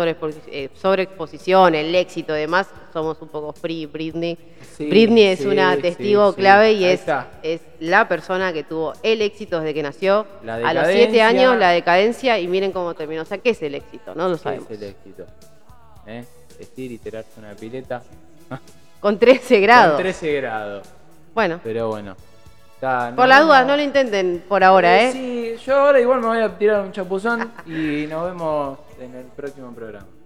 eh, 0.48 0.68
sobreexposición, 0.74 1.74
el 1.74 1.94
éxito 1.94 2.36
y 2.36 2.40
demás, 2.40 2.68
somos 2.92 3.20
un 3.20 3.28
poco 3.28 3.52
free 3.52 3.86
Britney. 3.86 4.36
Sí, 4.76 4.88
Britney 4.88 5.24
es 5.24 5.40
sí, 5.40 5.46
una 5.46 5.76
testigo 5.76 6.30
sí. 6.32 6.36
clave 6.36 6.72
y 6.72 6.84
es, 6.84 7.02
es 7.42 7.60
la 7.80 8.08
persona 8.08 8.52
que 8.52 8.64
tuvo 8.64 8.92
el 9.02 9.22
éxito 9.22 9.60
desde 9.60 9.74
que 9.74 9.82
nació. 9.82 10.26
La 10.44 10.56
a 10.56 10.74
los 10.74 10.88
siete 10.88 11.22
años, 11.22 11.56
la 11.56 11.70
decadencia 11.70 12.38
y 12.38 12.46
miren 12.48 12.72
cómo 12.72 12.94
terminó. 12.94 13.22
O 13.22 13.24
sea, 13.24 13.38
¿qué 13.38 13.50
es 13.50 13.62
el 13.62 13.74
éxito? 13.74 14.14
No 14.14 14.28
lo 14.28 14.36
¿Qué 14.36 14.42
sabemos. 14.42 14.70
es 14.70 14.82
el 14.82 14.88
éxito? 14.88 15.26
¿Eh? 16.06 16.24
Vestir 16.58 16.92
y 16.92 16.98
tirarse 16.98 17.38
una 17.38 17.54
pileta. 17.54 18.02
Con 19.00 19.18
13 19.18 19.60
grados. 19.60 19.94
Con 19.94 20.02
13 20.02 20.32
grados. 20.34 20.88
Bueno, 21.34 21.60
Pero 21.62 21.88
bueno. 21.88 22.16
Por 22.80 22.88
nos 22.88 23.28
las 23.28 23.42
dudas, 23.42 23.60
vemos. 23.60 23.66
no 23.66 23.76
lo 23.76 23.82
intenten 23.82 24.44
por 24.48 24.62
ahora, 24.62 25.02
¿eh? 25.02 25.12
Sí, 25.12 25.56
yo 25.66 25.76
ahora 25.76 26.00
igual 26.00 26.20
me 26.20 26.26
voy 26.28 26.38
a 26.38 26.56
tirar 26.56 26.82
un 26.82 26.92
chapuzón 26.92 27.50
y 27.66 28.06
nos 28.06 28.24
vemos 28.26 28.78
en 28.98 29.14
el 29.14 29.26
próximo 29.26 29.72
programa. 29.74 30.17